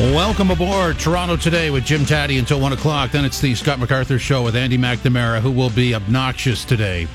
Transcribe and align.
Welcome 0.00 0.50
aboard 0.50 0.98
Toronto 0.98 1.36
Today 1.36 1.70
with 1.70 1.84
Jim 1.84 2.04
Tatti 2.04 2.38
until 2.38 2.58
1 2.58 2.72
o'clock. 2.72 3.12
Then 3.12 3.24
it's 3.24 3.40
the 3.40 3.54
Scott 3.54 3.78
MacArthur 3.78 4.18
Show 4.18 4.42
with 4.42 4.56
Andy 4.56 4.76
McNamara, 4.76 5.38
who 5.38 5.52
will 5.52 5.70
be 5.70 5.94
obnoxious 5.94 6.64
today. 6.64 7.06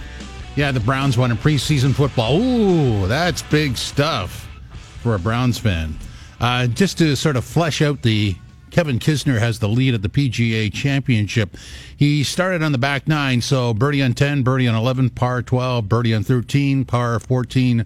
Yeah, 0.55 0.71
the 0.71 0.79
Browns 0.79 1.17
won 1.17 1.29
in 1.29 1.35
preseason 1.35 1.93
football. 1.93 2.39
Ooh, 2.39 3.05
that's 3.05 3.41
big 3.41 3.75
stuff 3.75 4.47
for 5.01 5.15
a 5.15 5.19
Browns 5.19 5.59
fan. 5.59 5.97
Uh, 6.39 6.67
just 6.67 6.97
to 6.99 7.17
sort 7.17 7.35
of 7.35 7.43
flesh 7.43 7.81
out 7.81 8.01
the 8.01 8.35
Kevin 8.71 8.97
Kisner 8.97 9.39
has 9.39 9.59
the 9.59 9.67
lead 9.67 9.93
at 9.93 10.01
the 10.01 10.09
PGA 10.09 10.71
Championship. 10.71 11.57
He 11.97 12.23
started 12.23 12.63
on 12.63 12.71
the 12.71 12.77
back 12.77 13.09
nine, 13.09 13.41
so 13.41 13.73
birdie 13.73 14.01
on 14.01 14.13
10, 14.13 14.43
birdie 14.43 14.69
on 14.69 14.75
11, 14.75 15.09
par 15.09 15.41
12, 15.41 15.89
birdie 15.89 16.13
on 16.13 16.23
13, 16.23 16.85
par 16.85 17.19
14, 17.19 17.85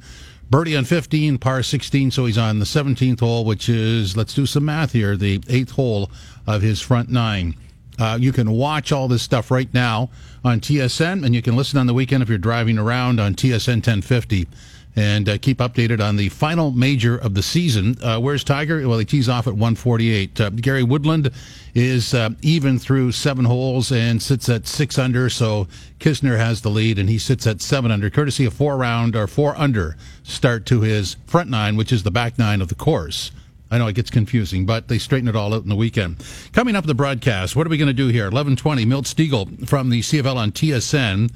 birdie 0.53 0.77
on 0.77 0.85
15, 0.85 1.39
par 1.39 1.63
16. 1.63 2.11
So 2.11 2.27
he's 2.27 2.37
on 2.37 2.59
the 2.59 2.65
17th 2.65 3.21
hole, 3.21 3.43
which 3.43 3.67
is, 3.67 4.15
let's 4.15 4.35
do 4.35 4.45
some 4.45 4.65
math 4.65 4.91
here, 4.91 5.17
the 5.17 5.41
eighth 5.49 5.71
hole 5.71 6.11
of 6.45 6.61
his 6.61 6.79
front 6.79 7.09
nine. 7.09 7.55
Uh, 7.97 8.19
you 8.21 8.31
can 8.31 8.51
watch 8.51 8.91
all 8.91 9.07
this 9.07 9.23
stuff 9.23 9.49
right 9.49 9.73
now 9.73 10.11
on 10.45 10.59
TSN, 10.59 11.25
and 11.25 11.33
you 11.33 11.41
can 11.41 11.55
listen 11.55 11.79
on 11.79 11.87
the 11.87 11.93
weekend 11.95 12.21
if 12.21 12.29
you're 12.29 12.37
driving 12.37 12.77
around 12.77 13.19
on 13.19 13.33
TSN 13.33 13.77
1050 13.77 14.47
and 14.95 15.27
uh, 15.27 15.37
keep 15.39 15.57
updated 15.57 15.99
on 15.99 16.15
the 16.15 16.29
final 16.29 16.71
major 16.71 17.17
of 17.17 17.33
the 17.33 17.41
season. 17.41 17.97
Uh, 18.01 18.19
where's 18.19 18.43
Tiger? 18.43 18.87
Well, 18.87 18.99
he 18.99 19.05
tees 19.05 19.27
off 19.27 19.47
at 19.47 19.53
148. 19.53 20.39
Uh, 20.39 20.49
Gary 20.51 20.83
Woodland 20.83 21.31
is 21.73 22.13
uh, 22.13 22.29
even 22.41 22.77
through 22.77 23.11
seven 23.11 23.45
holes 23.45 23.91
and 23.91 24.21
sits 24.21 24.47
at 24.49 24.67
six 24.67 24.99
under. 24.99 25.29
So 25.29 25.67
Kisner 25.99 26.37
has 26.37 26.61
the 26.61 26.69
lead, 26.69 26.99
and 26.99 27.09
he 27.09 27.17
sits 27.17 27.47
at 27.47 27.61
seven 27.61 27.91
under, 27.91 28.09
courtesy 28.09 28.45
of 28.45 28.53
four 28.53 28.77
round 28.77 29.15
or 29.15 29.27
four 29.27 29.55
under 29.57 29.97
start 30.23 30.65
to 30.67 30.81
his 30.81 31.17
front 31.25 31.49
nine, 31.49 31.75
which 31.75 31.91
is 31.91 32.03
the 32.03 32.11
back 32.11 32.37
nine 32.37 32.61
of 32.61 32.67
the 32.67 32.75
course. 32.75 33.31
I 33.71 33.79
know 33.79 33.87
it 33.87 33.95
gets 33.95 34.11
confusing, 34.11 34.67
but 34.67 34.87
they 34.87 34.99
straighten 34.99 35.27
it 35.27 35.35
all 35.35 35.51
out 35.51 35.63
in 35.63 35.69
the 35.69 35.75
weekend. 35.75 36.23
Coming 36.51 36.75
up 36.75 36.85
the 36.85 36.93
broadcast, 36.93 37.55
what 37.55 37.65
are 37.65 37.71
we 37.71 37.77
going 37.77 37.87
to 37.87 37.93
do 37.93 38.09
here? 38.09 38.25
1120, 38.25 38.85
Milt 38.85 39.05
Stegall 39.05 39.67
from 39.67 39.89
the 39.89 40.01
CFL 40.01 40.35
on 40.35 40.51
TSN 40.51 41.31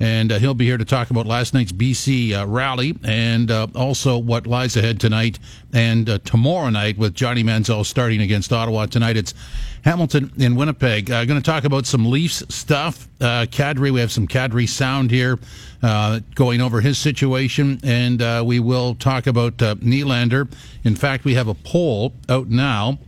and 0.00 0.30
uh, 0.30 0.38
he'll 0.38 0.54
be 0.54 0.64
here 0.64 0.78
to 0.78 0.84
talk 0.84 1.10
about 1.10 1.26
last 1.26 1.54
night's 1.54 1.72
BC 1.72 2.32
uh, 2.32 2.46
rally 2.46 2.96
and 3.02 3.50
uh, 3.50 3.66
also 3.74 4.16
what 4.16 4.46
lies 4.46 4.76
ahead 4.76 5.00
tonight 5.00 5.38
and 5.72 6.08
uh, 6.08 6.18
tomorrow 6.18 6.70
night 6.70 6.96
with 6.98 7.14
Johnny 7.14 7.42
Manziel 7.42 7.84
starting 7.84 8.20
against 8.20 8.52
Ottawa. 8.52 8.86
Tonight 8.86 9.16
it's 9.16 9.34
Hamilton 9.82 10.32
in 10.38 10.54
Winnipeg. 10.54 11.10
Uh, 11.10 11.24
going 11.24 11.40
to 11.40 11.44
talk 11.44 11.64
about 11.64 11.86
some 11.86 12.08
Leafs 12.08 12.42
stuff. 12.48 13.08
Uh, 13.20 13.46
Kadri, 13.50 13.90
we 13.90 14.00
have 14.00 14.12
some 14.12 14.28
Kadri 14.28 14.68
sound 14.68 15.10
here 15.10 15.38
going 16.34 16.60
over 16.60 16.80
his 16.80 16.98
situation, 16.98 17.78
and 17.84 18.46
we 18.46 18.60
will 18.60 18.94
talk 18.96 19.26
about 19.26 19.56
Nylander. 19.58 20.50
In 20.84 20.96
fact, 20.96 21.24
we 21.24 21.34
have 21.34 21.48
a 21.48 21.54
poll 21.54 22.12
out 22.28 22.48
now. 22.48 22.98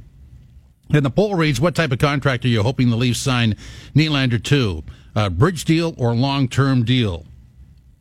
And 0.92 1.04
the 1.04 1.10
poll 1.10 1.36
reads, 1.36 1.60
what 1.60 1.76
type 1.76 1.92
of 1.92 2.00
contract 2.00 2.44
are 2.44 2.48
you 2.48 2.64
hoping 2.64 2.90
the 2.90 2.96
Leafs 2.96 3.20
sign 3.20 3.54
Nylander 3.94 4.42
to? 4.44 4.82
Uh, 5.14 5.28
bridge 5.28 5.64
deal 5.64 5.94
or 5.98 6.14
long 6.14 6.48
term 6.48 6.84
deal? 6.84 7.26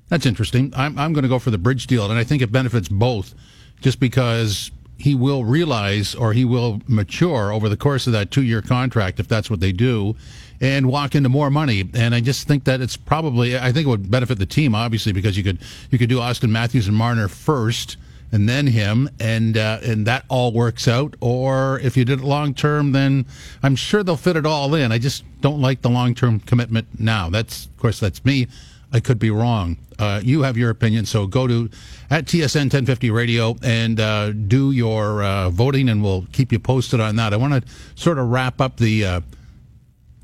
That's 0.10 0.26
interesting. 0.26 0.74
I'm, 0.76 0.98
I'm 0.98 1.14
going 1.14 1.24
to 1.24 1.30
go 1.30 1.40
for 1.40 1.52
the 1.52 1.58
bridge 1.58 1.88
deal, 1.88 2.10
and 2.10 2.20
I 2.20 2.24
think 2.24 2.42
it 2.42 2.52
benefits 2.52 2.90
both 2.90 3.34
just 3.82 4.00
because 4.00 4.72
he 4.98 5.16
will 5.16 5.46
realize 5.46 6.14
or 6.14 6.34
he 6.34 6.44
will 6.44 6.82
mature 6.88 7.54
over 7.54 7.70
the 7.70 7.78
course 7.78 8.06
of 8.06 8.14
that 8.14 8.32
two 8.32 8.44
year 8.44 8.62
contract 8.62 9.20
if 9.20 9.28
that's 9.28 9.50
what 9.50 9.62
they 9.62 9.72
do 9.72 10.16
and 10.60 10.90
walk 10.90 11.16
into 11.16 11.30
more 11.30 11.50
money. 11.50 11.90
And 11.94 12.14
I 12.14 12.20
just 12.20 12.48
think 12.48 12.66
that 12.66 12.82
it's 12.82 12.98
probably, 12.98 13.58
I 13.58 13.72
think 13.72 13.88
it 13.88 13.90
would 13.90 14.12
benefit 14.12 14.40
the 14.40 14.46
team, 14.46 14.76
obviously, 14.76 15.14
because 15.14 15.38
you 15.38 15.44
could, 15.44 15.60
you 15.90 15.98
could 15.98 16.10
do 16.10 16.18
Auston 16.18 16.50
Matthews 16.50 16.88
and 16.88 16.98
Marner 16.98 17.30
first 17.30 17.96
and 18.32 18.48
then 18.48 18.68
him, 18.68 19.10
and 19.20 19.58
uh, 19.58 19.80
and 19.84 20.06
that 20.06 20.26
all 20.30 20.52
works 20.52 20.88
out. 20.88 21.16
Or 21.20 21.80
if 21.80 21.98
you 21.98 22.06
did 22.06 22.20
it 22.20 22.26
long 22.26 22.54
term, 22.54 22.92
then 22.92 23.26
I'm 23.64 23.76
sure 23.76 24.04
they'll 24.04 24.18
fit 24.18 24.36
it 24.36 24.46
all 24.46 24.74
in. 24.76 24.92
I 24.92 24.98
just 24.98 25.24
don't 25.42 25.62
like 25.62 25.82
the 25.82 25.90
long 25.90 26.16
term 26.16 26.40
commitment 26.40 27.00
now. 27.00 27.30
That's 27.30 27.66
of 27.66 27.78
course 27.78 28.00
that's 28.00 28.24
me. 28.24 28.48
I 28.92 29.00
could 29.00 29.20
be 29.20 29.30
wrong. 29.30 29.78
Uh, 30.00 30.22
you 30.24 30.42
have 30.42 30.58
your 30.58 30.70
opinion, 30.70 31.06
so 31.06 31.28
go 31.28 31.46
to 31.46 31.70
at 32.10 32.26
TSN 32.26 32.72
1050 32.72 33.12
Radio 33.12 33.56
and 33.62 34.00
uh, 34.00 34.32
do 34.32 34.72
your 34.72 35.22
uh, 35.22 35.50
voting, 35.50 35.90
and 35.90 36.02
we'll 36.02 36.26
keep 36.32 36.52
you 36.52 36.60
posted 36.60 37.00
on 37.00 37.16
that. 37.18 37.34
I 37.34 37.38
want 37.38 37.54
to 37.54 37.72
sort 37.96 38.18
of 38.18 38.30
wrap 38.30 38.62
up 38.62 38.78
the 38.78 39.06
uh, 39.06 39.22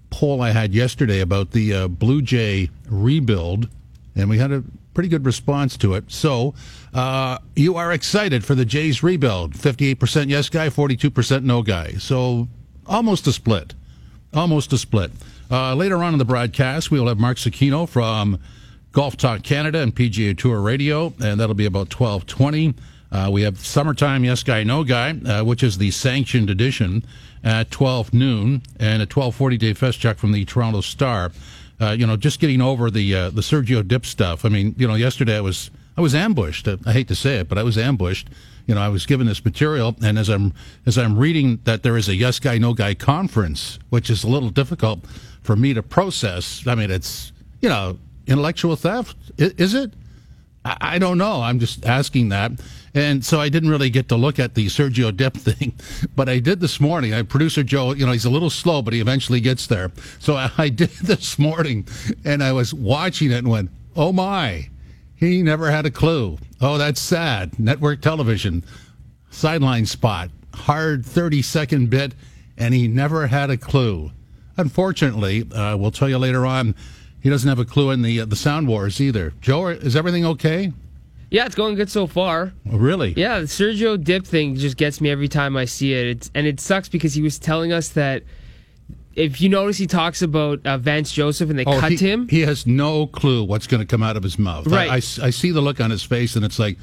poll 0.10 0.42
I 0.42 0.52
had 0.52 0.74
yesterday 0.74 1.20
about 1.20 1.52
the 1.52 1.74
uh, 1.74 1.88
Blue 1.90 2.22
Jay 2.22 2.70
rebuild, 2.90 3.70
and 4.16 4.30
we 4.30 4.38
had 4.40 4.52
a 4.52 4.64
pretty 4.96 5.10
good 5.10 5.26
response 5.26 5.78
to 5.78 5.94
it. 5.94 6.06
So 6.08 6.56
uh, 6.94 7.38
you 7.56 7.76
are 7.76 7.92
excited 7.92 8.44
for 8.44 8.56
the 8.56 8.66
Jays 8.66 9.04
rebuild. 9.04 9.54
58% 9.54 10.30
yes 10.30 10.50
guy, 10.50 10.70
42% 10.70 11.44
no 11.44 11.62
guy. 11.62 11.92
So 11.94 12.48
almost 12.88 13.28
a 13.28 13.34
split. 13.34 13.76
Almost 14.34 14.74
a 14.74 14.78
split. 14.80 15.12
Uh, 15.52 15.76
later 15.76 16.02
on 16.02 16.14
in 16.14 16.20
the 16.20 16.26
broadcast, 16.26 16.90
we 16.90 17.00
will 17.00 17.08
have 17.08 17.20
Mark 17.20 17.38
Zecchino 17.38 17.88
from 17.88 18.40
Golf 18.92 19.16
Talk 19.18 19.44
Canada 19.44 19.82
and 19.82 19.96
PGA 19.96 20.36
Tour 20.36 20.60
Radio, 20.62 21.14
and 21.24 21.40
that'll 21.40 21.54
be 21.54 21.68
about 21.68 21.94
1220. 21.94 22.74
Uh, 23.12 23.30
we 23.32 23.44
have 23.44 23.60
Summertime 23.60 24.24
Yes 24.24 24.42
Guy 24.42 24.64
No 24.64 24.84
Guy, 24.84 25.12
uh, 25.12 25.44
which 25.44 25.62
is 25.62 25.78
the 25.78 25.92
sanctioned 25.92 26.50
edition 26.50 27.06
at 27.44 27.70
12 27.70 28.14
noon, 28.14 28.64
and 28.80 29.02
a 29.02 29.06
1240 29.06 29.58
Dave 29.58 29.80
Feschuk 29.80 30.18
from 30.18 30.32
the 30.32 30.44
Toronto 30.46 30.82
Star 30.82 31.32
uh, 31.80 31.92
you 31.92 32.08
know, 32.08 32.16
just 32.16 32.40
getting 32.40 32.62
over 32.62 32.90
the 32.90 33.16
uh, 33.16 33.30
the 33.30 33.42
Sergio 33.42 33.86
Dipp 33.86 34.06
stuff. 34.06 34.46
I 34.46 34.50
mean, 34.50 34.76
you 34.78 34.88
know, 34.88 34.96
yesterday 34.96 35.38
I 35.38 35.42
was 35.42 35.72
I 35.98 36.02
was 36.02 36.16
ambushed. 36.16 36.68
I 36.68 36.92
hate 36.92 37.08
to 37.10 37.16
say 37.16 37.38
it, 37.38 37.50
but 37.50 37.58
I 37.58 37.64
was 37.64 37.78
ambushed. 37.78 38.30
You 38.68 38.76
know, 38.76 38.82
I 38.82 38.90
was 38.90 39.06
given 39.06 39.28
this 39.28 39.44
material, 39.44 39.96
and 40.04 40.18
as 40.18 40.30
I'm 40.30 40.54
as 40.86 40.98
I'm 40.98 41.18
reading 41.18 41.60
that 41.66 41.84
there 41.84 41.98
is 41.98 42.10
a 42.10 42.16
yes 42.16 42.40
guy 42.40 42.58
no 42.58 42.74
guy 42.74 42.94
conference, 42.94 43.80
which 43.90 44.10
is 44.10 44.24
a 44.24 44.28
little 44.28 44.50
difficult 44.50 45.06
for 45.42 45.56
me 45.56 45.74
to 45.74 45.84
process. 45.84 46.66
I 46.66 46.76
mean, 46.76 46.92
it's 46.92 47.32
you 47.62 47.70
know 47.70 48.00
intellectual 48.28 48.76
theft. 48.76 49.16
Is 49.38 49.74
it? 49.74 49.94
I 50.66 50.98
don't 50.98 51.20
know. 51.20 51.44
I'm 51.44 51.60
just 51.60 51.86
asking 51.86 52.30
that. 52.30 52.52
And 52.96 53.26
so 53.26 53.42
I 53.42 53.50
didn't 53.50 53.70
really 53.70 53.90
get 53.90 54.08
to 54.10 54.16
look 54.16 54.40
at 54.40 54.56
the 54.56 54.68
Sergio 54.68 55.16
Dipp 55.16 55.36
thing, 55.38 55.74
but 56.16 56.30
I 56.30 56.40
did 56.40 56.62
this 56.62 56.80
morning. 56.80 57.14
I 57.14 57.22
producer 57.24 57.62
Joe, 57.62 57.94
you 57.94 58.06
know, 58.06 58.14
he's 58.14 58.26
a 58.26 58.30
little 58.30 58.50
slow, 58.50 58.82
but 58.82 58.94
he 58.94 59.02
eventually 59.02 59.42
gets 59.42 59.68
there. 59.68 59.92
So 60.20 60.36
I 60.58 60.70
did 60.70 60.90
this 60.92 61.38
morning 61.38 61.88
and 62.24 62.42
I 62.42 62.54
was 62.54 62.74
watching 62.74 63.32
it 63.32 63.40
and 63.40 63.50
went, 63.50 63.70
oh 63.98 64.14
my, 64.14 64.70
he 65.16 65.44
never 65.44 65.70
had 65.70 65.86
a 65.86 65.92
clue. 65.92 66.38
Oh, 66.62 66.78
that's 66.78 67.02
sad. 67.02 67.60
Network 67.60 68.02
television, 68.02 68.64
sideline 69.30 69.86
spot, 69.86 70.30
hard 70.54 71.06
30 71.06 71.42
second 71.42 71.90
bit, 71.90 72.14
and 72.58 72.74
he 72.74 72.88
never 72.88 73.28
had 73.28 73.50
a 73.50 73.58
clue. 73.58 74.12
Unfortunately, 74.58 75.46
uh, 75.52 75.76
we'll 75.76 75.92
tell 75.92 76.08
you 76.08 76.18
later 76.18 76.46
on 76.46 76.76
he 77.20 77.30
doesn't 77.30 77.50
have 77.50 77.60
a 77.60 77.66
clue 77.66 77.92
in 77.92 78.04
the 78.04 78.22
uh, 78.22 78.26
the 78.26 78.36
sound 78.36 78.68
wars 78.68 79.02
either. 79.02 79.34
Joe, 79.42 79.68
is 79.68 79.96
everything 79.96 80.26
okay? 80.26 80.72
Yeah, 81.32 81.46
it's 81.46 81.56
going 81.56 81.76
good 81.76 81.90
so 81.90 82.08
far. 82.08 82.54
Oh, 82.72 82.78
really? 82.78 83.14
Yeah, 83.18 83.40
the 83.40 83.46
Sergio 83.46 84.02
Dipp 84.02 84.26
thing 84.26 84.56
just 84.56 84.78
gets 84.78 85.02
me 85.02 85.10
every 85.10 85.28
time 85.28 85.58
I 85.58 85.66
see 85.66 85.94
it. 85.94 86.08
It's, 86.08 86.32
and 86.34 86.48
it 86.48 86.60
sucks 86.60 86.88
because 86.88 87.14
he 87.14 87.22
was 87.22 87.40
telling 87.40 87.74
us 87.74 87.90
that 87.90 88.24
if 89.16 89.42
you 89.42 89.50
notice, 89.50 89.78
he 89.78 89.88
talks 89.88 90.22
about 90.22 90.66
uh, 90.66 90.78
Vance 90.78 91.12
Joseph 91.12 91.50
and 91.50 91.58
they 91.58 91.66
oh, 91.66 91.80
cut 91.80 91.94
he, 91.94 91.98
him. 91.98 92.28
He 92.28 92.42
has 92.42 92.68
no 92.68 93.08
clue 93.08 93.44
what's 93.44 93.68
going 93.68 93.82
to 93.82 93.88
come 93.88 94.04
out 94.04 94.18
of 94.18 94.24
his 94.24 94.38
mouth. 94.38 94.68
Right. 94.68 94.90
I, 94.90 94.96
I, 94.96 95.28
I 95.28 95.30
see 95.30 95.52
the 95.52 95.62
look 95.62 95.80
on 95.80 95.90
his 95.90 96.04
face, 96.04 96.36
and 96.36 96.44
it's 96.44 96.60
like, 96.60 96.78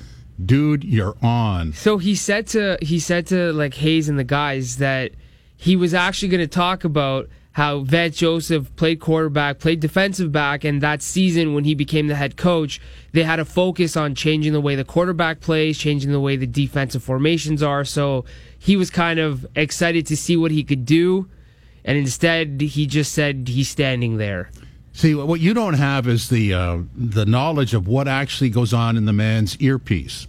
dude, 0.45 0.83
you're 0.83 1.17
on. 1.23 1.73
So 1.75 1.99
he 1.99 2.15
said 2.15 2.47
to 2.49 2.79
he 2.81 2.99
said 2.99 3.27
to 3.29 3.53
like 3.53 3.75
Hayes 3.75 4.09
and 4.09 4.19
the 4.19 4.25
guys 4.25 4.79
that 4.79 5.13
he 5.57 5.77
was 5.77 5.95
actually 5.95 6.29
going 6.29 6.41
to 6.41 6.49
talk 6.49 6.85
about 6.85 7.29
how 7.53 7.81
Vance 7.81 8.17
Joseph 8.17 8.75
played 8.77 8.99
quarterback, 9.01 9.59
played 9.59 9.81
defensive 9.81 10.33
back, 10.33 10.65
and 10.65 10.81
that 10.81 11.03
season 11.03 11.55
when 11.55 11.65
he 11.65 11.75
became 11.75 12.07
the 12.07 12.15
head 12.15 12.37
coach, 12.37 12.81
they 13.13 13.23
had 13.23 13.39
a 13.39 13.45
focus 13.45 13.97
on 13.97 14.15
changing 14.15 14.55
the 14.55 14.61
way 14.61 14.75
the 14.75 14.85
quarterback 14.85 15.41
plays, 15.41 15.77
changing 15.77 16.13
the 16.13 16.21
way 16.21 16.37
the 16.37 16.47
defensive 16.47 17.03
formations 17.03 17.63
are. 17.63 17.85
So 17.85 18.25
he 18.59 18.77
was 18.77 18.91
kind 18.91 19.21
of 19.21 19.47
excited 19.55 20.07
to 20.07 20.17
see 20.17 20.37
what 20.37 20.51
he 20.51 20.65
could 20.65 20.87
do, 20.87 21.29
and 21.85 21.99
instead 21.99 22.61
he 22.61 22.87
just 22.87 23.13
said 23.13 23.49
he's 23.49 23.69
standing 23.69 24.17
there. 24.17 24.51
See, 24.95 25.15
what 25.15 25.41
you 25.41 25.55
don't 25.55 25.75
have 25.75 26.09
is 26.09 26.29
the 26.29 26.53
uh, 26.55 26.79
the 26.95 27.27
knowledge 27.27 27.75
of 27.75 27.87
what 27.87 28.09
actually 28.09 28.51
goes 28.51 28.75
on 28.75 28.97
in 28.97 29.05
the 29.05 29.13
man's 29.13 29.59
earpiece. 29.61 30.27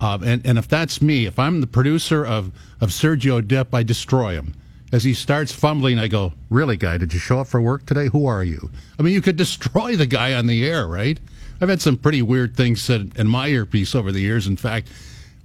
Uh, 0.00 0.18
and, 0.24 0.44
and 0.44 0.58
if 0.58 0.66
that's 0.66 1.00
me, 1.00 1.26
if 1.26 1.38
I'm 1.38 1.60
the 1.60 1.66
producer 1.68 2.26
of, 2.26 2.50
of 2.80 2.90
Sergio 2.90 3.46
Dipp, 3.46 3.72
I 3.72 3.84
destroy 3.84 4.32
him 4.32 4.54
as 4.92 5.04
he 5.04 5.14
starts 5.14 5.52
fumbling, 5.52 5.98
I 5.98 6.06
go, 6.06 6.34
Really, 6.50 6.76
guy, 6.76 6.98
did 6.98 7.12
you 7.12 7.18
show 7.18 7.40
up 7.40 7.48
for 7.48 7.60
work 7.60 7.86
today? 7.86 8.08
Who 8.08 8.26
are 8.26 8.44
you? 8.44 8.70
I 8.98 9.02
mean, 9.02 9.14
you 9.14 9.22
could 9.22 9.36
destroy 9.38 9.96
the 9.96 10.06
guy 10.06 10.34
on 10.34 10.46
the 10.46 10.64
air, 10.64 10.86
right? 10.86 11.18
I've 11.60 11.68
had 11.68 11.80
some 11.80 11.96
pretty 11.96 12.22
weird 12.22 12.56
things 12.56 12.82
said 12.82 13.12
in 13.16 13.28
my 13.28 13.48
earpiece 13.48 13.94
over 13.94 14.12
the 14.12 14.20
years. 14.20 14.46
In 14.46 14.56
fact, 14.56 14.88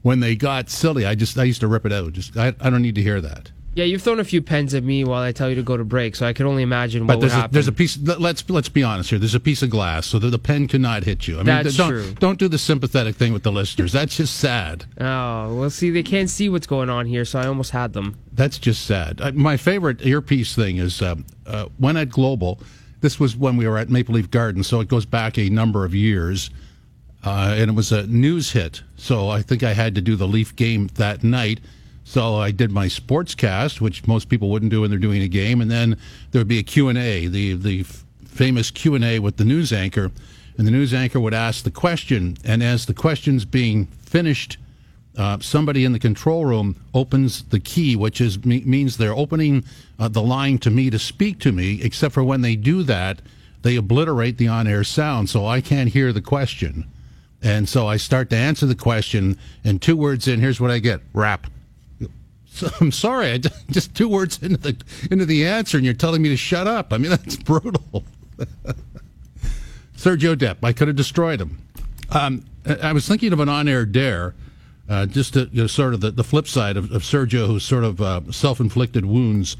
when 0.01 0.19
they 0.19 0.35
got 0.35 0.69
silly, 0.69 1.05
I 1.05 1.15
just 1.15 1.37
I 1.37 1.43
used 1.43 1.61
to 1.61 1.67
rip 1.67 1.85
it 1.85 1.93
out. 1.93 2.13
Just 2.13 2.35
I, 2.35 2.53
I 2.59 2.69
don't 2.69 2.81
need 2.81 2.95
to 2.95 3.03
hear 3.03 3.21
that. 3.21 3.51
Yeah, 3.77 3.83
you've 3.83 4.01
thrown 4.01 4.19
a 4.19 4.23
few 4.23 4.41
pens 4.41 4.73
at 4.73 4.83
me 4.83 5.03
while 5.03 5.21
I 5.21 5.31
tell 5.31 5.49
you 5.49 5.55
to 5.55 5.61
go 5.61 5.77
to 5.77 5.83
break, 5.83 6.15
so 6.15 6.25
I 6.25 6.33
can 6.33 6.47
only 6.47 6.63
imagine 6.63 7.05
what 7.05 7.13
But 7.13 7.19
there's 7.19 7.33
would 7.33 7.37
a, 7.37 7.41
happen. 7.41 7.53
there's 7.53 7.67
a 7.67 7.71
piece. 7.71 7.95
Let's 7.99 8.49
let's 8.49 8.69
be 8.69 8.81
honest 8.81 9.11
here. 9.11 9.19
There's 9.19 9.35
a 9.35 9.39
piece 9.39 9.61
of 9.61 9.69
glass, 9.69 10.07
so 10.07 10.17
that 10.17 10.31
the 10.31 10.39
pen 10.39 10.67
cannot 10.67 11.03
hit 11.03 11.27
you. 11.27 11.35
I 11.35 11.37
mean, 11.37 11.45
That's 11.45 11.77
don't 11.77 11.89
true. 11.91 12.13
don't 12.19 12.39
do 12.39 12.47
the 12.47 12.57
sympathetic 12.57 13.15
thing 13.15 13.33
with 13.33 13.43
the 13.43 13.51
listeners. 13.51 13.91
That's 13.91 14.17
just 14.17 14.35
sad. 14.37 14.85
Oh, 14.99 15.55
well, 15.55 15.69
see, 15.69 15.91
they 15.91 16.01
can't 16.03 16.29
see 16.29 16.49
what's 16.49 16.65
going 16.65 16.89
on 16.89 17.05
here, 17.05 17.23
so 17.23 17.37
I 17.39 17.45
almost 17.45 17.69
had 17.71 17.93
them. 17.93 18.17
That's 18.33 18.57
just 18.57 18.83
sad. 18.85 19.21
Uh, 19.21 19.31
my 19.33 19.55
favorite 19.57 20.03
earpiece 20.05 20.55
thing 20.55 20.77
is 20.77 20.99
uh, 21.01 21.15
uh, 21.45 21.65
when 21.77 21.97
at 21.97 22.09
Global. 22.09 22.59
This 23.01 23.19
was 23.19 23.37
when 23.37 23.57
we 23.57 23.67
were 23.67 23.77
at 23.77 23.89
Maple 23.91 24.15
Leaf 24.15 24.31
Garden, 24.31 24.63
so 24.63 24.79
it 24.79 24.87
goes 24.87 25.05
back 25.05 25.37
a 25.37 25.49
number 25.51 25.85
of 25.85 25.93
years, 25.93 26.49
uh, 27.23 27.53
and 27.57 27.69
it 27.69 27.75
was 27.75 27.91
a 27.91 28.07
news 28.07 28.51
hit. 28.53 28.81
So 28.95 29.29
I 29.29 29.43
think 29.43 29.61
I 29.61 29.73
had 29.73 29.93
to 29.95 30.01
do 30.01 30.15
the 30.15 30.27
Leaf 30.27 30.55
game 30.55 30.87
that 30.95 31.23
night. 31.23 31.59
So 32.07 32.37
I 32.37 32.51
did 32.51 32.71
my 32.71 32.85
sportscast, 32.87 33.81
which 33.81 34.07
most 34.07 34.29
people 34.29 34.49
wouldn't 34.49 34.71
do 34.71 34.79
when 34.79 34.89
they're 34.89 34.97
doing 34.97 35.21
a 35.21 35.27
game, 35.27 35.59
and 35.59 35.69
then 35.69 35.97
there 36.31 36.39
would 36.39 36.47
be 36.47 36.57
a 36.57 36.63
Q 36.63 36.87
and 36.87 36.97
A, 36.97 37.27
the 37.27 37.53
the 37.53 37.83
famous 37.83 38.71
Q 38.71 38.95
and 38.95 39.03
A 39.03 39.19
with 39.19 39.35
the 39.35 39.43
news 39.43 39.73
anchor, 39.73 40.09
and 40.57 40.65
the 40.65 40.71
news 40.71 40.93
anchor 40.93 41.19
would 41.19 41.33
ask 41.33 41.65
the 41.65 41.69
question, 41.69 42.37
and 42.45 42.63
as 42.63 42.85
the 42.85 42.93
question's 42.93 43.43
being 43.43 43.87
finished 43.87 44.57
uh, 45.17 45.39
somebody 45.41 45.83
in 45.83 45.91
the 45.91 45.99
control 45.99 46.45
room 46.45 46.77
opens 46.93 47.43
the 47.43 47.59
key, 47.59 47.97
which 47.97 48.21
is 48.21 48.45
me, 48.45 48.61
means 48.61 48.95
they're 48.95 49.13
opening 49.13 49.65
uh, 49.99 50.07
the 50.07 50.21
line 50.21 50.59
to 50.59 50.71
me 50.71 50.89
to 50.89 50.97
speak 50.97 51.41
to 51.41 51.51
me. 51.51 51.81
Except 51.83 52.13
for 52.13 52.23
when 52.23 52.41
they 52.41 52.55
do 52.55 52.83
that, 52.83 53.21
they 53.63 53.75
obliterate 53.75 54.37
the 54.37 54.47
on-air 54.47 54.85
sound, 54.85 55.29
so 55.29 55.45
I 55.45 55.59
can't 55.59 55.89
hear 55.89 56.13
the 56.13 56.21
question. 56.21 56.85
And 57.43 57.67
so 57.67 57.85
I 57.85 57.97
start 57.97 58.29
to 58.29 58.37
answer 58.37 58.65
the 58.65 58.75
question, 58.75 59.37
and 59.65 59.81
two 59.81 59.97
words 59.97 60.25
in, 60.25 60.39
here's 60.39 60.61
what 60.61 60.71
I 60.71 60.79
get: 60.79 61.01
rap. 61.13 61.47
So, 62.57 62.69
I'm 62.81 62.91
sorry, 62.91 63.31
I 63.31 63.37
just, 63.37 63.69
just 63.69 63.95
two 63.95 64.09
words 64.09 64.41
into 64.41 64.57
the 64.57 64.75
into 65.11 65.25
the 65.25 65.45
answer, 65.45 65.77
and 65.77 65.85
you're 65.85 65.93
telling 65.93 66.21
me 66.21 66.29
to 66.29 66.37
shut 66.37 66.67
up. 66.67 66.91
I 66.91 66.97
mean, 66.97 67.11
that's 67.17 67.35
brutal. 67.35 68.03
Sergio 69.95 70.37
Dipp, 70.37 70.63
I 70.63 70.73
could 70.73 70.87
have 70.87 70.97
destroyed 70.97 71.41
him. 71.41 71.59
Um, 72.11 72.45
I 72.81 72.93
was 72.93 73.07
thinking 73.07 73.33
of 73.33 73.39
an 73.39 73.49
on-air 73.49 73.85
dare, 73.85 74.35
uh, 74.87 75.05
just 75.05 75.33
to 75.33 75.49
you 75.51 75.63
know, 75.63 75.67
sort 75.67 75.93
of 75.93 76.01
the, 76.01 76.11
the 76.11 76.23
flip 76.23 76.47
side 76.47 76.77
of, 76.77 76.91
of 76.91 77.01
Sergio, 77.01 77.47
who's 77.47 77.63
sort 77.63 77.83
of 77.83 77.99
uh, 77.99 78.21
self-inflicted 78.31 79.05
wounds. 79.05 79.57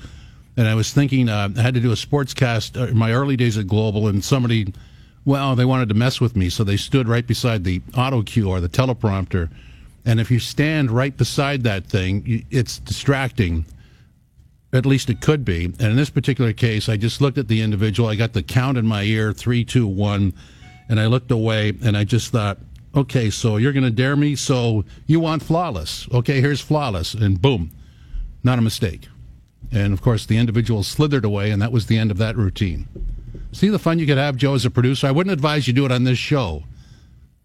And 0.56 0.68
I 0.68 0.76
was 0.76 0.94
thinking 0.94 1.28
uh, 1.28 1.50
I 1.58 1.62
had 1.62 1.74
to 1.74 1.80
do 1.80 1.92
a 1.92 1.96
sportscast 1.96 2.80
uh, 2.80 2.88
in 2.88 2.98
my 2.98 3.14
early 3.14 3.36
days 3.36 3.58
at 3.58 3.68
Global, 3.68 4.08
and 4.08 4.24
somebody, 4.24 4.74
well, 5.26 5.56
they 5.56 5.66
wanted 5.66 5.90
to 5.90 5.96
mess 5.96 6.22
with 6.22 6.36
me, 6.36 6.50
so 6.50 6.64
they 6.64 6.78
stood 6.78 7.08
right 7.08 7.26
beside 7.26 7.64
the 7.64 7.82
auto 7.96 8.22
cue 8.22 8.50
or 8.50 8.60
the 8.60 8.70
teleprompter. 8.70 9.50
And 10.07 10.21
if 10.21 10.31
you 10.31 10.39
stand 10.39 10.89
right 10.89 11.15
beside 11.15 11.63
that 11.63 11.86
thing, 11.86 12.45
it's 12.50 12.80
distracting. 12.80 13.65
At 14.71 14.86
least 14.86 15.09
it 15.09 15.19
could 15.19 15.44
be. 15.44 15.65
And 15.65 15.81
in 15.81 15.95
this 15.98 16.09
particular 16.09 16.54
case, 16.54 16.88
I 16.88 16.95
just 16.95 17.19
looked 17.19 17.38
at 17.38 17.50
the 17.50 17.62
individual. 17.62 18.07
I 18.07 18.15
got 18.15 18.31
the 18.31 18.42
count 18.42 18.77
in 18.77 18.88
my 18.88 19.04
ear 19.04 19.33
three, 19.33 19.65
two, 19.65 19.86
one. 19.86 20.33
And 20.88 20.98
I 20.98 21.07
looked 21.07 21.30
away 21.30 21.74
and 21.83 21.98
I 21.98 22.06
just 22.06 22.31
thought, 22.31 22.57
okay, 22.95 23.30
so 23.30 23.57
you're 23.57 23.74
going 23.74 23.83
to 23.83 23.92
dare 23.92 24.15
me? 24.15 24.38
So 24.38 24.86
you 25.07 25.19
want 25.19 25.44
flawless. 25.44 26.07
Okay, 26.13 26.39
here's 26.39 26.62
flawless. 26.62 27.13
And 27.13 27.42
boom, 27.42 27.71
not 28.44 28.60
a 28.60 28.62
mistake. 28.62 29.10
And 29.74 29.92
of 29.92 30.01
course, 30.01 30.25
the 30.25 30.38
individual 30.38 30.83
slithered 30.83 31.25
away, 31.25 31.51
and 31.51 31.62
that 31.62 31.74
was 31.74 31.88
the 31.88 31.98
end 31.98 32.12
of 32.12 32.18
that 32.19 32.38
routine. 32.38 32.88
See 33.51 33.68
the 33.68 33.77
fun 33.77 34.00
you 34.00 34.06
could 34.06 34.18
have, 34.18 34.38
Joe, 34.38 34.53
as 34.53 34.63
a 34.63 34.71
producer? 34.71 35.07
I 35.07 35.12
wouldn't 35.12 35.33
advise 35.33 35.68
you 35.68 35.74
do 35.74 35.86
it 35.86 35.92
on 35.92 36.06
this 36.06 36.18
show. 36.18 36.63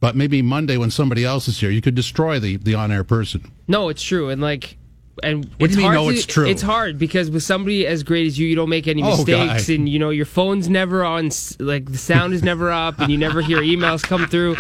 But 0.03 0.17
maybe 0.17 0.43
Monday 0.43 0.77
when 0.79 0.91
somebody 0.91 1.25
else 1.25 1.47
is 1.47 1.61
here, 1.61 1.71
you 1.71 1.81
could 1.81 1.95
destroy 1.95 2.41
the, 2.41 2.57
the 2.57 2.75
on 2.75 2.91
air 2.91 3.05
person. 3.05 3.53
No, 3.69 3.89
it's 3.89 4.03
true, 4.03 4.31
and 4.31 4.43
like, 4.43 4.77
and 5.23 5.45
What 5.59 5.67
it's 5.71 5.75
do 5.77 5.81
you 5.83 5.87
mean, 5.89 5.95
hard. 5.95 6.07
no, 6.07 6.11
to- 6.11 6.17
it's 6.17 6.27
true? 6.27 6.49
It's 6.49 6.61
hard 6.63 6.99
because 6.99 7.31
with 7.31 7.45
somebody 7.45 7.87
as 7.87 8.03
great 8.03 8.27
as 8.27 8.37
you, 8.37 8.49
you 8.49 8.57
don't 8.57 8.69
make 8.69 8.89
any 8.89 9.01
Oh, 9.01 9.11
mistakes, 9.17 9.69
guy. 9.69 9.75
and 9.75 9.89
you 9.89 10.01
know 10.01 10.11
your 10.11 10.27
phone's 10.27 10.69
never 10.69 11.05
on. 11.05 11.31
Like 11.61 11.85
the 11.93 11.99
sound 11.99 12.35
is 12.35 12.43
never 12.43 12.73
up, 12.73 12.99
and 12.99 13.13
you 13.13 13.17
never 13.17 13.43
hear 13.43 13.59
emails 13.59 14.03
come 14.03 14.27
through. 14.27 14.57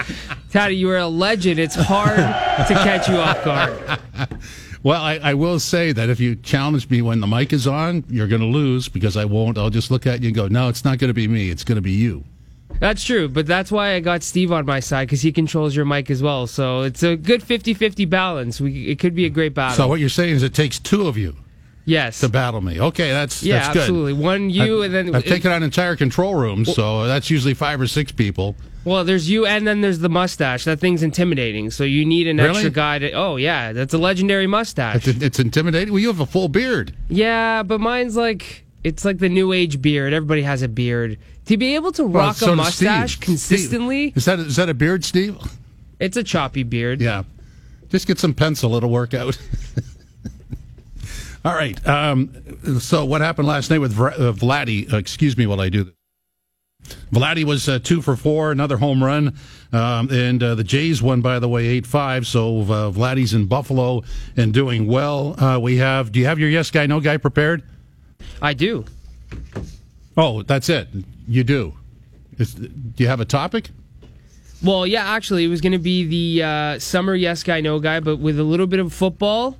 Tatti, 0.53 0.77
you 0.77 0.89
are 0.91 0.99
a 0.99 1.09
legend. 1.09 1.59
It's 1.59 1.75
hard 1.75 2.17
to 2.19 2.75
catch 2.75 3.09
you 3.09 3.17
off 3.17 3.45
guard. 3.45 3.99
Well, 4.85 5.01
I, 5.01 5.15
I 5.23 5.35
will 5.35 5.61
say 5.61 5.93
that 5.93 6.09
if 6.11 6.19
you 6.19 6.35
challenge 6.35 6.91
me 6.91 7.03
when 7.03 7.21
the 7.21 7.27
mic 7.29 7.53
is 7.53 7.69
on, 7.69 8.03
you're 8.09 8.27
going 8.27 8.41
to 8.43 8.49
lose 8.49 8.89
because 8.89 9.17
I 9.17 9.25
won't. 9.25 9.57
I'll 9.57 9.71
just 9.71 9.93
look 9.93 10.09
at 10.09 10.23
you 10.23 10.27
and 10.31 10.35
go, 10.35 10.49
no, 10.49 10.69
it's 10.69 10.85
not 10.85 10.99
going 10.99 11.07
to 11.07 11.15
be 11.15 11.29
me. 11.29 11.51
It's 11.51 11.63
going 11.63 11.77
to 11.77 11.81
be 11.83 11.93
you. 11.93 12.25
That's 12.83 13.05
true, 13.05 13.29
but 13.29 13.47
that's 13.47 13.71
why 13.71 13.95
I 13.95 14.01
got 14.01 14.25
Steve 14.25 14.51
on 14.51 14.67
my 14.67 14.81
side 14.81 15.07
because 15.07 15.23
he 15.23 15.31
controls 15.31 15.77
your 15.77 15.85
mic 15.85 16.11
as 16.11 16.21
well. 16.21 16.49
So 16.49 16.81
it's 16.83 17.05
a 17.05 17.15
good 17.15 17.41
50-50 17.41 18.11
balance. 18.11 18.61
We 18.61 18.89
it 18.89 18.99
could 18.99 19.15
be 19.15 19.25
a 19.25 19.31
great 19.31 19.55
battle. 19.55 19.77
So 19.77 19.87
what 19.87 20.01
you're 20.01 20.09
saying 20.09 20.35
is 20.35 20.43
it 20.43 20.53
takes 20.53 20.81
two 20.81 21.07
of 21.07 21.17
you 21.17 21.37
yes, 21.85 22.19
to 22.19 22.29
battle 22.29 22.61
me. 22.61 22.81
Okay, 22.81 23.11
that's 23.13 23.41
yeah, 23.41 23.61
that's 23.61 23.73
good. 23.73 23.83
absolutely. 23.83 24.15
One 24.15 24.51
you 24.51 24.79
I've, 24.79 24.93
and 24.93 24.95
then 25.09 25.15
I've 25.15 25.25
taken 25.25 25.53
on 25.53 25.63
entire 25.63 25.95
control 25.95 26.35
rooms, 26.35 26.75
so 26.75 27.07
that's 27.07 27.31
usually 27.31 27.55
five 27.55 27.81
or 27.81 27.87
six 27.87 28.11
people. 28.11 28.57
Well, 28.85 29.05
there's 29.05 29.31
you, 29.31 29.47
and 29.47 29.65
then 29.65 29.81
there's 29.81 30.01
the 30.01 30.09
mustache. 30.09 30.65
That 30.65 30.81
thing's 30.81 31.05
intimidating. 31.05 31.71
So 31.71 31.85
you 31.85 32.05
need 32.05 32.27
an 32.27 32.39
Really? 32.39 32.51
extra 32.51 32.71
guy 32.71 32.99
to. 32.99 33.13
Oh 33.13 33.37
yeah, 33.37 33.73
that's 33.73 33.95
a 33.95 33.99
legendary 33.99 34.49
mustache. 34.49 35.07
It's, 35.07 35.23
it's 35.23 35.39
intimidating. 35.39 35.93
Well, 35.93 36.01
you 36.01 36.09
have 36.09 36.19
a 36.19 36.27
full 36.27 36.49
beard. 36.49 36.95
yeah, 37.09 37.63
but 37.63 37.81
mine's 37.81 38.17
like 38.17 38.65
it's 38.85 39.05
like 39.05 39.19
the 39.19 39.29
new 39.29 39.53
age 39.53 39.81
beard. 39.83 40.13
Everybody 40.13 40.43
has 40.43 40.63
a 40.63 40.69
beard. 40.69 41.19
To 41.47 41.57
be 41.57 41.75
able 41.75 41.93
to 41.93 42.05
Well, 42.05 42.27
rock 42.29 42.37
so 42.37 42.53
a 42.53 42.57
mustache 42.57 43.17
consistently, 43.19 44.11
Steve, 44.11 44.17
is 44.17 44.25
that 44.27 44.39
is 44.41 44.57
that 44.57 44.69
a 44.69 44.75
beard, 44.75 45.05
Steve? 45.05 45.37
it's 46.01 46.17
a 46.17 46.25
choppy 46.25 46.63
beard. 46.63 47.01
Yeah. 47.01 47.25
Just 47.89 48.07
get 48.07 48.19
some 48.19 48.35
pencil. 48.35 48.75
It'll 48.77 48.91
work 48.91 49.15
out. 49.15 49.39
All 51.45 51.55
right. 51.55 51.85
Um, 51.87 52.33
so 52.81 53.05
what 53.05 53.21
happened 53.21 53.49
last 53.49 53.71
night 53.71 53.79
with 53.79 53.95
Vra- 53.95 54.19
uh, 54.19 54.33
Vladdy? 54.33 54.93
Uh, 54.93 54.97
excuse 54.99 55.37
me 55.37 55.47
while 55.47 55.61
I 55.61 55.69
do 55.69 55.85
this. 55.85 55.95
Vladdy 57.13 57.45
was 57.45 57.69
uh, 57.69 57.79
two 57.81 58.03
for 58.03 58.17
four, 58.17 58.51
another 58.51 58.77
home 58.77 59.03
run, 59.03 59.37
um, 59.73 60.09
and 60.11 60.43
uh, 60.43 60.55
the 60.57 60.65
Jays 60.65 61.01
won 61.03 61.21
by 61.21 61.39
the 61.39 61.49
way 61.49 61.67
eight 61.67 61.87
five. 61.87 62.27
So 62.27 62.61
uh, 62.63 62.91
Vladdy's 62.91 63.35
in 63.35 63.47
Buffalo 63.47 64.03
and 64.37 64.53
doing 64.55 64.87
well. 64.87 65.35
Uh, 65.43 65.59
we 65.61 65.77
have. 65.79 66.13
Do 66.13 66.21
you 66.21 66.27
have 66.27 66.39
your 66.39 66.49
yes 66.49 66.71
guy 66.71 66.87
no 66.87 67.01
guy 67.01 67.19
prepared? 67.19 67.63
I 68.41 68.55
do. 68.55 68.85
Oh, 70.17 70.43
that's 70.43 70.69
it. 70.69 70.89
You 71.27 71.45
do. 71.45 71.75
Is, 72.39 72.55
do 72.55 72.71
you 72.97 73.09
have 73.09 73.21
a 73.21 73.25
topic? 73.25 73.71
Well, 74.63 74.87
yeah, 74.87 75.05
actually, 75.11 75.45
it 75.45 75.49
was 75.49 75.61
going 75.61 75.73
to 75.73 75.79
be 75.79 76.05
the 76.05 76.45
uh, 76.45 76.79
summer 76.79 77.15
yes 77.15 77.43
guy, 77.43 77.61
no 77.61 77.79
guy, 77.81 78.01
but 78.01 78.17
with 78.17 78.39
a 78.39 78.45
little 78.45 78.67
bit 78.67 78.79
of 78.79 78.93
football, 78.93 79.57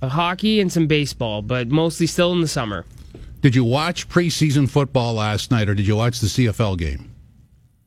uh, 0.00 0.08
hockey, 0.08 0.60
and 0.60 0.72
some 0.72 0.86
baseball, 0.86 1.42
but 1.42 1.68
mostly 1.68 2.06
still 2.06 2.32
in 2.32 2.40
the 2.40 2.48
summer. 2.48 2.84
Did 3.40 3.54
you 3.54 3.64
watch 3.64 4.08
preseason 4.08 4.68
football 4.68 5.14
last 5.14 5.50
night, 5.50 5.68
or 5.68 5.74
did 5.74 5.86
you 5.86 5.96
watch 5.96 6.20
the 6.20 6.26
CFL 6.26 6.76
game? 6.78 7.12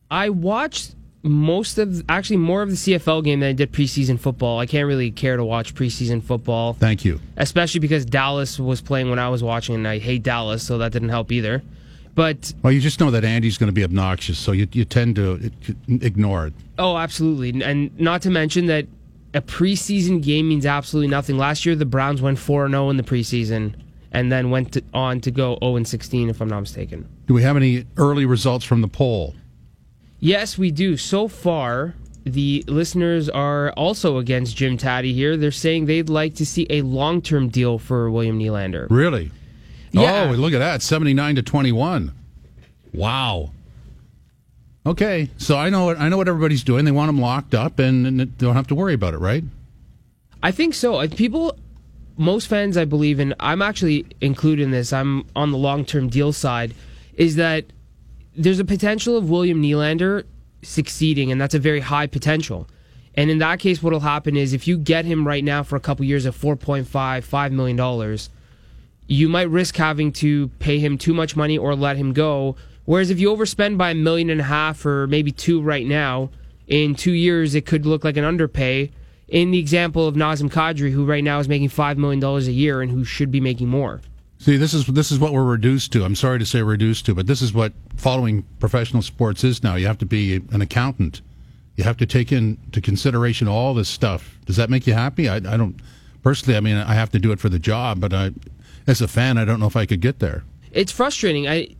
I 0.10 0.30
watched 0.30 0.96
most 1.26 1.78
of, 1.80 2.04
actually, 2.08 2.38
more 2.38 2.62
of 2.62 2.70
the 2.70 2.76
CFL 2.76 3.24
game 3.24 3.40
than 3.40 3.50
I 3.50 3.54
did 3.54 3.72
preseason 3.72 4.20
football. 4.20 4.60
I 4.60 4.66
can't 4.68 4.88
really 4.88 5.10
care 5.12 5.36
to 5.38 5.44
watch 5.44 5.74
preseason 5.74 6.24
football, 6.24 6.74
Thank 6.74 7.04
you. 7.04 7.20
especially 7.38 7.80
because 7.80 8.06
Dallas 8.06 8.60
was 8.60 8.80
playing 8.80 9.10
when 9.10 9.18
I 9.20 9.30
was 9.30 9.42
watching, 9.44 9.76
and 9.76 9.88
I 9.88 9.98
hate 9.98 10.24
Dallas, 10.24 10.62
so 10.64 10.78
that 10.78 10.92
didn't 10.92 11.10
help 11.10 11.32
either. 11.32 11.64
But 12.14 12.54
Well, 12.62 12.72
you 12.72 12.80
just 12.80 13.00
know 13.00 13.12
that 13.12 13.26
Andy's 13.26 13.58
going 13.58 13.68
to 13.68 13.74
be 13.74 13.84
obnoxious, 13.84 14.38
so 14.38 14.52
you, 14.52 14.68
you 14.72 14.86
tend 14.86 15.16
to 15.18 15.52
ignore 15.90 16.48
it. 16.48 16.54
oh, 16.78 16.96
absolutely, 16.98 17.62
and 17.64 18.00
not 18.00 18.22
to 18.22 18.30
mention 18.30 18.68
that 18.68 18.86
a 19.34 19.42
preseason 19.42 20.24
game 20.24 20.48
means 20.48 20.66
absolutely 20.66 21.10
nothing. 21.10 21.38
Last 21.38 21.66
year, 21.66 21.76
the 21.76 21.86
Browns 21.86 22.22
went 22.22 22.40
four 22.40 22.70
zero 22.70 22.86
oh 22.86 22.90
in 22.90 22.98
the 22.98 23.04
preseason, 23.04 23.76
and 24.14 24.32
then 24.32 24.50
went 24.50 24.74
to, 24.74 24.84
on 24.94 25.20
to 25.22 25.32
go 25.32 25.58
zero 25.62 25.76
and 25.76 25.86
sixteen, 25.88 26.30
if 26.30 26.40
I'm 26.40 26.48
not 26.48 26.62
mistaken. 26.62 27.10
Do 27.28 27.34
we 27.34 27.42
have 27.42 27.58
any 27.58 27.86
early 27.98 28.26
results 28.26 28.64
from 28.64 28.82
the 28.82 28.88
poll? 28.88 29.36
Yes, 30.26 30.58
we 30.58 30.72
do. 30.72 30.98
So 30.98 31.28
far, 31.28 31.94
the 32.24 32.64
listeners 32.68 33.30
are 33.30 33.72
also 33.74 34.18
against 34.18 34.58
Jim 34.58 34.76
Tatti 34.76 35.14
here. 35.14 35.38
They're 35.38 35.52
saying 35.52 35.86
they'd 35.86 36.10
like 36.10 36.34
to 36.36 36.48
see 36.48 36.66
a 36.72 36.82
long 36.82 37.22
term 37.22 37.50
deal 37.50 37.78
for 37.78 38.10
William 38.10 38.40
Nylander. 38.40 38.88
Really? 38.90 39.30
Yeah. 39.92 40.32
Oh, 40.32 40.34
look 40.34 40.54
at 40.54 40.58
that, 40.58 40.82
seventy-nine 40.82 41.36
to 41.36 41.44
twenty-one. 41.44 42.12
Wow. 42.92 43.52
Okay, 44.84 45.30
so 45.38 45.58
I 45.58 45.70
know 45.70 45.86
what 45.86 46.00
I 46.00 46.10
know 46.10 46.18
what 46.18 46.28
everybody's 46.28 46.64
doing. 46.64 46.86
They 46.86 46.92
want 46.92 47.10
him 47.10 47.22
locked 47.22 47.54
up, 47.54 47.78
and, 47.78 48.08
and 48.08 48.20
they 48.20 48.26
don't 48.26 48.56
have 48.56 48.68
to 48.68 48.76
worry 48.76 48.96
about 48.96 49.14
it, 49.14 49.20
right? 49.20 49.44
I 50.42 50.52
think 50.52 50.74
so. 50.74 51.08
People, 51.08 51.56
most 52.18 52.48
fans, 52.48 52.78
I 52.78 52.86
believe, 52.86 53.20
and 53.20 53.36
I'm 53.40 53.62
actually 53.62 54.08
included 54.22 54.64
in 54.64 54.72
this, 54.72 54.92
I'm 54.92 55.28
on 55.36 55.52
the 55.52 55.58
long 55.60 55.86
term 55.86 56.10
deal 56.10 56.34
side, 56.34 56.74
is 57.14 57.36
that 57.36 57.66
there's 58.38 58.60
a 58.60 58.66
potential 58.66 59.18
of 59.18 59.30
William 59.30 59.62
Nylander 59.62 60.26
succeeding, 60.62 61.32
and 61.32 61.40
that's 61.40 61.56
a 61.56 61.60
very 61.60 61.80
high 61.80 62.08
potential. 62.08 62.68
And 63.16 63.32
in 63.32 63.38
that 63.40 63.60
case, 63.60 63.82
what'll 63.82 64.02
happen 64.02 64.36
is 64.36 64.54
if 64.54 64.68
you 64.68 64.78
get 64.78 65.06
him 65.06 65.26
right 65.26 65.44
now 65.44 65.64
for 65.64 65.76
a 65.76 65.80
couple 65.80 66.06
years 66.06 66.26
at 66.26 66.34
4.5, 66.34 66.86
$5 66.86 67.52
million, 67.52 68.18
you 69.08 69.30
might 69.30 69.50
risk 69.50 69.78
having 69.78 70.12
to 70.14 70.50
pay 70.60 70.80
him 70.80 70.98
too 70.98 71.14
much 71.14 71.36
money 71.36 71.58
or 71.58 71.76
let 71.76 71.96
him 71.96 72.12
go. 72.12 72.56
Whereas 72.86 73.10
if 73.10 73.20
you 73.20 73.30
overspend 73.30 73.78
by 73.78 73.92
a 73.92 73.96
million 73.96 74.30
and 74.30 74.42
a 74.42 74.46
half 74.46 74.86
or 74.86 75.08
maybe 75.08 75.32
two 75.32 75.62
right 75.62 75.86
now, 75.86 76.30
in 76.68 76.96
two 76.96 77.14
years 77.14 77.56
it 77.56 77.66
could 77.66 77.86
look 77.86 78.04
like 78.04 78.18
an 78.18 78.24
underpay. 78.24 78.92
in 79.28 79.52
the 79.52 79.60
example 79.60 80.08
of 80.08 80.16
Nazem 80.16 80.52
Kadri, 80.52 80.92
who 80.92 81.06
right 81.06 81.24
now 81.24 81.40
is 81.40 81.48
making 81.48 81.70
$5 81.70 81.98
million 81.98 82.24
a 82.24 82.40
year 82.52 82.82
and 82.82 82.92
who 82.92 83.04
should 83.04 83.32
be 83.32 83.40
making 83.40 83.70
more. 83.70 84.02
See, 84.38 84.58
this 84.58 84.74
is 84.74 84.86
this 84.88 85.12
is 85.12 85.20
what 85.20 85.34
we're 85.34 85.44
reduced 85.44 85.92
to. 85.94 86.04
I'm 86.04 86.16
sorry 86.16 86.40
to 86.40 86.46
say 86.46 86.62
reduced 86.62 87.06
to, 87.06 87.16
but 87.16 87.28
this 87.28 87.42
is 87.42 87.54
what 87.54 87.74
following 87.96 88.44
professional 88.60 89.02
sports 89.02 89.44
is 89.44 89.64
now. 89.64 89.76
You 89.76 89.88
have 89.88 89.98
to 90.00 90.06
be 90.06 90.36
an 90.52 90.62
accountant. 90.62 91.22
You 91.76 91.84
have 91.84 91.98
to 91.98 92.06
take 92.06 92.32
into 92.32 92.80
consideration 92.82 93.48
all 93.48 93.74
this 93.74 93.90
stuff. 93.90 94.38
Does 94.46 94.56
that 94.58 94.70
make 94.70 94.88
you 94.88 94.94
happy? 94.94 95.28
I, 95.28 95.38
I 95.38 95.58
don't 95.58 95.80
personally. 96.22 96.58
I 96.58 96.60
mean, 96.60 96.78
I 96.78 96.94
have 96.94 97.12
to 97.12 97.20
do 97.20 97.32
it 97.32 97.40
for 97.40 97.50
the 97.50 97.60
job, 97.60 98.00
but 98.00 98.14
I, 98.14 98.32
as 98.88 99.02
a 99.02 99.08
fan, 99.08 99.38
I 99.38 99.46
don't 99.46 99.60
know 99.60 99.68
if 99.68 99.76
I 99.76 99.86
could 99.86 100.02
get 100.02 100.20
there. 100.20 100.44
It's 100.72 100.92
frustrating. 100.92 101.48
I 101.48 101.76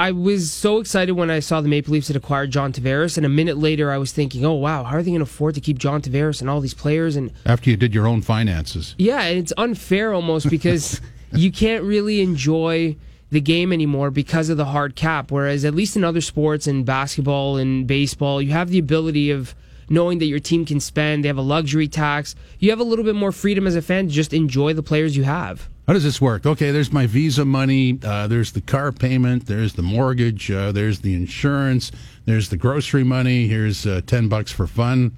I 0.00 0.12
was 0.12 0.50
so 0.50 0.78
excited 0.78 1.12
when 1.12 1.30
I 1.30 1.40
saw 1.40 1.60
the 1.60 1.68
Maple 1.68 1.92
Leafs 1.92 2.08
had 2.08 2.16
acquired 2.16 2.50
John 2.50 2.72
Tavares, 2.72 3.18
and 3.18 3.26
a 3.26 3.28
minute 3.28 3.58
later 3.58 3.90
I 3.90 3.98
was 3.98 4.12
thinking, 4.12 4.46
"Oh 4.46 4.54
wow, 4.54 4.84
how 4.84 4.96
are 4.96 5.02
they 5.02 5.10
going 5.10 5.20
to 5.20 5.24
afford 5.24 5.54
to 5.56 5.60
keep 5.60 5.76
John 5.78 6.00
Tavares 6.00 6.40
and 6.40 6.48
all 6.48 6.60
these 6.62 6.72
players?" 6.72 7.16
And 7.16 7.32
after 7.44 7.68
you 7.68 7.76
did 7.76 7.94
your 7.94 8.06
own 8.06 8.22
finances, 8.22 8.94
yeah, 8.96 9.22
and 9.22 9.38
it's 9.38 9.52
unfair 9.58 10.14
almost 10.14 10.48
because 10.48 11.00
you 11.32 11.52
can't 11.52 11.84
really 11.84 12.20
enjoy 12.20 12.96
the 13.30 13.40
game 13.40 13.72
anymore 13.72 14.10
because 14.10 14.48
of 14.48 14.56
the 14.56 14.64
hard 14.66 14.96
cap. 14.96 15.30
Whereas 15.30 15.64
at 15.64 15.74
least 15.74 15.96
in 15.96 16.04
other 16.04 16.20
sports 16.20 16.66
in 16.66 16.84
basketball 16.84 17.56
and 17.56 17.86
baseball, 17.86 18.42
you 18.42 18.50
have 18.50 18.70
the 18.70 18.78
ability 18.78 19.30
of 19.30 19.54
knowing 19.88 20.18
that 20.18 20.26
your 20.26 20.38
team 20.38 20.64
can 20.64 20.80
spend. 20.80 21.24
They 21.24 21.28
have 21.28 21.36
a 21.36 21.42
luxury 21.42 21.88
tax. 21.88 22.34
You 22.58 22.70
have 22.70 22.80
a 22.80 22.84
little 22.84 23.04
bit 23.04 23.14
more 23.14 23.32
freedom 23.32 23.66
as 23.66 23.76
a 23.76 23.82
fan 23.82 24.06
to 24.08 24.12
just 24.12 24.32
enjoy 24.32 24.72
the 24.72 24.82
players 24.82 25.16
you 25.16 25.24
have. 25.24 25.68
How 25.86 25.94
does 25.94 26.04
this 26.04 26.20
work? 26.20 26.46
Okay, 26.46 26.70
there's 26.70 26.92
my 26.92 27.06
visa 27.06 27.44
money. 27.44 27.98
Uh, 28.02 28.28
there's 28.28 28.52
the 28.52 28.60
car 28.60 28.92
payment. 28.92 29.46
There's 29.46 29.72
the 29.72 29.82
mortgage. 29.82 30.48
Uh, 30.48 30.70
there's 30.70 31.00
the 31.00 31.14
insurance. 31.14 31.90
There's 32.26 32.48
the 32.48 32.56
grocery 32.56 33.02
money. 33.02 33.48
Here's 33.48 33.86
uh, 33.86 34.00
ten 34.06 34.28
bucks 34.28 34.52
for 34.52 34.68
fun. 34.68 35.12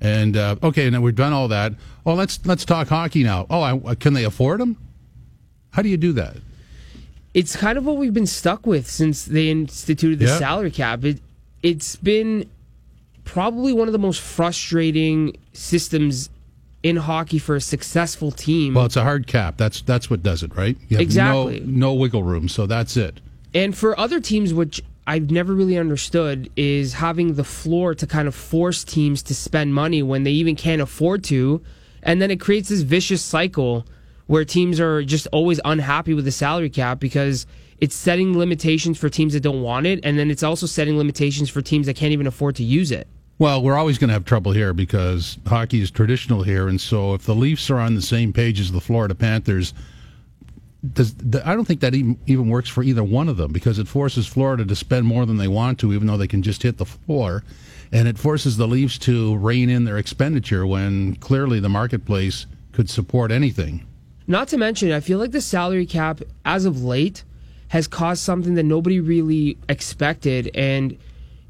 And 0.00 0.36
uh, 0.36 0.56
okay, 0.62 0.88
now 0.88 1.02
we've 1.02 1.14
done 1.14 1.34
all 1.34 1.48
that. 1.48 1.74
Oh, 2.06 2.14
let's 2.14 2.40
let's 2.46 2.64
talk 2.64 2.88
hockey 2.88 3.22
now. 3.22 3.46
Oh, 3.50 3.62
I, 3.62 3.94
can 3.94 4.14
they 4.14 4.24
afford 4.24 4.60
them? 4.60 4.78
How 5.74 5.82
do 5.82 5.88
you 5.88 5.96
do 5.96 6.12
that? 6.12 6.36
It's 7.34 7.56
kind 7.56 7.76
of 7.76 7.84
what 7.84 7.96
we've 7.96 8.14
been 8.14 8.28
stuck 8.28 8.64
with 8.64 8.88
since 8.88 9.24
they 9.24 9.50
instituted 9.50 10.20
the 10.20 10.28
salary 10.28 10.70
cap. 10.70 11.04
It 11.04 11.20
it's 11.64 11.96
been 11.96 12.48
probably 13.24 13.72
one 13.72 13.88
of 13.88 13.92
the 13.92 13.98
most 13.98 14.20
frustrating 14.20 15.36
systems 15.52 16.30
in 16.84 16.94
hockey 16.94 17.40
for 17.40 17.56
a 17.56 17.60
successful 17.60 18.30
team. 18.30 18.74
Well, 18.74 18.84
it's 18.84 18.96
a 18.96 19.02
hard 19.02 19.26
cap. 19.26 19.56
That's 19.56 19.82
that's 19.82 20.08
what 20.08 20.22
does 20.22 20.44
it, 20.44 20.54
right? 20.54 20.76
exactly. 20.90 21.58
No, 21.60 21.88
no 21.88 21.94
wiggle 21.94 22.22
room. 22.22 22.48
So 22.48 22.66
that's 22.66 22.96
it. 22.96 23.20
And 23.52 23.76
for 23.76 23.98
other 23.98 24.20
teams, 24.20 24.54
which 24.54 24.80
I've 25.08 25.32
never 25.32 25.54
really 25.54 25.76
understood, 25.76 26.50
is 26.54 26.92
having 26.92 27.34
the 27.34 27.42
floor 27.42 27.96
to 27.96 28.06
kind 28.06 28.28
of 28.28 28.34
force 28.36 28.84
teams 28.84 29.24
to 29.24 29.34
spend 29.34 29.74
money 29.74 30.04
when 30.04 30.22
they 30.22 30.32
even 30.32 30.54
can't 30.54 30.80
afford 30.80 31.24
to, 31.24 31.62
and 32.00 32.22
then 32.22 32.30
it 32.30 32.38
creates 32.38 32.68
this 32.68 32.82
vicious 32.82 33.22
cycle 33.22 33.84
where 34.26 34.44
teams 34.44 34.80
are 34.80 35.02
just 35.02 35.26
always 35.32 35.60
unhappy 35.64 36.14
with 36.14 36.24
the 36.24 36.32
salary 36.32 36.70
cap 36.70 36.98
because 36.98 37.46
it's 37.78 37.94
setting 37.94 38.38
limitations 38.38 38.98
for 38.98 39.08
teams 39.08 39.34
that 39.34 39.40
don't 39.40 39.62
want 39.62 39.86
it, 39.86 40.00
and 40.02 40.18
then 40.18 40.30
it's 40.30 40.42
also 40.42 40.66
setting 40.66 40.96
limitations 40.96 41.50
for 41.50 41.60
teams 41.60 41.86
that 41.86 41.96
can't 41.96 42.12
even 42.12 42.26
afford 42.26 42.56
to 42.56 42.64
use 42.64 42.90
it. 42.90 43.06
Well, 43.38 43.62
we're 43.62 43.76
always 43.76 43.98
going 43.98 44.08
to 44.08 44.14
have 44.14 44.24
trouble 44.24 44.52
here 44.52 44.72
because 44.72 45.38
hockey 45.46 45.82
is 45.82 45.90
traditional 45.90 46.44
here, 46.44 46.68
and 46.68 46.80
so 46.80 47.14
if 47.14 47.24
the 47.24 47.34
Leafs 47.34 47.68
are 47.68 47.78
on 47.78 47.94
the 47.94 48.02
same 48.02 48.32
page 48.32 48.60
as 48.60 48.70
the 48.70 48.80
Florida 48.80 49.14
Panthers, 49.14 49.74
does 50.92 51.14
I 51.44 51.54
don't 51.54 51.64
think 51.64 51.80
that 51.80 51.94
even, 51.94 52.18
even 52.26 52.48
works 52.48 52.68
for 52.68 52.82
either 52.82 53.02
one 53.02 53.28
of 53.28 53.36
them 53.36 53.52
because 53.52 53.78
it 53.78 53.88
forces 53.88 54.26
Florida 54.26 54.64
to 54.64 54.76
spend 54.76 55.06
more 55.06 55.26
than 55.26 55.38
they 55.38 55.48
want 55.48 55.80
to, 55.80 55.92
even 55.92 56.06
though 56.06 56.16
they 56.16 56.28
can 56.28 56.42
just 56.42 56.62
hit 56.62 56.78
the 56.78 56.84
floor, 56.84 57.42
and 57.90 58.06
it 58.06 58.18
forces 58.18 58.56
the 58.56 58.68
Leafs 58.68 58.98
to 58.98 59.36
rein 59.38 59.68
in 59.68 59.84
their 59.84 59.98
expenditure 59.98 60.66
when 60.66 61.16
clearly 61.16 61.58
the 61.58 61.68
marketplace 61.68 62.46
could 62.72 62.88
support 62.88 63.32
anything. 63.32 63.84
Not 64.26 64.48
to 64.48 64.56
mention, 64.56 64.92
I 64.92 65.00
feel 65.00 65.18
like 65.18 65.32
the 65.32 65.40
salary 65.40 65.86
cap, 65.86 66.20
as 66.44 66.64
of 66.64 66.82
late, 66.82 67.24
has 67.68 67.86
caused 67.86 68.22
something 68.22 68.54
that 68.54 68.62
nobody 68.62 69.00
really 69.00 69.58
expected, 69.68 70.50
and 70.54 70.96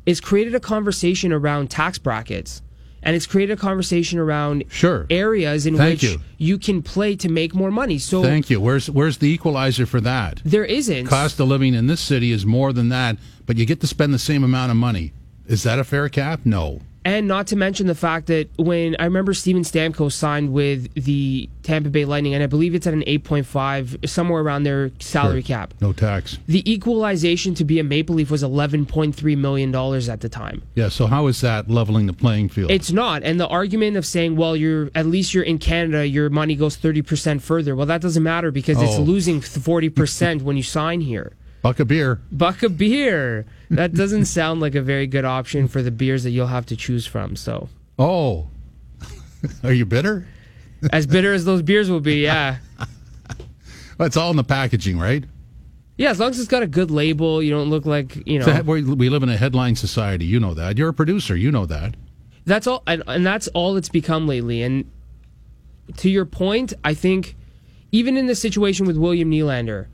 it's 0.07 0.21
created 0.21 0.54
a 0.54 0.61
conversation 0.61 1.33
around 1.33 1.71
tax 1.71 1.99
brackets 1.99 2.62
and 3.04 3.14
it's 3.14 3.26
created 3.26 3.52
a 3.52 3.61
conversation 3.61 4.19
around 4.19 4.64
sure. 4.69 5.07
areas 5.11 5.66
in 5.66 5.76
Thank 5.76 6.00
which 6.00 6.02
you. 6.02 6.21
you. 6.38 6.59
can 6.59 6.83
play 6.83 7.14
to 7.16 7.28
make 7.28 7.54
more 7.54 7.71
money. 7.71 7.99
So 7.99 8.23
Thank 8.23 8.50
you. 8.50 8.61
Where's 8.61 8.90
where's 8.90 9.19
the 9.19 9.28
equalizer 9.28 9.87
for 9.87 10.00
that? 10.00 10.40
There 10.45 10.64
isn't. 10.64 11.07
Cost 11.07 11.38
of 11.38 11.49
living 11.49 11.75
in 11.75 11.87
this 11.87 12.00
city 12.00 12.33
is 12.33 12.45
more 12.47 12.73
than 12.73 12.88
that, 12.88 13.19
but 13.47 13.57
you 13.57 13.66
get 13.66 13.81
to 13.83 13.87
spend 13.87 14.12
the 14.12 14.19
same 14.19 14.43
amount 14.43 14.71
of 14.71 14.76
money. 14.76 15.12
Is 15.47 15.62
that 15.64 15.78
a 15.78 15.85
fair 15.85 16.09
cap? 16.09 16.40
No. 16.45 16.81
And 17.04 17.28
not 17.28 17.46
to 17.49 17.56
mention 17.56 17.87
the 17.87 17.94
fact 17.94 18.28
that 18.28 18.49
when 18.56 18.96
I 18.99 19.04
remember 19.04 19.34
Steven 19.34 19.62
Stamkos 19.62 20.12
signed 20.12 20.52
with 20.54 20.92
the 20.94 21.50
Tampa 21.62 21.90
Bay 21.90 22.06
Lightning, 22.06 22.32
and 22.32 22.42
I 22.42 22.46
believe 22.46 22.75
it's 22.75 22.87
at 22.87 22.94
an 22.94 23.02
8.5, 23.02 24.08
somewhere 24.08 24.40
around 24.42 24.62
their 24.62 24.90
salary 25.00 25.42
sure. 25.42 25.56
cap. 25.56 25.75
No 25.82 25.92
tax. 25.92 26.38
The 26.46 26.70
equalization 26.70 27.54
to 27.56 27.64
be 27.64 27.78
a 27.78 27.84
Maple 27.84 28.14
Leaf 28.14 28.30
was 28.30 28.42
$11.3 28.42 29.37
million 29.37 29.75
at 29.75 30.20
the 30.20 30.28
time. 30.30 30.62
Yeah, 30.75 30.88
so 30.88 31.06
how 31.06 31.26
is 31.26 31.42
that 31.42 31.68
leveling 31.68 32.06
the 32.06 32.14
playing 32.14 32.49
field? 32.49 32.70
It's 32.70 32.90
not. 32.90 33.23
And 33.23 33.38
the 33.38 33.49
argument 33.49 33.99
of 33.99 34.06
saying, 34.06 34.37
well, 34.37 34.56
you're 34.56 34.90
at 34.94 35.04
least 35.04 35.34
you're 35.34 35.44
in 35.44 35.58
Canada, 35.58 36.06
your 36.06 36.30
money 36.30 36.54
goes 36.56 36.76
30% 36.76 37.42
further. 37.42 37.76
Well, 37.76 37.87
that 37.87 38.00
doesn't 38.00 38.23
matter 38.23 38.50
because 38.50 38.78
oh. 38.78 38.82
it's 38.82 38.99
losing 38.99 39.40
40% 39.40 40.42
when 40.42 40.56
you 40.56 40.62
sign 40.62 41.02
here. 41.02 41.34
Buck 41.64 41.80
a 41.80 41.84
beer. 41.84 42.20
Buck 42.30 42.62
a 42.62 42.68
beer. 42.68 43.46
That 43.71 43.94
doesn't 43.94 44.26
sound 44.26 44.61
like 44.61 44.75
a 44.75 44.83
very 44.83 45.06
good 45.06 45.25
option 45.25 45.68
for 45.68 45.83
the 45.83 45.90
beers 45.90 46.23
that 46.25 46.30
you'll 46.30 46.47
have 46.49 46.66
to 46.66 46.76
choose 46.76 47.06
from. 47.06 47.37
So. 47.37 47.68
Oh. 47.99 48.49
Are 49.64 49.73
you 49.73 49.87
bitter? 49.87 50.26
as 50.92 51.06
bitter 51.06 51.33
as 51.33 51.44
those 51.44 51.62
beers 51.62 51.90
will 51.90 52.00
be, 52.00 52.23
yeah. 52.23 52.59
well, 53.99 54.06
it's 54.06 54.16
all 54.16 54.30
in 54.30 54.37
the 54.37 54.44
packaging, 54.44 54.99
right? 54.99 55.25
Yeah, 55.97 56.11
as 56.11 56.18
long 56.18 56.30
as 56.30 56.38
it's 56.38 56.49
got 56.49 56.62
a 56.62 56.66
good 56.66 56.90
label, 56.90 57.42
you 57.42 57.50
don't 57.50 57.71
look 57.71 57.87
like 57.87 58.26
you 58.26 58.40
know. 58.40 58.62
we 58.62 58.83
live 58.83 59.23
in 59.23 59.28
a 59.28 59.37
headline 59.37 59.76
society. 59.76 60.25
You 60.25 60.40
know 60.40 60.52
that. 60.54 60.76
You're 60.76 60.88
a 60.88 60.94
producer. 60.94 61.37
You 61.37 61.52
know 61.52 61.66
that. 61.66 61.94
That's 62.47 62.66
all, 62.66 62.83
and, 62.87 63.02
and 63.06 63.25
that's 63.25 63.47
all 63.49 63.76
it's 63.76 63.88
become 63.88 64.26
lately. 64.26 64.62
And 64.62 64.90
to 65.99 66.11
your 66.11 66.25
point, 66.25 66.73
I 66.83 66.94
think 66.94 67.37
even 67.92 68.16
in 68.16 68.26
the 68.26 68.35
situation 68.35 68.87
with 68.87 68.97
William 68.97 69.30
Nylander, 69.30 69.87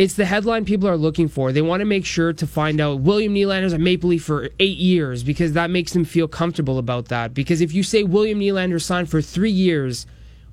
it's 0.00 0.14
the 0.14 0.24
headline 0.24 0.64
people 0.64 0.88
are 0.88 0.96
looking 0.96 1.28
for. 1.28 1.52
They 1.52 1.60
want 1.60 1.82
to 1.82 1.84
make 1.84 2.06
sure 2.06 2.32
to 2.32 2.46
find 2.46 2.80
out 2.80 3.00
William 3.00 3.34
Nylander's 3.34 3.74
a 3.74 3.78
Maple 3.78 4.08
Leaf 4.08 4.24
for 4.24 4.48
eight 4.58 4.78
years 4.78 5.22
because 5.22 5.52
that 5.52 5.68
makes 5.68 5.92
them 5.92 6.06
feel 6.06 6.26
comfortable 6.26 6.78
about 6.78 7.08
that. 7.08 7.34
Because 7.34 7.60
if 7.60 7.74
you 7.74 7.82
say 7.82 8.02
William 8.02 8.40
Nylander 8.40 8.80
signed 8.80 9.10
for 9.10 9.20
three 9.20 9.50
years, 9.50 10.06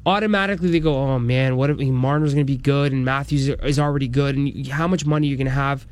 automatically 0.05 0.69
they 0.69 0.81
go, 0.81 0.97
"Oh 0.97 1.17
man, 1.17 1.55
what 1.55 1.69
if 1.69 1.77
Marner's 1.77 2.33
going 2.33 2.45
to 2.45 2.53
be 2.53 2.57
good 2.57 2.91
and 2.91 3.05
Matthews 3.05 3.47
is 3.47 3.79
already 3.79 4.09
good, 4.09 4.35
and 4.35 4.67
how 4.67 4.85
much 4.85 5.05
money 5.05 5.27
you're 5.27 5.37
going 5.37 5.45
to 5.45 5.51
have?" 5.51 5.87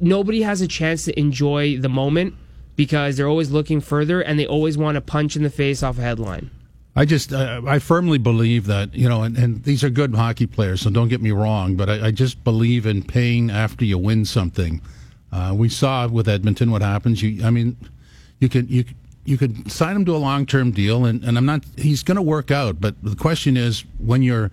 Nobody 0.00 0.40
has 0.40 0.62
a 0.62 0.66
chance 0.66 1.04
to 1.04 1.20
enjoy 1.20 1.76
the 1.76 1.90
moment 1.90 2.32
because 2.76 3.18
they're 3.18 3.28
always 3.28 3.50
looking 3.50 3.82
further 3.82 4.22
and 4.22 4.38
they 4.38 4.46
always 4.46 4.78
want 4.78 4.94
to 4.94 5.02
punch 5.02 5.36
in 5.36 5.42
the 5.42 5.50
face 5.50 5.82
off 5.82 5.98
a 5.98 6.00
headline. 6.00 6.50
I 6.94 7.06
just, 7.06 7.32
uh, 7.32 7.62
I 7.66 7.78
firmly 7.78 8.18
believe 8.18 8.66
that, 8.66 8.94
you 8.94 9.08
know, 9.08 9.22
and, 9.22 9.36
and 9.36 9.64
these 9.64 9.82
are 9.82 9.88
good 9.88 10.14
hockey 10.14 10.46
players, 10.46 10.82
so 10.82 10.90
don't 10.90 11.08
get 11.08 11.22
me 11.22 11.30
wrong, 11.30 11.74
but 11.74 11.88
I, 11.88 12.08
I 12.08 12.10
just 12.10 12.44
believe 12.44 12.84
in 12.84 13.02
paying 13.02 13.50
after 13.50 13.84
you 13.84 13.96
win 13.96 14.26
something. 14.26 14.82
Uh, 15.32 15.54
we 15.56 15.70
saw 15.70 16.06
with 16.06 16.28
Edmonton 16.28 16.70
what 16.70 16.82
happens. 16.82 17.22
You, 17.22 17.44
I 17.46 17.50
mean, 17.50 17.78
you 18.40 18.50
can, 18.50 18.68
you, 18.68 18.84
you 19.24 19.38
could 19.38 19.72
sign 19.72 19.96
him 19.96 20.04
to 20.04 20.14
a 20.14 20.18
long 20.18 20.44
term 20.44 20.70
deal, 20.70 21.06
and, 21.06 21.24
and 21.24 21.38
I'm 21.38 21.46
not, 21.46 21.64
he's 21.78 22.02
going 22.02 22.16
to 22.16 22.22
work 22.22 22.50
out, 22.50 22.78
but 22.78 23.02
the 23.02 23.16
question 23.16 23.56
is 23.56 23.84
when 23.98 24.22
you're 24.22 24.50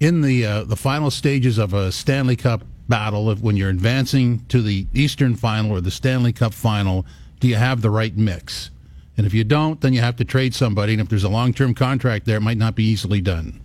in 0.00 0.22
the, 0.22 0.46
uh, 0.46 0.64
the 0.64 0.76
final 0.76 1.10
stages 1.10 1.58
of 1.58 1.74
a 1.74 1.92
Stanley 1.92 2.36
Cup 2.36 2.62
battle, 2.88 3.34
when 3.34 3.56
you're 3.56 3.68
advancing 3.68 4.46
to 4.46 4.62
the 4.62 4.86
Eastern 4.94 5.36
final 5.36 5.72
or 5.72 5.82
the 5.82 5.90
Stanley 5.90 6.32
Cup 6.32 6.54
final, 6.54 7.04
do 7.40 7.48
you 7.48 7.56
have 7.56 7.82
the 7.82 7.90
right 7.90 8.16
mix? 8.16 8.70
And 9.16 9.26
if 9.26 9.32
you 9.32 9.44
don't, 9.44 9.80
then 9.80 9.92
you 9.92 10.00
have 10.00 10.16
to 10.16 10.24
trade 10.24 10.54
somebody. 10.54 10.92
And 10.92 11.00
if 11.00 11.08
there's 11.08 11.24
a 11.24 11.28
long 11.28 11.52
term 11.52 11.74
contract 11.74 12.26
there, 12.26 12.36
it 12.36 12.42
might 12.42 12.58
not 12.58 12.74
be 12.74 12.84
easily 12.84 13.20
done. 13.20 13.60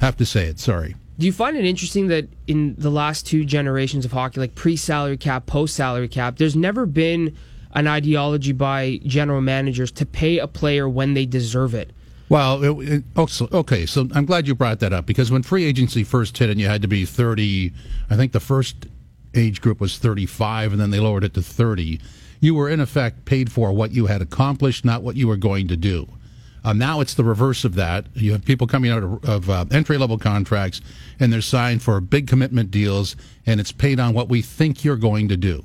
Have 0.00 0.16
to 0.16 0.26
say 0.26 0.46
it. 0.46 0.58
Sorry. 0.58 0.96
Do 1.18 1.24
you 1.24 1.32
find 1.32 1.56
it 1.56 1.64
interesting 1.64 2.08
that 2.08 2.28
in 2.46 2.74
the 2.76 2.90
last 2.90 3.26
two 3.26 3.44
generations 3.44 4.04
of 4.04 4.12
hockey, 4.12 4.40
like 4.40 4.54
pre 4.54 4.76
salary 4.76 5.16
cap, 5.16 5.46
post 5.46 5.74
salary 5.74 6.08
cap, 6.08 6.36
there's 6.36 6.56
never 6.56 6.84
been 6.84 7.36
an 7.72 7.86
ideology 7.86 8.52
by 8.52 9.00
general 9.04 9.40
managers 9.40 9.90
to 9.92 10.06
pay 10.06 10.38
a 10.38 10.46
player 10.46 10.88
when 10.88 11.14
they 11.14 11.26
deserve 11.26 11.74
it? 11.74 11.92
Well, 12.28 12.80
it, 12.80 12.88
it, 12.88 13.04
okay, 13.16 13.86
so 13.86 14.08
I'm 14.12 14.26
glad 14.26 14.48
you 14.48 14.54
brought 14.54 14.80
that 14.80 14.92
up 14.92 15.06
because 15.06 15.30
when 15.30 15.42
free 15.42 15.64
agency 15.64 16.02
first 16.02 16.36
hit 16.36 16.50
and 16.50 16.60
you 16.60 16.66
had 16.66 16.82
to 16.82 16.88
be 16.88 17.04
30, 17.04 17.72
I 18.10 18.16
think 18.16 18.32
the 18.32 18.40
first 18.40 18.86
age 19.34 19.60
group 19.60 19.80
was 19.80 19.98
35 19.98 20.72
and 20.72 20.80
then 20.80 20.90
they 20.90 20.98
lowered 20.98 21.22
it 21.22 21.34
to 21.34 21.42
30 21.42 22.00
you 22.40 22.54
were 22.54 22.68
in 22.68 22.80
effect 22.80 23.24
paid 23.24 23.50
for 23.50 23.72
what 23.72 23.92
you 23.92 24.06
had 24.06 24.22
accomplished, 24.22 24.84
not 24.84 25.02
what 25.02 25.16
you 25.16 25.28
were 25.28 25.36
going 25.36 25.68
to 25.68 25.76
do. 25.76 26.08
Uh, 26.64 26.72
now 26.72 27.00
it's 27.00 27.14
the 27.14 27.22
reverse 27.22 27.64
of 27.64 27.76
that. 27.76 28.06
You 28.14 28.32
have 28.32 28.44
people 28.44 28.66
coming 28.66 28.90
out 28.90 29.02
of, 29.04 29.24
of 29.24 29.48
uh, 29.48 29.66
entry 29.70 29.98
level 29.98 30.18
contracts 30.18 30.80
and 31.20 31.32
they're 31.32 31.40
signed 31.40 31.80
for 31.82 32.00
big 32.00 32.26
commitment 32.26 32.72
deals, 32.72 33.14
and 33.46 33.60
it's 33.60 33.70
paid 33.70 34.00
on 34.00 34.14
what 34.14 34.28
we 34.28 34.42
think 34.42 34.84
you're 34.84 34.96
going 34.96 35.28
to 35.28 35.36
do. 35.36 35.62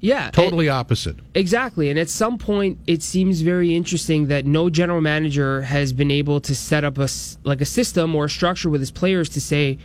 Yeah, 0.00 0.30
totally 0.30 0.68
opposite. 0.68 1.16
Exactly, 1.34 1.90
and 1.90 1.98
at 1.98 2.08
some 2.08 2.38
point, 2.38 2.78
it 2.86 3.02
seems 3.02 3.40
very 3.40 3.74
interesting 3.74 4.28
that 4.28 4.46
no 4.46 4.70
general 4.70 5.00
manager 5.00 5.62
has 5.62 5.92
been 5.92 6.10
able 6.10 6.40
to 6.42 6.54
set 6.54 6.84
up 6.84 6.98
a 6.98 7.08
like 7.42 7.60
a 7.60 7.64
system 7.64 8.14
or 8.14 8.26
a 8.26 8.30
structure 8.30 8.70
with 8.70 8.80
his 8.80 8.92
players 8.92 9.28
to 9.30 9.40
say, 9.40 9.78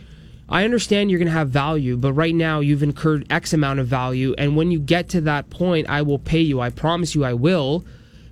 "I 0.48 0.64
understand 0.64 1.10
you're 1.10 1.18
going 1.18 1.26
to 1.26 1.32
have 1.32 1.50
value, 1.50 1.96
but 1.96 2.12
right 2.12 2.34
now 2.34 2.60
you've 2.60 2.82
incurred 2.82 3.26
X 3.30 3.52
amount 3.52 3.80
of 3.80 3.86
value, 3.86 4.34
and 4.36 4.56
when 4.56 4.70
you 4.70 4.78
get 4.78 5.08
to 5.10 5.20
that 5.22 5.50
point, 5.50 5.88
I 5.88 6.02
will 6.02 6.18
pay 6.18 6.40
you. 6.40 6.60
I 6.60 6.70
promise 6.70 7.14
you, 7.14 7.24
I 7.24 7.34
will." 7.34 7.84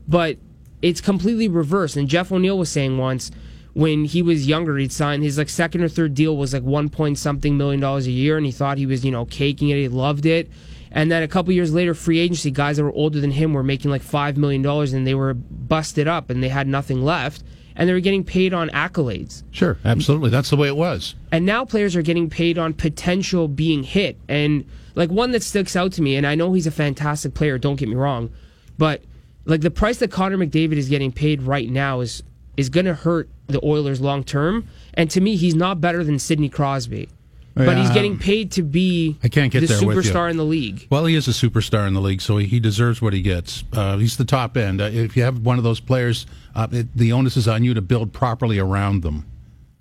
But 0.06 0.38
it's 0.82 1.00
completely 1.00 1.48
reversed. 1.48 1.96
And 1.96 2.08
Jeff 2.08 2.32
O'Neill 2.32 2.58
was 2.58 2.68
saying 2.68 2.98
once 2.98 3.30
when 3.74 4.04
he 4.04 4.20
was 4.20 4.46
younger, 4.46 4.76
he'd 4.76 4.92
signed 4.92 5.22
his 5.22 5.38
like 5.38 5.48
second 5.48 5.82
or 5.82 5.88
third 5.88 6.14
deal 6.14 6.36
was 6.36 6.52
like 6.52 6.62
one 6.62 6.88
point 6.88 7.18
something 7.18 7.56
million 7.56 7.80
dollars 7.80 8.06
a 8.06 8.10
year, 8.10 8.36
and 8.36 8.44
he 8.44 8.52
thought 8.52 8.78
he 8.78 8.86
was 8.86 9.04
you 9.04 9.10
know 9.10 9.24
caking 9.24 9.70
it. 9.70 9.76
He 9.76 9.88
loved 9.88 10.26
it. 10.26 10.50
And 10.90 11.10
then 11.10 11.22
a 11.22 11.28
couple 11.28 11.54
years 11.54 11.72
later, 11.72 11.94
free 11.94 12.18
agency 12.18 12.50
guys 12.50 12.76
that 12.76 12.84
were 12.84 12.92
older 12.92 13.18
than 13.18 13.30
him 13.30 13.54
were 13.54 13.62
making 13.62 13.90
like 13.90 14.02
five 14.02 14.36
million 14.36 14.60
dollars, 14.60 14.92
and 14.92 15.06
they 15.06 15.14
were 15.14 15.32
busted 15.34 16.06
up, 16.06 16.28
and 16.28 16.42
they 16.42 16.50
had 16.50 16.68
nothing 16.68 17.02
left, 17.02 17.42
and 17.76 17.88
they 17.88 17.92
were 17.92 18.00
getting 18.00 18.24
paid 18.24 18.52
on 18.52 18.68
accolades. 18.70 19.42
Sure, 19.50 19.78
absolutely, 19.84 20.30
that's 20.30 20.50
the 20.50 20.56
way 20.56 20.68
it 20.68 20.76
was. 20.76 21.14
And 21.30 21.46
now 21.46 21.64
players 21.64 21.96
are 21.96 22.02
getting 22.02 22.28
paid 22.28 22.58
on 22.58 22.74
potential 22.74 23.48
being 23.48 23.82
hit, 23.82 24.18
and 24.28 24.64
like 24.94 25.10
one 25.10 25.32
that 25.32 25.42
sticks 25.42 25.76
out 25.76 25.92
to 25.92 26.02
me, 26.02 26.16
and 26.16 26.26
I 26.26 26.34
know 26.34 26.52
he's 26.52 26.66
a 26.66 26.70
fantastic 26.70 27.34
player. 27.34 27.58
Don't 27.58 27.76
get 27.76 27.88
me 27.88 27.94
wrong, 27.94 28.30
but 28.78 29.02
like 29.44 29.60
the 29.60 29.70
price 29.70 29.98
that 29.98 30.10
Connor 30.10 30.38
McDavid 30.38 30.76
is 30.76 30.88
getting 30.88 31.12
paid 31.12 31.42
right 31.42 31.68
now 31.68 32.00
is 32.00 32.22
is 32.56 32.68
going 32.68 32.86
to 32.86 32.94
hurt 32.94 33.28
the 33.46 33.64
Oilers 33.64 34.00
long 34.00 34.24
term. 34.24 34.68
And 34.94 35.10
to 35.10 35.20
me, 35.20 35.36
he's 35.36 35.54
not 35.54 35.80
better 35.80 36.04
than 36.04 36.18
Sidney 36.18 36.48
Crosby. 36.48 37.08
Yeah. 37.56 37.66
But 37.66 37.76
he's 37.76 37.90
getting 37.90 38.18
paid 38.18 38.52
to 38.52 38.62
be 38.62 39.18
I 39.22 39.28
can't 39.28 39.52
get 39.52 39.60
the 39.60 39.66
there 39.66 39.78
superstar 39.78 40.30
in 40.30 40.38
the 40.38 40.44
league. 40.44 40.86
Well, 40.90 41.04
he 41.04 41.14
is 41.14 41.28
a 41.28 41.32
superstar 41.32 41.86
in 41.86 41.92
the 41.92 42.00
league, 42.00 42.22
so 42.22 42.38
he, 42.38 42.46
he 42.46 42.60
deserves 42.60 43.02
what 43.02 43.12
he 43.12 43.20
gets. 43.20 43.64
Uh, 43.72 43.98
he's 43.98 44.16
the 44.16 44.24
top 44.24 44.56
end. 44.56 44.80
Uh, 44.80 44.84
if 44.84 45.16
you 45.16 45.22
have 45.22 45.44
one 45.44 45.58
of 45.58 45.64
those 45.64 45.78
players, 45.78 46.24
uh, 46.54 46.66
it, 46.72 46.96
the 46.96 47.12
onus 47.12 47.36
is 47.36 47.46
on 47.48 47.62
you 47.62 47.74
to 47.74 47.82
build 47.82 48.12
properly 48.12 48.58
around 48.58 49.02
them. 49.02 49.26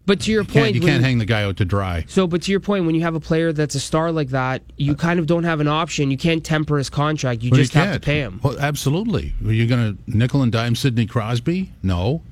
But 0.05 0.21
to 0.21 0.31
your 0.31 0.41
you 0.41 0.47
point, 0.47 0.65
can't, 0.65 0.75
you 0.75 0.81
can't 0.81 1.03
hang 1.03 1.19
the 1.19 1.25
guy 1.25 1.43
out 1.43 1.57
to 1.57 1.65
dry. 1.65 2.05
So, 2.07 2.27
but 2.27 2.41
to 2.41 2.51
your 2.51 2.59
point, 2.59 2.85
when 2.85 2.95
you 2.95 3.01
have 3.01 3.15
a 3.15 3.19
player 3.19 3.53
that's 3.53 3.75
a 3.75 3.79
star 3.79 4.11
like 4.11 4.29
that, 4.29 4.63
you 4.75 4.95
kind 4.95 5.19
of 5.19 5.27
don't 5.27 5.43
have 5.43 5.59
an 5.61 5.67
option. 5.67 6.11
You 6.11 6.17
can't 6.17 6.43
temper 6.43 6.77
his 6.77 6.89
contract. 6.89 7.43
You 7.43 7.51
well, 7.51 7.59
just 7.59 7.73
you 7.75 7.81
have 7.81 7.93
to 7.93 7.99
pay 8.01 8.19
him. 8.19 8.41
Well, 8.43 8.59
absolutely. 8.59 9.33
Are 9.45 9.53
you 9.53 9.67
going 9.67 9.95
to 9.95 10.17
nickel 10.17 10.41
and 10.41 10.51
dime 10.51 10.75
Sidney 10.75 11.05
Crosby? 11.05 11.71
No. 11.83 12.23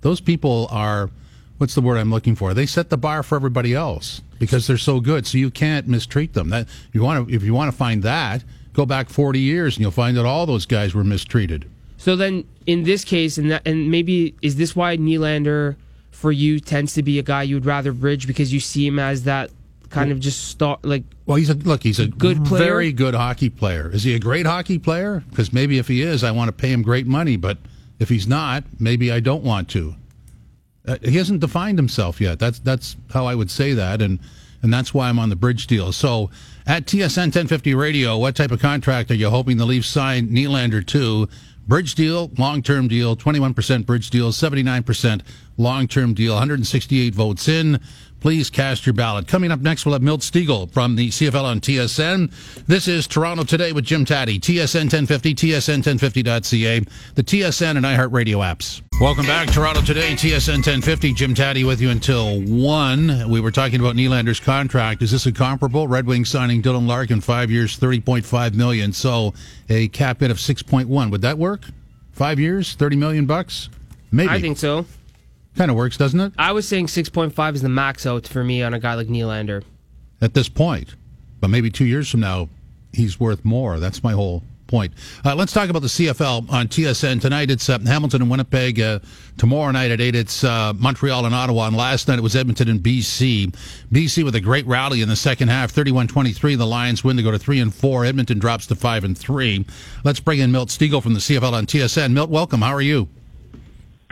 Those 0.00 0.20
people 0.20 0.68
are, 0.70 1.10
what's 1.58 1.74
the 1.74 1.80
word 1.80 1.98
I'm 1.98 2.10
looking 2.10 2.34
for? 2.34 2.54
They 2.54 2.66
set 2.66 2.90
the 2.90 2.96
bar 2.96 3.22
for 3.22 3.36
everybody 3.36 3.74
else 3.74 4.22
because 4.38 4.66
they're 4.66 4.78
so 4.78 5.00
good. 5.00 5.26
So 5.26 5.38
you 5.38 5.50
can't 5.50 5.86
mistreat 5.86 6.34
them. 6.34 6.50
That 6.50 6.68
you 6.92 7.02
want 7.02 7.28
to, 7.28 7.34
if 7.34 7.42
you 7.42 7.54
want 7.54 7.70
to 7.70 7.76
find 7.76 8.02
that, 8.02 8.44
go 8.72 8.86
back 8.86 9.08
40 9.08 9.38
years 9.38 9.76
and 9.76 9.82
you'll 9.82 9.90
find 9.90 10.16
that 10.16 10.26
all 10.26 10.46
those 10.46 10.66
guys 10.66 10.94
were 10.94 11.04
mistreated. 11.04 11.68
So 11.98 12.14
then, 12.14 12.46
in 12.66 12.84
this 12.84 13.04
case, 13.04 13.38
and 13.38 13.50
that, 13.50 13.66
and 13.66 13.90
maybe 13.90 14.34
is 14.42 14.56
this 14.56 14.76
why 14.76 14.96
Nylander 14.96 15.76
for 16.10 16.32
you 16.32 16.60
tends 16.60 16.94
to 16.94 17.02
be 17.02 17.18
a 17.18 17.22
guy 17.22 17.42
you'd 17.42 17.66
rather 17.66 17.92
bridge 17.92 18.26
because 18.26 18.52
you 18.52 18.60
see 18.60 18.86
him 18.86 18.98
as 18.98 19.24
that 19.24 19.50
kind 19.90 20.12
of 20.12 20.20
just 20.20 20.48
start 20.48 20.84
like. 20.84 21.04
Well, 21.24 21.36
he's 21.36 21.50
a 21.50 21.54
look. 21.54 21.82
He's 21.82 21.98
a 21.98 22.06
good 22.06 22.44
player, 22.44 22.64
very 22.64 22.92
good 22.92 23.14
hockey 23.14 23.50
player. 23.50 23.90
Is 23.90 24.04
he 24.04 24.14
a 24.14 24.18
great 24.18 24.46
hockey 24.46 24.78
player? 24.78 25.24
Because 25.30 25.52
maybe 25.52 25.78
if 25.78 25.88
he 25.88 26.02
is, 26.02 26.22
I 26.22 26.30
want 26.30 26.48
to 26.48 26.52
pay 26.52 26.70
him 26.70 26.82
great 26.82 27.06
money, 27.06 27.36
but 27.36 27.58
if 27.98 28.08
he's 28.08 28.26
not, 28.26 28.64
maybe 28.78 29.10
I 29.10 29.20
don't 29.20 29.42
want 29.42 29.68
to. 29.70 29.94
Uh, 30.86 30.96
he 31.02 31.16
hasn't 31.16 31.40
defined 31.40 31.78
himself 31.78 32.20
yet. 32.20 32.38
That's 32.38 32.58
that's 32.60 32.96
how 33.12 33.26
I 33.26 33.34
would 33.34 33.50
say 33.50 33.72
that, 33.74 34.00
and 34.00 34.18
and 34.62 34.72
that's 34.72 34.94
why 34.94 35.08
I'm 35.08 35.18
on 35.18 35.28
the 35.28 35.36
bridge 35.36 35.66
deal. 35.66 35.92
So 35.92 36.30
at 36.66 36.86
TSN 36.86 37.26
1050 37.26 37.74
Radio, 37.74 38.18
what 38.18 38.36
type 38.36 38.50
of 38.50 38.60
contract 38.60 39.10
are 39.10 39.14
you 39.14 39.30
hoping 39.30 39.56
the 39.56 39.66
Leafs 39.66 39.88
sign 39.88 40.28
Nylander 40.28 40.84
to? 40.88 41.28
Bridge 41.68 41.96
deal, 41.96 42.30
long 42.38 42.62
term 42.62 42.86
deal, 42.86 43.16
21% 43.16 43.86
bridge 43.86 44.10
deal, 44.10 44.30
79% 44.30 45.22
long 45.56 45.88
term 45.88 46.14
deal, 46.14 46.34
168 46.34 47.12
votes 47.14 47.48
in. 47.48 47.80
Please 48.26 48.50
cast 48.50 48.84
your 48.84 48.92
ballot. 48.92 49.28
Coming 49.28 49.52
up 49.52 49.60
next, 49.60 49.86
we'll 49.86 49.92
have 49.92 50.02
Milt 50.02 50.20
Stegall 50.20 50.68
from 50.72 50.96
the 50.96 51.10
CFL 51.10 51.44
on 51.44 51.60
TSN. 51.60 52.32
This 52.66 52.88
is 52.88 53.06
Toronto 53.06 53.44
Today 53.44 53.70
with 53.70 53.84
Jim 53.84 54.04
Tatti, 54.04 54.40
TSN 54.40 54.90
1050, 54.92 55.32
TSN1050.ca, 55.36 56.80
the 57.14 57.22
TSN 57.22 57.76
and 57.76 57.86
iHeartRadio 57.86 58.38
apps. 58.38 58.82
Welcome 59.00 59.26
back, 59.26 59.52
Toronto 59.52 59.80
Today, 59.80 60.14
TSN 60.14 60.54
1050. 60.54 61.12
Jim 61.12 61.34
Tatti 61.36 61.62
with 61.62 61.80
you 61.80 61.90
until 61.90 62.42
1. 62.42 63.30
We 63.30 63.40
were 63.40 63.52
talking 63.52 63.78
about 63.78 63.94
Nylander's 63.94 64.40
contract. 64.40 65.02
Is 65.02 65.12
this 65.12 65.26
a 65.26 65.32
comparable? 65.32 65.86
Red 65.86 66.06
Wings 66.06 66.28
signing 66.28 66.62
Dylan 66.62 66.88
Larkin, 66.88 67.20
five 67.20 67.48
years, 67.52 67.78
30.5 67.78 68.54
million. 68.54 68.92
So 68.92 69.34
a 69.68 69.86
cap 69.86 70.18
hit 70.18 70.32
of 70.32 70.38
6.1. 70.38 71.12
Would 71.12 71.22
that 71.22 71.38
work? 71.38 71.60
Five 72.10 72.40
years, 72.40 72.74
30 72.74 72.96
million 72.96 73.26
bucks? 73.26 73.68
Maybe. 74.10 74.30
I 74.30 74.40
think 74.40 74.58
so. 74.58 74.84
Kind 75.56 75.70
of 75.70 75.76
works, 75.76 75.96
doesn't 75.96 76.20
it? 76.20 76.32
I 76.36 76.52
was 76.52 76.68
saying 76.68 76.86
6.5 76.86 77.54
is 77.54 77.62
the 77.62 77.68
max 77.68 78.06
out 78.06 78.26
for 78.26 78.44
me 78.44 78.62
on 78.62 78.74
a 78.74 78.78
guy 78.78 78.94
like 78.94 79.08
Nylander. 79.08 79.62
At 80.20 80.34
this 80.34 80.48
point. 80.48 80.94
But 81.40 81.48
maybe 81.48 81.70
two 81.70 81.86
years 81.86 82.10
from 82.10 82.20
now, 82.20 82.48
he's 82.92 83.18
worth 83.18 83.44
more. 83.44 83.78
That's 83.78 84.02
my 84.02 84.12
whole 84.12 84.42
point. 84.66 84.92
Uh, 85.24 85.34
let's 85.34 85.52
talk 85.52 85.70
about 85.70 85.80
the 85.80 85.88
CFL 85.88 86.50
on 86.50 86.68
TSN. 86.68 87.20
Tonight 87.20 87.50
it's 87.50 87.70
uh, 87.70 87.78
Hamilton 87.78 88.22
and 88.22 88.30
Winnipeg. 88.30 88.80
Uh, 88.80 88.98
tomorrow 89.38 89.70
night 89.70 89.90
at 89.90 90.00
8 90.00 90.14
it's 90.14 90.44
uh, 90.44 90.72
Montreal 90.74 91.24
and 91.24 91.34
Ottawa. 91.34 91.68
And 91.68 91.76
last 91.76 92.08
night 92.08 92.18
it 92.18 92.22
was 92.22 92.36
Edmonton 92.36 92.68
and 92.68 92.80
BC. 92.80 93.54
BC 93.92 94.24
with 94.24 94.34
a 94.34 94.40
great 94.40 94.66
rally 94.66 95.00
in 95.00 95.08
the 95.08 95.16
second 95.16 95.48
half, 95.48 95.72
31-23. 95.72 96.58
The 96.58 96.66
Lions 96.66 97.04
win 97.04 97.16
to 97.16 97.22
go 97.22 97.30
to 97.30 97.38
3 97.38 97.60
and 97.60 97.74
4. 97.74 98.04
Edmonton 98.04 98.38
drops 98.38 98.66
to 98.66 98.74
5 98.74 99.04
and 99.04 99.16
3. 99.16 99.64
Let's 100.04 100.20
bring 100.20 100.40
in 100.40 100.52
Milt 100.52 100.68
Stegall 100.68 101.02
from 101.02 101.14
the 101.14 101.20
CFL 101.20 101.52
on 101.52 101.66
TSN. 101.66 102.12
Milt, 102.12 102.30
welcome. 102.30 102.60
How 102.60 102.74
are 102.74 102.82
you? 102.82 103.08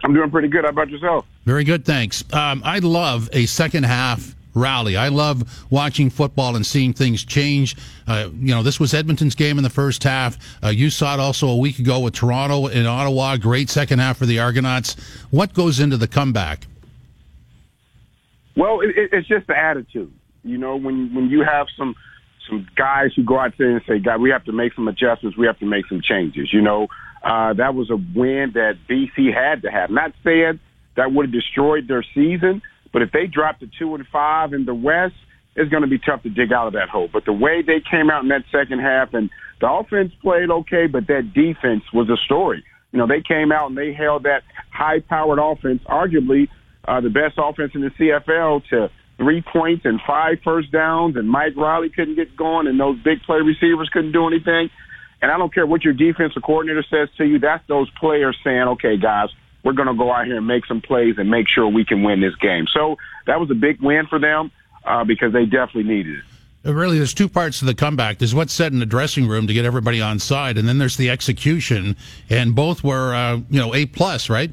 I'm 0.04 0.12
doing 0.12 0.30
pretty 0.30 0.48
good. 0.48 0.64
How 0.64 0.70
about 0.70 0.90
yourself? 0.90 1.24
Very 1.44 1.64
good, 1.64 1.84
thanks. 1.84 2.24
Um, 2.32 2.62
I 2.64 2.78
love 2.78 3.30
a 3.32 3.46
second 3.46 3.84
half 3.84 4.34
rally. 4.54 4.96
I 4.96 5.08
love 5.08 5.66
watching 5.70 6.10
football 6.10 6.56
and 6.56 6.64
seeing 6.64 6.92
things 6.92 7.24
change. 7.24 7.74
Uh, 8.06 8.28
you 8.34 8.54
know, 8.54 8.62
this 8.62 8.78
was 8.78 8.92
Edmonton's 8.92 9.34
game 9.34 9.58
in 9.58 9.64
the 9.64 9.70
first 9.70 10.04
half. 10.04 10.36
Uh, 10.62 10.68
you 10.68 10.90
saw 10.90 11.14
it 11.14 11.20
also 11.20 11.48
a 11.48 11.56
week 11.56 11.78
ago 11.78 12.00
with 12.00 12.14
Toronto 12.14 12.66
and 12.68 12.86
Ottawa. 12.86 13.36
Great 13.38 13.70
second 13.70 13.98
half 13.98 14.18
for 14.18 14.26
the 14.26 14.38
Argonauts. 14.38 14.94
What 15.30 15.54
goes 15.54 15.80
into 15.80 15.96
the 15.96 16.06
comeback? 16.06 16.66
Well, 18.56 18.80
it, 18.80 19.08
it's 19.12 19.26
just 19.26 19.46
the 19.46 19.56
attitude. 19.56 20.12
You 20.44 20.58
know, 20.58 20.76
when 20.76 21.14
when 21.14 21.30
you 21.30 21.42
have 21.42 21.66
some 21.76 21.96
some 22.48 22.68
guys 22.76 23.12
who 23.16 23.24
go 23.24 23.38
out 23.38 23.54
there 23.58 23.70
and 23.70 23.82
say, 23.88 23.98
"God, 23.98 24.20
we 24.20 24.30
have 24.30 24.44
to 24.44 24.52
make 24.52 24.74
some 24.74 24.86
adjustments. 24.86 25.38
We 25.38 25.46
have 25.46 25.58
to 25.60 25.66
make 25.66 25.86
some 25.86 26.02
changes." 26.02 26.52
You 26.52 26.60
know, 26.60 26.88
uh, 27.24 27.54
that 27.54 27.74
was 27.74 27.90
a 27.90 27.96
win 27.96 28.52
that 28.54 28.74
BC 28.88 29.32
had 29.32 29.62
to 29.62 29.70
have. 29.70 29.90
Not 29.90 30.12
saying 30.22 30.60
that 30.96 31.12
would 31.12 31.26
have 31.26 31.32
destroyed 31.32 31.88
their 31.88 32.04
season, 32.14 32.60
but 32.92 33.02
if 33.02 33.10
they 33.12 33.26
dropped 33.26 33.60
to 33.60 33.70
two 33.78 33.94
and 33.94 34.06
five 34.12 34.52
in 34.52 34.66
the 34.66 34.74
West, 34.74 35.14
it's 35.56 35.70
going 35.70 35.82
to 35.82 35.88
be 35.88 35.98
tough 35.98 36.22
to 36.24 36.30
dig 36.30 36.52
out 36.52 36.66
of 36.66 36.74
that 36.74 36.88
hole. 36.88 37.08
But 37.12 37.24
the 37.24 37.32
way 37.32 37.62
they 37.62 37.80
came 37.80 38.10
out 38.10 38.22
in 38.22 38.28
that 38.28 38.44
second 38.52 38.80
half, 38.80 39.14
and 39.14 39.30
the 39.60 39.70
offense 39.70 40.12
played 40.20 40.50
okay, 40.50 40.86
but 40.86 41.06
that 41.06 41.32
defense 41.34 41.84
was 41.92 42.10
a 42.10 42.18
story. 42.24 42.62
You 42.92 42.98
know, 42.98 43.06
they 43.06 43.22
came 43.26 43.50
out 43.52 43.68
and 43.68 43.78
they 43.78 43.92
held 43.92 44.24
that 44.24 44.42
high-powered 44.70 45.38
offense, 45.38 45.80
arguably 45.88 46.48
uh, 46.86 47.00
the 47.00 47.08
best 47.08 47.38
offense 47.38 47.72
in 47.74 47.80
the 47.80 47.90
CFL, 47.90 48.62
to 48.70 48.90
three 49.16 49.42
points 49.42 49.84
and 49.84 50.00
five 50.06 50.38
first 50.44 50.70
downs, 50.70 51.16
and 51.16 51.28
Mike 51.28 51.56
Reilly 51.56 51.88
couldn't 51.88 52.16
get 52.16 52.36
going, 52.36 52.66
and 52.66 52.78
those 52.78 52.98
big 53.02 53.22
play 53.22 53.38
receivers 53.38 53.88
couldn't 53.92 54.12
do 54.12 54.26
anything. 54.26 54.68
And 55.24 55.32
I 55.32 55.38
don't 55.38 55.54
care 55.54 55.66
what 55.66 55.84
your 55.84 55.94
defensive 55.94 56.42
coordinator 56.42 56.84
says 56.90 57.08
to 57.16 57.24
you. 57.24 57.38
That's 57.38 57.66
those 57.66 57.88
players 57.92 58.36
saying, 58.44 58.60
okay, 58.60 58.98
guys, 58.98 59.30
we're 59.62 59.72
going 59.72 59.88
to 59.88 59.94
go 59.94 60.12
out 60.12 60.26
here 60.26 60.36
and 60.36 60.46
make 60.46 60.66
some 60.66 60.82
plays 60.82 61.14
and 61.16 61.30
make 61.30 61.48
sure 61.48 61.66
we 61.66 61.82
can 61.82 62.02
win 62.02 62.20
this 62.20 62.34
game. 62.36 62.66
So 62.70 62.96
that 63.26 63.40
was 63.40 63.50
a 63.50 63.54
big 63.54 63.80
win 63.80 64.06
for 64.06 64.18
them 64.18 64.50
uh, 64.84 65.02
because 65.04 65.32
they 65.32 65.46
definitely 65.46 65.84
needed 65.84 66.18
it. 66.18 66.24
Uh, 66.66 66.74
really, 66.74 66.98
there's 66.98 67.14
two 67.14 67.30
parts 67.30 67.60
to 67.60 67.64
the 67.64 67.74
comeback. 67.74 68.18
There's 68.18 68.34
what's 68.34 68.52
said 68.52 68.74
in 68.74 68.80
the 68.80 68.86
dressing 68.86 69.26
room 69.26 69.46
to 69.46 69.54
get 69.54 69.64
everybody 69.64 69.98
on 70.02 70.18
side, 70.18 70.58
and 70.58 70.68
then 70.68 70.76
there's 70.76 70.98
the 70.98 71.08
execution. 71.08 71.96
And 72.28 72.54
both 72.54 72.84
were, 72.84 73.14
uh, 73.14 73.36
you 73.48 73.58
know, 73.58 73.74
A 73.74 73.86
plus, 73.86 74.28
right? 74.28 74.50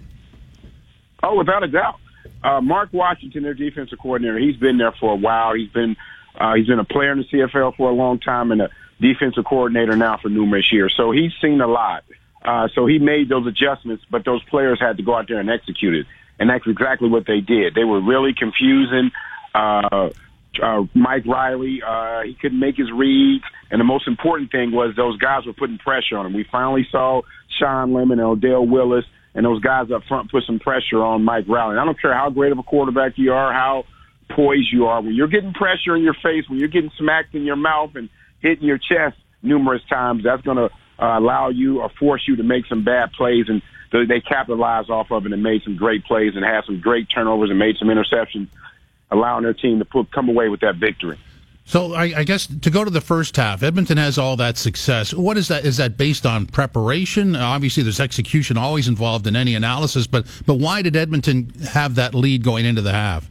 Oh, 1.21 1.37
without 1.37 1.63
a 1.63 1.67
doubt. 1.67 1.99
Uh, 2.45 2.61
Mark 2.61 2.93
Washington, 2.93 3.43
their 3.43 3.53
defensive 3.53 3.99
coordinator, 3.99 4.39
he's 4.39 4.55
been 4.55 4.77
there 4.77 4.93
for 5.01 5.11
a 5.11 5.17
while. 5.17 5.53
He's 5.53 5.69
been 5.71 5.97
uh, 6.39 6.53
he's 6.53 6.67
been 6.67 6.79
a 6.79 6.85
player 6.85 7.11
in 7.11 7.17
the 7.17 7.25
CFL 7.25 7.75
for 7.75 7.89
a 7.89 7.93
long 7.93 8.19
time 8.19 8.53
and 8.53 8.61
a 8.61 8.69
defensive 9.01 9.45
coordinator 9.45 9.95
now 9.95 10.17
for 10.21 10.29
numerous 10.29 10.71
years. 10.71 10.93
So 10.95 11.11
he's 11.11 11.31
seen 11.41 11.59
a 11.61 11.67
lot. 11.67 12.03
Uh, 12.43 12.67
so 12.73 12.85
he 12.85 12.99
made 12.99 13.29
those 13.29 13.45
adjustments, 13.47 14.03
but 14.09 14.25
those 14.25 14.43
players 14.43 14.79
had 14.79 14.97
to 14.97 15.03
go 15.03 15.15
out 15.15 15.27
there 15.27 15.39
and 15.39 15.49
execute 15.49 15.95
it. 15.95 16.05
And 16.39 16.49
that's 16.49 16.65
exactly 16.65 17.09
what 17.09 17.25
they 17.27 17.39
did. 17.39 17.75
They 17.75 17.83
were 17.83 18.01
really 18.01 18.33
confusing. 18.33 19.11
Uh, 19.53 20.09
uh, 20.61 20.83
Mike 20.93 21.25
Reilly, 21.25 21.81
uh, 21.85 22.21
he 22.21 22.33
couldn't 22.35 22.59
make 22.59 22.77
his 22.77 22.91
reads. 22.91 23.43
And 23.69 23.79
the 23.79 23.85
most 23.85 24.07
important 24.07 24.51
thing 24.51 24.71
was 24.71 24.95
those 24.95 25.17
guys 25.17 25.45
were 25.45 25.53
putting 25.53 25.77
pressure 25.77 26.17
on 26.17 26.25
him. 26.25 26.33
We 26.33 26.45
finally 26.51 26.87
saw 26.91 27.21
Shawn 27.59 27.93
Lemon 27.93 28.19
and 28.19 28.27
Odell 28.27 28.65
Willis 28.65 29.05
and 29.33 29.45
those 29.45 29.61
guys 29.61 29.91
up 29.91 30.03
front 30.07 30.31
put 30.31 30.43
some 30.43 30.59
pressure 30.59 31.03
on 31.03 31.23
Mike. 31.23 31.45
And 31.47 31.79
I 31.79 31.85
don't 31.85 31.99
care 31.99 32.13
how 32.13 32.29
great 32.29 32.51
of 32.51 32.59
a 32.59 32.63
quarterback 32.63 33.13
you 33.15 33.33
are, 33.33 33.53
how 33.53 33.85
poised 34.29 34.71
you 34.71 34.87
are. 34.87 35.01
When 35.01 35.13
you're 35.13 35.27
getting 35.27 35.53
pressure 35.53 35.95
in 35.95 36.03
your 36.03 36.15
face, 36.15 36.49
when 36.49 36.59
you're 36.59 36.69
getting 36.69 36.91
smacked 36.97 37.33
in 37.35 37.43
your 37.43 37.55
mouth 37.55 37.91
and 37.95 38.09
hitting 38.41 38.65
your 38.65 38.77
chest, 38.77 39.17
numerous 39.41 39.83
times. 39.89 40.23
That's 40.23 40.41
going 40.41 40.57
to 40.57 40.65
uh, 40.99 41.19
allow 41.19 41.49
you 41.49 41.81
or 41.81 41.89
force 41.89 42.23
you 42.27 42.35
to 42.37 42.43
make 42.43 42.65
some 42.67 42.83
bad 42.83 43.11
plays, 43.13 43.45
and 43.47 43.61
they 43.91 44.21
capitalized 44.21 44.89
off 44.89 45.11
of 45.11 45.25
it 45.25 45.33
and 45.33 45.43
made 45.43 45.63
some 45.63 45.75
great 45.75 46.05
plays 46.05 46.35
and 46.35 46.45
had 46.45 46.63
some 46.65 46.79
great 46.79 47.09
turnovers 47.09 47.49
and 47.49 47.59
made 47.59 47.77
some 47.77 47.87
interceptions, 47.87 48.47
allowing 49.09 49.43
their 49.43 49.53
team 49.53 49.79
to 49.79 49.85
put, 49.85 50.11
come 50.11 50.29
away 50.29 50.49
with 50.49 50.61
that 50.61 50.75
victory. 50.75 51.17
So 51.65 51.93
I, 51.93 52.03
I, 52.17 52.23
guess 52.23 52.47
to 52.47 52.69
go 52.69 52.83
to 52.83 52.89
the 52.89 53.01
first 53.01 53.37
half, 53.37 53.63
Edmonton 53.63 53.97
has 53.97 54.17
all 54.17 54.35
that 54.37 54.57
success. 54.57 55.13
What 55.13 55.37
is 55.37 55.47
that? 55.47 55.63
Is 55.63 55.77
that 55.77 55.95
based 55.95 56.25
on 56.25 56.45
preparation? 56.45 57.35
Obviously, 57.35 57.83
there's 57.83 57.99
execution 57.99 58.57
always 58.57 58.87
involved 58.87 59.25
in 59.25 59.37
any 59.37 59.55
analysis, 59.55 60.05
but 60.05 60.25
but 60.45 60.55
why 60.55 60.81
did 60.81 60.97
Edmonton 60.97 61.49
have 61.71 61.95
that 61.95 62.13
lead 62.13 62.43
going 62.43 62.65
into 62.65 62.81
the 62.81 62.91
half? 62.91 63.30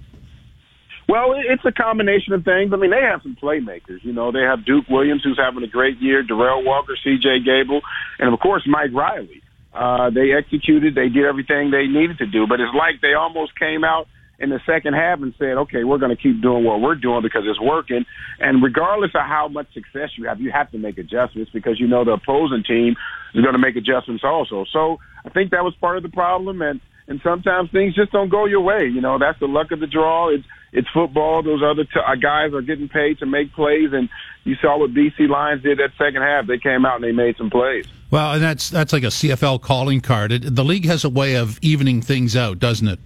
Well, 1.10 1.34
it's 1.34 1.64
a 1.64 1.72
combination 1.72 2.34
of 2.34 2.44
things. 2.44 2.70
I 2.72 2.76
mean, 2.76 2.92
they 2.92 3.02
have 3.02 3.22
some 3.22 3.34
playmakers. 3.34 3.98
You 4.02 4.12
know, 4.12 4.30
they 4.30 4.42
have 4.46 4.64
Duke 4.64 4.86
Williams, 4.88 5.22
who's 5.24 5.40
having 5.42 5.64
a 5.64 5.66
great 5.66 5.98
year, 5.98 6.22
Derel 6.22 6.64
Walker, 6.64 6.94
C.J. 7.02 7.40
Gable, 7.40 7.80
and 8.20 8.32
of 8.32 8.38
course 8.38 8.62
Mike 8.64 8.92
Reilly. 8.94 9.42
Uh, 9.74 10.10
they 10.10 10.30
executed. 10.30 10.94
They 10.94 11.08
did 11.08 11.24
everything 11.24 11.72
they 11.72 11.88
needed 11.88 12.18
to 12.18 12.26
do, 12.26 12.46
but 12.46 12.60
it's 12.60 12.74
like 12.78 13.00
they 13.02 13.14
almost 13.14 13.58
came 13.58 13.82
out 13.82 14.06
in 14.38 14.50
the 14.50 14.60
second 14.64 14.94
half 14.94 15.20
and 15.20 15.34
said, 15.36 15.58
okay, 15.58 15.82
we're 15.82 15.98
going 15.98 16.14
to 16.14 16.22
keep 16.22 16.40
doing 16.40 16.62
what 16.62 16.80
we're 16.80 16.94
doing 16.94 17.22
because 17.22 17.42
it's 17.44 17.60
working. 17.60 18.06
And 18.38 18.62
regardless 18.62 19.10
of 19.14 19.26
how 19.26 19.48
much 19.48 19.66
success 19.74 20.10
you 20.16 20.28
have, 20.28 20.40
you 20.40 20.52
have 20.52 20.70
to 20.70 20.78
make 20.78 20.96
adjustments 20.96 21.50
because 21.52 21.80
you 21.80 21.88
know 21.88 22.04
the 22.04 22.12
opposing 22.12 22.62
team 22.62 22.94
is 23.34 23.42
going 23.42 23.52
to 23.54 23.58
make 23.58 23.74
adjustments 23.74 24.22
also. 24.24 24.64
So 24.72 24.98
I 25.26 25.28
think 25.30 25.50
that 25.50 25.64
was 25.64 25.74
part 25.80 25.96
of 25.96 26.04
the 26.04 26.08
problem. 26.08 26.62
And, 26.62 26.80
and 27.10 27.20
sometimes 27.24 27.70
things 27.72 27.96
just 27.96 28.12
don't 28.12 28.28
go 28.28 28.46
your 28.46 28.60
way. 28.60 28.86
You 28.86 29.00
know, 29.00 29.18
that's 29.18 29.38
the 29.40 29.48
luck 29.48 29.72
of 29.72 29.80
the 29.80 29.88
draw. 29.88 30.28
It's, 30.28 30.44
it's 30.72 30.86
football. 30.94 31.42
Those 31.42 31.60
other 31.60 31.82
t- 31.82 31.90
uh, 31.98 32.14
guys 32.14 32.54
are 32.54 32.62
getting 32.62 32.88
paid 32.88 33.18
to 33.18 33.26
make 33.26 33.52
plays. 33.52 33.90
And 33.92 34.08
you 34.44 34.54
saw 34.62 34.78
what 34.78 34.94
BC 34.94 35.28
Lions 35.28 35.60
did 35.64 35.78
that 35.78 35.90
second 35.98 36.22
half. 36.22 36.46
They 36.46 36.58
came 36.58 36.86
out 36.86 36.94
and 36.94 37.04
they 37.04 37.10
made 37.10 37.36
some 37.36 37.50
plays. 37.50 37.84
Well, 38.12 38.34
and 38.34 38.42
that's, 38.42 38.70
that's 38.70 38.92
like 38.92 39.02
a 39.02 39.06
CFL 39.06 39.60
calling 39.60 40.00
card. 40.00 40.30
It, 40.30 40.54
the 40.54 40.64
league 40.64 40.84
has 40.86 41.02
a 41.02 41.08
way 41.08 41.34
of 41.34 41.58
evening 41.62 42.00
things 42.00 42.36
out, 42.36 42.60
doesn't 42.60 42.86
it? 42.86 43.00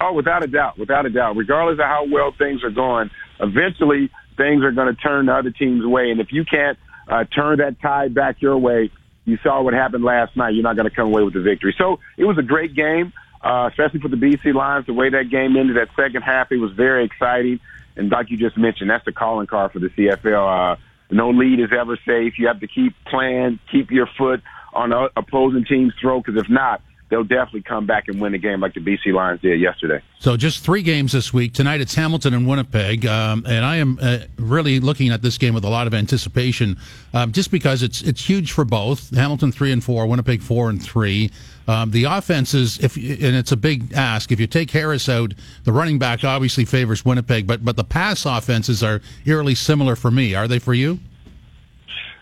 Oh, 0.00 0.12
without 0.12 0.42
a 0.42 0.48
doubt, 0.48 0.76
without 0.76 1.06
a 1.06 1.10
doubt. 1.10 1.36
Regardless 1.36 1.78
of 1.78 1.86
how 1.86 2.06
well 2.10 2.34
things 2.36 2.64
are 2.64 2.70
going, 2.70 3.08
eventually 3.38 4.10
things 4.36 4.64
are 4.64 4.72
going 4.72 4.92
to 4.92 5.00
turn 5.00 5.26
the 5.26 5.32
other 5.32 5.52
team's 5.52 5.86
way. 5.86 6.10
And 6.10 6.20
if 6.20 6.32
you 6.32 6.44
can't 6.44 6.76
uh, 7.08 7.22
turn 7.24 7.58
that 7.58 7.80
tide 7.80 8.16
back 8.16 8.42
your 8.42 8.58
way, 8.58 8.90
you 9.26 9.38
saw 9.42 9.60
what 9.60 9.74
happened 9.74 10.04
last 10.04 10.36
night. 10.36 10.54
You're 10.54 10.62
not 10.62 10.76
going 10.76 10.88
to 10.88 10.94
come 10.94 11.08
away 11.08 11.22
with 11.22 11.34
the 11.34 11.40
victory. 11.40 11.74
So 11.76 11.98
it 12.16 12.24
was 12.24 12.38
a 12.38 12.42
great 12.42 12.74
game, 12.74 13.12
uh, 13.42 13.68
especially 13.70 14.00
for 14.00 14.08
the 14.08 14.16
BC 14.16 14.54
Lions. 14.54 14.86
The 14.86 14.94
way 14.94 15.10
that 15.10 15.28
game 15.30 15.56
ended, 15.56 15.76
that 15.76 15.88
second 15.96 16.22
half, 16.22 16.50
it 16.52 16.58
was 16.58 16.72
very 16.72 17.04
exciting. 17.04 17.60
And 17.96 18.10
like 18.10 18.30
you 18.30 18.36
just 18.36 18.56
mentioned, 18.56 18.88
that's 18.88 19.04
the 19.04 19.12
calling 19.12 19.46
card 19.46 19.72
for 19.72 19.80
the 19.80 19.88
CFL. 19.88 20.74
Uh, 20.74 20.76
no 21.10 21.30
lead 21.30 21.60
is 21.60 21.70
ever 21.76 21.98
safe. 22.06 22.38
You 22.38 22.46
have 22.46 22.60
to 22.60 22.68
keep 22.68 22.94
playing, 23.04 23.58
keep 23.70 23.90
your 23.90 24.08
foot 24.18 24.42
on 24.72 24.90
the 24.90 25.10
opposing 25.16 25.64
team's 25.64 25.94
throat, 26.00 26.24
because 26.24 26.40
if 26.40 26.48
not, 26.48 26.80
they'll 27.08 27.24
definitely 27.24 27.62
come 27.62 27.86
back 27.86 28.08
and 28.08 28.20
win 28.20 28.32
the 28.32 28.38
game 28.38 28.60
like 28.60 28.74
the 28.74 28.80
BC 28.80 29.12
Lions 29.12 29.40
did 29.40 29.60
yesterday. 29.60 30.02
So 30.18 30.36
just 30.36 30.64
three 30.64 30.82
games 30.82 31.12
this 31.12 31.32
week. 31.32 31.52
Tonight 31.52 31.80
it's 31.80 31.94
Hamilton 31.94 32.34
and 32.34 32.46
Winnipeg, 32.48 33.06
um, 33.06 33.44
and 33.46 33.64
I 33.64 33.76
am 33.76 33.98
uh, 34.00 34.18
really 34.38 34.80
looking 34.80 35.10
at 35.10 35.22
this 35.22 35.38
game 35.38 35.54
with 35.54 35.64
a 35.64 35.68
lot 35.68 35.86
of 35.86 35.94
anticipation, 35.94 36.76
um, 37.14 37.32
just 37.32 37.50
because 37.50 37.82
it's 37.82 38.02
it's 38.02 38.24
huge 38.24 38.52
for 38.52 38.64
both. 38.64 39.14
Hamilton 39.14 39.52
three 39.52 39.72
and 39.72 39.82
four, 39.82 40.06
Winnipeg 40.06 40.42
four 40.42 40.68
and 40.68 40.82
three. 40.82 41.30
Um, 41.68 41.90
the 41.90 42.04
offenses, 42.04 42.78
if 42.78 42.96
and 42.96 43.36
it's 43.36 43.52
a 43.52 43.56
big 43.56 43.92
ask. 43.92 44.30
If 44.30 44.38
you 44.40 44.46
take 44.46 44.70
Harris 44.70 45.08
out, 45.08 45.34
the 45.64 45.72
running 45.72 45.98
back 45.98 46.24
obviously 46.24 46.64
favors 46.64 47.04
Winnipeg, 47.04 47.46
but 47.46 47.64
but 47.64 47.76
the 47.76 47.84
pass 47.84 48.24
offenses 48.26 48.82
are 48.82 49.00
eerily 49.24 49.54
similar 49.54 49.96
for 49.96 50.10
me. 50.10 50.34
Are 50.34 50.48
they 50.48 50.58
for 50.58 50.74
you? 50.74 51.00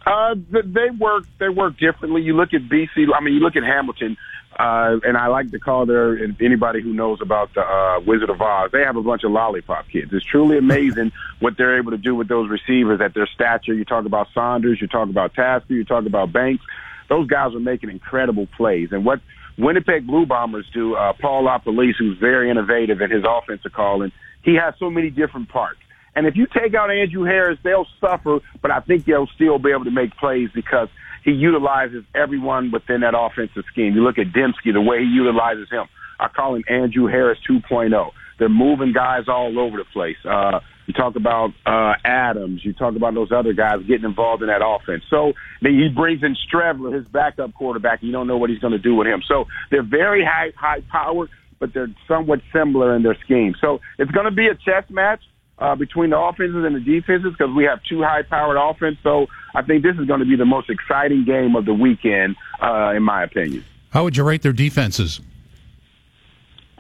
Uh, 0.07 0.35
they 0.51 0.91
work. 0.91 1.25
They 1.39 1.49
work 1.49 1.79
differently. 1.79 2.23
You 2.23 2.37
look 2.37 2.53
at 2.53 2.63
BC. 2.63 3.07
I 3.15 3.21
mean, 3.23 3.35
you 3.35 3.41
look 3.41 3.57
at 3.57 3.63
Hamilton. 3.63 4.17
Uh, 4.59 4.99
and 5.03 5.17
I 5.17 5.27
like 5.27 5.51
to 5.51 5.59
call 5.59 5.85
their 5.85 6.17
anybody 6.41 6.81
who 6.81 6.93
knows 6.93 7.21
about 7.21 7.53
the 7.55 7.63
uh, 7.63 8.01
Wizard 8.07 8.31
of 8.31 8.41
Oz. 8.41 8.71
They 8.73 8.83
have 8.83 8.97
a 8.97 9.03
bunch 9.03 9.25
of 9.25 9.33
lollipop 9.33 9.89
kids. 9.89 10.13
It's 10.13 10.25
truly 10.25 10.59
amazing 10.59 11.13
what 11.41 11.57
they're 11.57 11.77
able 11.79 11.91
to 11.91 11.99
do 11.99 12.15
with 12.15 12.29
those 12.29 12.49
receivers 12.49 13.01
at 13.01 13.15
their 13.15 13.27
stature. 13.27 13.75
You 13.75 13.85
talk 13.85 14.05
about 14.05 14.29
Saunders, 14.33 14.81
you 14.81 14.87
talk 14.87 15.09
about 15.09 15.35
Tasker, 15.35 15.75
you 15.75 15.85
talk 15.85 16.07
about 16.07 16.33
Banks. 16.33 16.65
Those 17.09 17.27
guys 17.27 17.55
are 17.55 17.61
making 17.61 17.91
incredible 17.91 18.47
plays. 18.57 18.91
And 18.93 19.05
what 19.05 19.21
Winnipeg 19.59 20.07
Blue 20.07 20.25
Bombers 20.25 20.67
do, 20.73 20.95
uh, 20.95 21.13
Paul 21.15 21.45
LaPolice, 21.45 21.97
who's 21.99 22.19
very 22.19 22.49
innovative 22.49 23.01
in 23.01 23.11
his 23.11 23.25
offensive 23.29 23.73
calling, 23.73 24.13
he 24.43 24.55
has 24.55 24.75
so 24.79 24.89
many 24.89 25.11
different 25.11 25.49
parts. 25.49 25.81
And 26.17 26.29
if 26.29 26.37
you 26.37 26.47
take 26.47 26.75
out 26.75 26.93
Andrew 26.93 27.25
Harris, 27.25 27.59
they'll 27.65 27.89
suffer, 28.01 28.39
but 28.63 28.71
I 28.71 28.79
think 28.81 29.05
they'll 29.05 29.27
still 29.27 29.59
be 29.59 29.73
able 29.73 29.85
to 29.85 29.91
make 29.91 30.17
plays 30.17 30.51
because– 30.55 30.89
he 31.25 31.33
utilizes 31.33 32.05
everyone 32.15 32.71
within 32.71 33.01
that 33.01 33.15
offensive 33.17 33.65
scheme. 33.73 33.95
You 33.95 34.03
look 34.03 34.19
at 34.19 34.29
Demski, 34.29 34.73
the 34.73 34.81
way 34.81 35.01
he 35.01 35.07
utilizes 35.07 35.69
him. 35.71 35.87
I 36.21 36.29
call 36.29 36.55
him 36.55 36.65
Andrew 36.69 37.07
Harris 37.07 37.39
2.0. 37.49 38.11
They're 38.39 38.49
moving 38.49 38.93
guys 38.93 39.25
all 39.29 39.59
over 39.59 39.79
the 39.79 39.85
place. 39.93 40.17
Uh, 40.25 40.61
you 40.87 40.93
talk 40.93 41.17
about 41.17 41.51
uh, 41.65 41.95
Adams. 42.05 42.65
You 42.65 42.73
talk 42.75 42.95
about 42.95 43.15
those 43.15 43.33
other 43.33 43.53
guys 43.53 43.79
getting 43.89 44.05
involved 44.05 44.43
in 44.43 44.49
that 44.49 44.61
offense. 44.63 45.03
So 45.09 45.33
he 45.61 45.89
brings 45.89 46.23
in 46.23 46.37
Streveler, 46.49 46.95
his 46.95 47.07
backup 47.09 47.55
quarterback. 47.55 48.03
You 48.03 48.13
don't 48.13 48.27
know 48.27 48.37
what 48.37 48.51
he's 48.51 48.59
going 48.59 48.73
to 48.73 48.79
do 48.79 48.95
with 48.95 49.07
him. 49.07 49.23
So 49.27 49.47
they're 49.71 49.83
very 49.83 50.25
high, 50.25 50.53
high 50.57 50.83
powered, 50.91 51.31
but 51.59 51.73
they're 51.73 51.89
somewhat 52.07 52.41
similar 52.53 52.95
in 52.95 53.03
their 53.03 53.17
scheme. 53.25 53.55
So 53.61 53.81
it's 53.99 54.11
going 54.11 54.27
to 54.27 54.31
be 54.31 54.49
a 54.49 54.55
chess 54.55 54.85
match 54.91 55.21
uh, 55.59 55.77
between 55.77 56.11
the 56.11 56.19
offenses 56.19 56.65
and 56.65 56.75
the 56.75 56.81
defenses 56.81 57.33
because 57.33 57.55
we 57.55 57.65
have 57.65 57.81
two 57.89 58.03
high-powered 58.03 58.59
offense. 58.59 58.99
So 59.03 59.27
I 59.55 59.63
think 59.63 59.83
this 59.83 59.97
is 59.97 60.07
going 60.07 60.21
to 60.21 60.27
be 60.27 60.37
the 60.37 60.45
most 60.45 60.69
exciting 60.69 61.25
game 61.25 61.55
of 61.57 61.65
the 61.65 61.75
weekend, 61.75 62.37
uh, 62.61 62.93
in 62.95 63.03
my 63.03 63.23
opinion. 63.23 63.65
How 63.91 64.03
would 64.05 64.17
you 64.17 64.25
rate 64.25 64.43
their 64.43 64.53
defenses? 64.53 65.21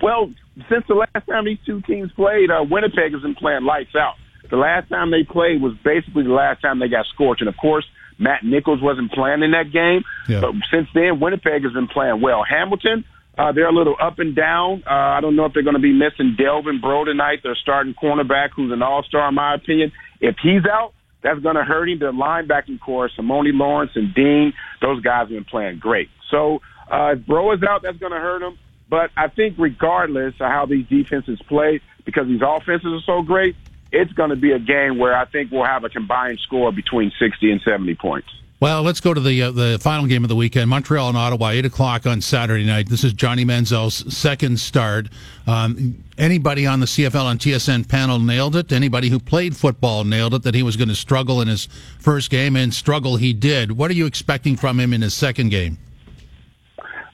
Well, 0.02 0.32
since 0.68 0.84
the 0.88 0.94
last 0.94 1.26
time 1.28 1.44
these 1.44 1.58
two 1.64 1.80
teams 1.82 2.10
played, 2.12 2.50
uh, 2.50 2.64
Winnipeg 2.68 3.12
has 3.12 3.22
been 3.22 3.36
playing 3.36 3.64
lights 3.64 3.94
out. 3.94 4.14
The 4.50 4.56
last 4.56 4.88
time 4.88 5.10
they 5.10 5.22
played 5.24 5.62
was 5.62 5.74
basically 5.84 6.24
the 6.24 6.32
last 6.32 6.60
time 6.60 6.78
they 6.78 6.88
got 6.88 7.06
scorched. 7.06 7.40
And 7.40 7.48
of 7.48 7.56
course, 7.56 7.86
Matt 8.18 8.44
Nichols 8.44 8.82
wasn't 8.82 9.12
playing 9.12 9.42
in 9.42 9.52
that 9.52 9.72
game. 9.72 10.02
Yeah. 10.28 10.40
But 10.40 10.54
since 10.70 10.88
then, 10.94 11.20
Winnipeg 11.20 11.62
has 11.62 11.72
been 11.72 11.88
playing 11.88 12.20
well. 12.20 12.44
Hamilton, 12.48 13.04
uh, 13.38 13.52
they're 13.52 13.68
a 13.68 13.72
little 13.72 13.96
up 14.00 14.18
and 14.18 14.36
down. 14.36 14.82
Uh, 14.86 14.92
I 14.92 15.20
don't 15.20 15.34
know 15.36 15.44
if 15.46 15.54
they're 15.54 15.62
going 15.62 15.74
to 15.76 15.80
be 15.80 15.92
missing 15.92 16.36
Delvin 16.36 16.80
Breaux 16.80 17.04
tonight. 17.04 17.40
They're 17.42 17.56
starting 17.56 17.94
cornerback, 17.94 18.50
who's 18.54 18.72
an 18.72 18.82
all-star 18.82 19.28
in 19.28 19.34
my 19.34 19.54
opinion. 19.54 19.92
If 20.20 20.36
he's 20.42 20.64
out, 20.70 20.92
that's 21.24 21.40
going 21.40 21.56
to 21.56 21.64
hurt 21.64 21.88
him. 21.88 21.98
The 21.98 22.12
linebacking 22.12 22.78
core, 22.80 23.08
Simoni 23.18 23.50
Lawrence 23.52 23.92
and 23.94 24.14
Dean, 24.14 24.52
those 24.80 25.00
guys 25.00 25.20
have 25.20 25.30
been 25.30 25.44
playing 25.44 25.78
great. 25.78 26.10
So 26.30 26.60
uh, 26.92 27.14
if 27.16 27.26
Breaux 27.26 27.50
is 27.52 27.62
out, 27.62 27.82
that's 27.82 27.96
going 27.96 28.12
to 28.12 28.20
hurt 28.20 28.42
him. 28.42 28.58
But 28.88 29.10
I 29.16 29.28
think 29.28 29.56
regardless 29.58 30.34
of 30.34 30.46
how 30.50 30.66
these 30.66 30.86
defenses 30.86 31.40
play, 31.48 31.80
because 32.04 32.28
these 32.28 32.42
offenses 32.46 32.92
are 32.92 33.00
so 33.06 33.22
great, 33.22 33.56
it's 33.90 34.12
going 34.12 34.30
to 34.30 34.36
be 34.36 34.52
a 34.52 34.58
game 34.58 34.98
where 34.98 35.16
I 35.16 35.24
think 35.24 35.50
we'll 35.50 35.64
have 35.64 35.84
a 35.84 35.88
combined 35.88 36.40
score 36.40 36.70
between 36.70 37.10
60 37.18 37.50
and 37.50 37.60
70 37.64 37.94
points. 37.94 38.28
Well, 38.60 38.82
let's 38.82 39.00
go 39.00 39.12
to 39.12 39.20
the 39.20 39.42
uh, 39.42 39.50
the 39.50 39.78
final 39.80 40.06
game 40.06 40.24
of 40.24 40.28
the 40.28 40.36
weekend: 40.36 40.70
Montreal 40.70 41.08
and 41.08 41.18
Ottawa, 41.18 41.50
eight 41.50 41.66
o'clock 41.66 42.06
on 42.06 42.20
Saturday 42.20 42.64
night. 42.64 42.88
This 42.88 43.02
is 43.02 43.12
Johnny 43.12 43.44
Manziel's 43.44 44.16
second 44.16 44.60
start. 44.60 45.08
Um, 45.46 46.04
anybody 46.16 46.64
on 46.64 46.78
the 46.78 46.86
CFL 46.86 47.32
and 47.32 47.40
TSN 47.40 47.88
panel 47.88 48.20
nailed 48.20 48.54
it. 48.54 48.72
Anybody 48.72 49.08
who 49.08 49.18
played 49.18 49.56
football 49.56 50.04
nailed 50.04 50.34
it. 50.34 50.44
That 50.44 50.54
he 50.54 50.62
was 50.62 50.76
going 50.76 50.88
to 50.88 50.94
struggle 50.94 51.40
in 51.40 51.48
his 51.48 51.66
first 51.98 52.30
game, 52.30 52.54
and 52.54 52.72
struggle 52.72 53.16
he 53.16 53.32
did. 53.32 53.72
What 53.72 53.90
are 53.90 53.94
you 53.94 54.06
expecting 54.06 54.56
from 54.56 54.78
him 54.78 54.92
in 54.92 55.02
his 55.02 55.14
second 55.14 55.50
game? 55.50 55.76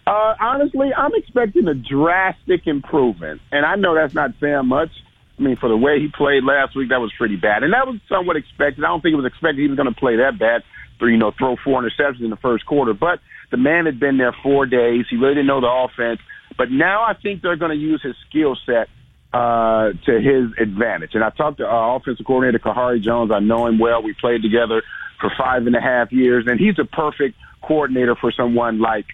Uh, 0.06 0.34
honestly, 0.40 0.92
I'm 0.94 1.14
expecting 1.14 1.66
a 1.68 1.74
drastic 1.74 2.66
improvement, 2.66 3.40
and 3.50 3.64
I 3.64 3.76
know 3.76 3.94
that's 3.94 4.14
not 4.14 4.32
saying 4.40 4.66
much. 4.66 4.90
I 5.38 5.42
mean, 5.42 5.56
for 5.56 5.70
the 5.70 5.76
way 5.76 6.00
he 6.00 6.08
played 6.08 6.44
last 6.44 6.76
week, 6.76 6.90
that 6.90 7.00
was 7.00 7.12
pretty 7.16 7.36
bad, 7.36 7.62
and 7.62 7.72
that 7.72 7.86
was 7.86 7.98
somewhat 8.10 8.36
expected. 8.36 8.84
I 8.84 8.88
don't 8.88 9.00
think 9.00 9.14
it 9.14 9.16
was 9.16 9.24
expected 9.24 9.62
he 9.62 9.68
was 9.68 9.76
going 9.76 9.92
to 9.92 9.98
play 9.98 10.16
that 10.16 10.38
bad 10.38 10.62
you 11.08 11.16
know, 11.16 11.32
throw 11.38 11.56
four 11.64 11.82
interceptions 11.82 12.22
in 12.22 12.30
the 12.30 12.36
first 12.36 12.66
quarter. 12.66 12.92
But 12.92 13.20
the 13.50 13.56
man 13.56 13.86
had 13.86 13.98
been 13.98 14.18
there 14.18 14.34
four 14.42 14.66
days. 14.66 15.06
He 15.08 15.16
really 15.16 15.34
didn't 15.34 15.46
know 15.46 15.60
the 15.60 15.88
offense. 15.88 16.20
But 16.56 16.70
now 16.70 17.02
I 17.02 17.14
think 17.14 17.42
they're 17.42 17.56
going 17.56 17.70
to 17.70 17.76
use 17.76 18.00
his 18.02 18.14
skill 18.28 18.56
set 18.66 18.88
uh, 19.32 19.90
to 20.06 20.12
his 20.20 20.50
advantage. 20.60 21.10
And 21.14 21.22
I 21.22 21.30
talked 21.30 21.58
to 21.58 21.66
uh, 21.66 21.96
offensive 21.96 22.26
coordinator 22.26 22.58
Khari 22.58 23.02
Jones. 23.02 23.30
I 23.32 23.40
know 23.40 23.66
him 23.66 23.78
well. 23.78 24.02
We 24.02 24.14
played 24.20 24.42
together 24.42 24.82
for 25.20 25.30
five 25.38 25.66
and 25.66 25.76
a 25.76 25.80
half 25.80 26.12
years, 26.12 26.46
and 26.48 26.58
he's 26.58 26.78
a 26.78 26.84
perfect 26.84 27.36
coordinator 27.62 28.16
for 28.20 28.32
someone 28.32 28.80
like 28.80 29.06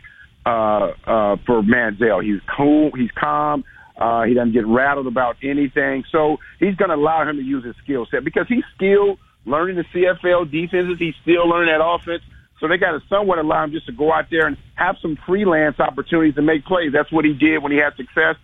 uh, 0.46 0.92
uh, 1.06 1.36
for 1.44 1.62
Manziel. 1.62 2.22
He's 2.22 2.40
cool. 2.56 2.92
He's 2.94 3.10
calm. 3.18 3.64
Uh, 3.96 4.24
he 4.24 4.34
doesn't 4.34 4.52
get 4.52 4.66
rattled 4.66 5.06
about 5.06 5.36
anything. 5.42 6.04
So 6.12 6.36
he's 6.60 6.76
going 6.76 6.90
to 6.90 6.96
allow 6.96 7.28
him 7.28 7.36
to 7.36 7.42
use 7.42 7.64
his 7.64 7.74
skill 7.82 8.06
set 8.10 8.24
because 8.24 8.46
he's 8.48 8.64
skilled 8.74 9.18
learning 9.46 9.76
the 9.76 9.84
CFL 9.84 10.50
defenses. 10.50 10.98
He's 10.98 11.14
still 11.22 11.48
learning 11.48 11.72
that 11.72 11.84
offense. 11.84 12.22
So 12.60 12.68
they 12.68 12.78
got 12.78 12.92
to 12.92 13.02
somewhat 13.08 13.38
allow 13.38 13.64
him 13.64 13.72
just 13.72 13.86
to 13.86 13.92
go 13.92 14.12
out 14.12 14.26
there 14.30 14.46
and 14.46 14.56
have 14.74 14.96
some 15.00 15.16
freelance 15.26 15.78
opportunities 15.78 16.34
to 16.34 16.42
make 16.42 16.64
plays. 16.64 16.92
That's 16.92 17.12
what 17.12 17.24
he 17.24 17.32
did 17.32 17.62
when 17.62 17.72
he 17.72 17.78
had 17.78 17.94
success 17.96 18.36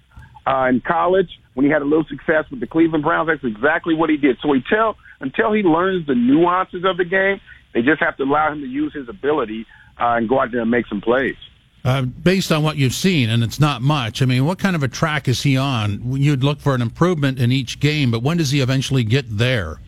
uh, 0.47 0.67
in 0.69 0.81
college, 0.81 1.29
when 1.55 1.65
he 1.67 1.73
had 1.73 1.83
a 1.83 1.85
little 1.85 2.05
success 2.05 2.45
with 2.51 2.61
the 2.61 2.67
Cleveland 2.67 3.05
Browns. 3.05 3.29
That's 3.29 3.45
exactly 3.45 3.95
what 3.95 4.11
he 4.11 4.17
did. 4.17 4.39
So 4.43 4.53
he 4.53 4.63
tell 4.69 4.97
until 5.21 5.53
he 5.53 5.63
learns 5.63 6.07
the 6.07 6.15
nuances 6.15 6.85
of 6.85 6.97
the 6.97 7.05
game, 7.05 7.41
They 7.73 7.81
just 7.83 8.03
have 8.03 8.17
to 8.19 8.25
allow 8.25 8.53
him 8.53 8.61
to 8.61 8.67
use 8.67 8.93
his 8.93 9.09
ability 9.09 9.67
uh, 9.99 10.17
and 10.17 10.29
go 10.29 10.41
out 10.41 10.53
there 10.53 10.61
and 10.61 10.71
make 10.71 10.87
some 10.89 11.01
plays. 11.01 11.37
Uh, 11.85 12.03
based 12.03 12.53
on 12.53 12.63
what 12.63 12.77
you've 12.77 12.95
seen, 12.95 13.29
and 13.29 13.43
it's 13.43 13.59
not 13.59 13.83
much. 13.83 14.23
I 14.23 14.25
mean, 14.27 14.45
what 14.45 14.59
kind 14.59 14.77
of 14.77 14.85
a 14.85 14.89
track 14.89 15.27
is 15.27 15.43
he 15.43 15.57
on? 15.57 16.13
You'd 16.13 16.45
look 16.45 16.61
for 16.61 16.75
an 16.77 16.83
improvement 16.83 17.41
in 17.41 17.51
each 17.51 17.81
game, 17.81 18.11
but 18.11 18.23
when 18.23 18.37
does 18.37 18.51
he 18.51 18.61
eventually 18.61 19.03
get 19.03 19.25
there? 19.29 19.79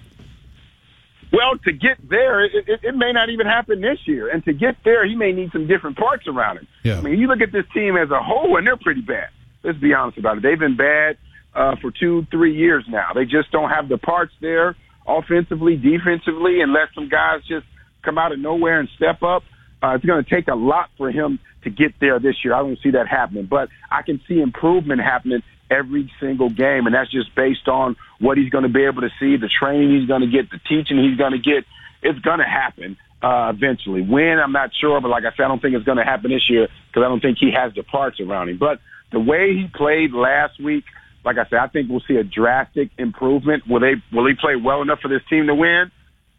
Well, 1.34 1.58
to 1.64 1.72
get 1.72 1.98
there, 2.08 2.44
it, 2.44 2.52
it, 2.68 2.80
it 2.82 2.96
may 2.96 3.12
not 3.12 3.28
even 3.30 3.46
happen 3.46 3.80
this 3.80 3.98
year. 4.06 4.28
And 4.28 4.44
to 4.44 4.52
get 4.52 4.76
there, 4.84 5.06
he 5.06 5.14
may 5.14 5.32
need 5.32 5.50
some 5.52 5.66
different 5.66 5.96
parts 5.96 6.26
around 6.28 6.58
him. 6.58 6.68
Yeah. 6.84 6.98
I 6.98 7.00
mean, 7.00 7.18
you 7.18 7.26
look 7.26 7.40
at 7.40 7.52
this 7.52 7.64
team 7.74 7.96
as 7.96 8.10
a 8.10 8.22
whole, 8.22 8.56
and 8.56 8.66
they're 8.66 8.76
pretty 8.76 9.00
bad. 9.00 9.30
Let's 9.62 9.78
be 9.78 9.92
honest 9.94 10.18
about 10.18 10.38
it. 10.38 10.42
They've 10.42 10.58
been 10.58 10.76
bad 10.76 11.16
uh, 11.54 11.76
for 11.80 11.90
two, 11.90 12.26
three 12.30 12.54
years 12.54 12.84
now. 12.88 13.08
They 13.14 13.24
just 13.24 13.50
don't 13.50 13.70
have 13.70 13.88
the 13.88 13.98
parts 13.98 14.32
there, 14.40 14.76
offensively, 15.06 15.76
defensively, 15.76 16.60
unless 16.60 16.88
some 16.94 17.08
guys 17.08 17.40
just 17.48 17.66
come 18.02 18.18
out 18.18 18.32
of 18.32 18.38
nowhere 18.38 18.80
and 18.80 18.88
step 18.96 19.22
up. 19.22 19.42
Uh, 19.82 19.94
it's 19.94 20.04
going 20.04 20.22
to 20.22 20.30
take 20.30 20.48
a 20.48 20.54
lot 20.54 20.90
for 20.96 21.10
him 21.10 21.38
to 21.64 21.70
get 21.70 21.94
there 22.00 22.18
this 22.18 22.36
year. 22.44 22.54
I 22.54 22.60
don't 22.60 22.78
see 22.82 22.92
that 22.92 23.08
happening, 23.08 23.46
but 23.46 23.68
I 23.90 24.02
can 24.02 24.20
see 24.28 24.40
improvement 24.40 25.00
happening 25.00 25.42
every 25.70 26.10
single 26.20 26.50
game, 26.50 26.86
and 26.86 26.94
that's 26.94 27.10
just 27.10 27.34
based 27.34 27.68
on 27.68 27.96
what 28.20 28.38
he's 28.38 28.50
going 28.50 28.64
to 28.64 28.70
be 28.70 28.84
able 28.84 29.02
to 29.02 29.10
see, 29.18 29.36
the 29.36 29.48
training 29.48 29.98
he's 29.98 30.08
going 30.08 30.20
to 30.20 30.26
get, 30.26 30.50
the 30.50 30.58
teaching 30.68 31.02
he's 31.02 31.18
going 31.18 31.32
to 31.32 31.38
get. 31.38 31.64
It's 32.02 32.18
going 32.20 32.38
to 32.38 32.44
happen 32.44 32.96
uh, 33.22 33.52
eventually. 33.54 34.02
When 34.02 34.38
I'm 34.38 34.52
not 34.52 34.70
sure, 34.78 35.00
but 35.00 35.08
like 35.08 35.24
I 35.24 35.34
said, 35.36 35.44
I 35.44 35.48
don't 35.48 35.60
think 35.60 35.74
it's 35.74 35.86
going 35.86 35.98
to 35.98 36.04
happen 36.04 36.30
this 36.30 36.48
year 36.48 36.68
because 36.88 37.04
I 37.04 37.08
don't 37.08 37.20
think 37.20 37.38
he 37.40 37.50
has 37.56 37.74
the 37.74 37.82
parts 37.82 38.20
around 38.20 38.50
him. 38.50 38.58
But 38.58 38.80
the 39.10 39.20
way 39.20 39.54
he 39.54 39.66
played 39.74 40.12
last 40.12 40.60
week, 40.62 40.84
like 41.24 41.38
I 41.38 41.48
said, 41.48 41.58
I 41.58 41.68
think 41.68 41.88
we'll 41.88 42.04
see 42.06 42.16
a 42.16 42.24
drastic 42.24 42.90
improvement. 42.98 43.64
Will 43.66 43.80
they? 43.80 43.94
Will 44.12 44.26
he 44.26 44.34
play 44.34 44.56
well 44.56 44.82
enough 44.82 45.00
for 45.00 45.08
this 45.08 45.22
team 45.30 45.46
to 45.46 45.54
win? 45.54 45.90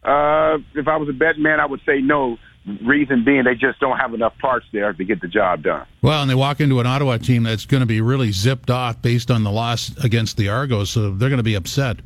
Uh, 0.04 0.62
if 0.76 0.86
I 0.86 0.96
was 0.96 1.08
a 1.08 1.12
betting 1.12 1.42
man, 1.42 1.58
I 1.58 1.66
would 1.66 1.80
say 1.84 2.00
no. 2.00 2.36
Reason 2.84 3.24
being, 3.24 3.44
they 3.44 3.54
just 3.54 3.78
don't 3.78 3.96
have 3.96 4.12
enough 4.12 4.36
parts 4.40 4.66
there 4.72 4.92
to 4.92 5.04
get 5.04 5.20
the 5.20 5.28
job 5.28 5.62
done. 5.62 5.86
Well, 6.02 6.20
and 6.20 6.28
they 6.28 6.34
walk 6.34 6.60
into 6.60 6.80
an 6.80 6.86
Ottawa 6.86 7.16
team 7.16 7.44
that's 7.44 7.64
going 7.64 7.80
to 7.80 7.86
be 7.86 8.00
really 8.00 8.32
zipped 8.32 8.70
off 8.70 9.00
based 9.00 9.30
on 9.30 9.44
the 9.44 9.52
loss 9.52 9.96
against 10.02 10.36
the 10.36 10.48
Argos, 10.48 10.90
so 10.90 11.12
they're 11.12 11.28
going 11.28 11.36
to 11.36 11.44
be 11.44 11.54
upset. 11.54 11.98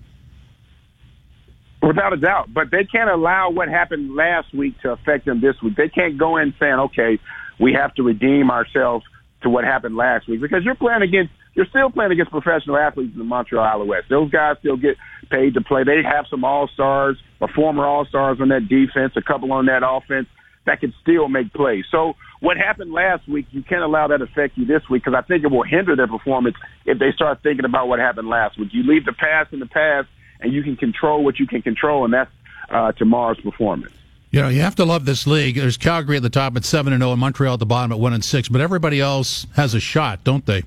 Without 1.82 2.12
a 2.12 2.18
doubt. 2.18 2.52
But 2.52 2.70
they 2.70 2.84
can't 2.84 3.08
allow 3.08 3.48
what 3.48 3.70
happened 3.70 4.14
last 4.14 4.54
week 4.54 4.78
to 4.82 4.90
affect 4.92 5.24
them 5.24 5.40
this 5.40 5.56
week. 5.62 5.76
They 5.76 5.88
can't 5.88 6.18
go 6.18 6.36
in 6.36 6.52
saying, 6.60 6.74
okay, 6.74 7.18
we 7.58 7.72
have 7.72 7.94
to 7.94 8.02
redeem 8.02 8.50
ourselves 8.50 9.06
to 9.40 9.48
what 9.48 9.64
happened 9.64 9.96
last 9.96 10.28
week 10.28 10.42
because 10.42 10.62
you're 10.62 10.74
playing 10.74 11.00
against, 11.00 11.32
you're 11.54 11.64
still 11.70 11.88
playing 11.88 12.12
against 12.12 12.32
professional 12.32 12.76
athletes 12.76 13.14
in 13.14 13.18
the 13.18 13.24
Montreal 13.24 13.64
Alouettes. 13.64 14.08
Those 14.10 14.30
guys 14.30 14.56
still 14.60 14.76
get 14.76 14.98
paid 15.30 15.54
to 15.54 15.62
play. 15.62 15.84
They 15.84 16.02
have 16.02 16.26
some 16.28 16.44
all-stars, 16.44 17.16
or 17.40 17.48
former 17.48 17.86
all-stars 17.86 18.42
on 18.42 18.48
that 18.48 18.68
defense, 18.68 19.14
a 19.16 19.22
couple 19.22 19.50
on 19.52 19.64
that 19.64 19.80
offense 19.82 20.28
that 20.66 20.80
can 20.80 20.94
still 21.02 21.28
make 21.28 21.52
plays. 21.52 21.84
So 21.90 22.14
what 22.40 22.56
happened 22.56 22.92
last 22.92 23.28
week, 23.28 23.46
you 23.50 23.62
can't 23.62 23.82
allow 23.82 24.08
that 24.08 24.18
to 24.18 24.24
affect 24.24 24.56
you 24.56 24.64
this 24.64 24.82
week 24.88 25.04
because 25.04 25.16
I 25.16 25.26
think 25.26 25.44
it 25.44 25.50
will 25.50 25.62
hinder 25.62 25.96
their 25.96 26.06
performance 26.06 26.56
if 26.86 26.98
they 26.98 27.12
start 27.12 27.42
thinking 27.42 27.64
about 27.64 27.88
what 27.88 27.98
happened 27.98 28.28
last 28.28 28.58
week. 28.58 28.70
You 28.72 28.82
leave 28.82 29.04
the 29.04 29.12
past 29.12 29.52
in 29.52 29.60
the 29.60 29.66
past 29.66 30.08
and 30.40 30.52
you 30.52 30.62
can 30.62 30.76
control 30.76 31.22
what 31.22 31.38
you 31.38 31.46
can 31.46 31.62
control, 31.62 32.04
and 32.04 32.14
that's 32.14 32.30
uh, 32.70 32.92
tomorrow's 32.92 33.40
performance. 33.40 33.92
You 34.30 34.40
know, 34.40 34.48
you 34.48 34.60
have 34.60 34.76
to 34.76 34.84
love 34.84 35.04
this 35.04 35.26
league. 35.26 35.56
There's 35.56 35.76
Calgary 35.76 36.16
at 36.16 36.22
the 36.22 36.30
top 36.30 36.56
at 36.56 36.64
seven 36.64 36.92
and 36.92 37.02
zero, 37.02 37.12
and 37.12 37.20
Montreal 37.20 37.54
at 37.54 37.58
the 37.58 37.66
bottom 37.66 37.92
at 37.92 37.98
one 37.98 38.12
and 38.12 38.24
six. 38.24 38.48
But 38.48 38.60
everybody 38.60 39.00
else 39.00 39.46
has 39.56 39.74
a 39.74 39.80
shot, 39.80 40.24
don't 40.24 40.46
they? 40.46 40.62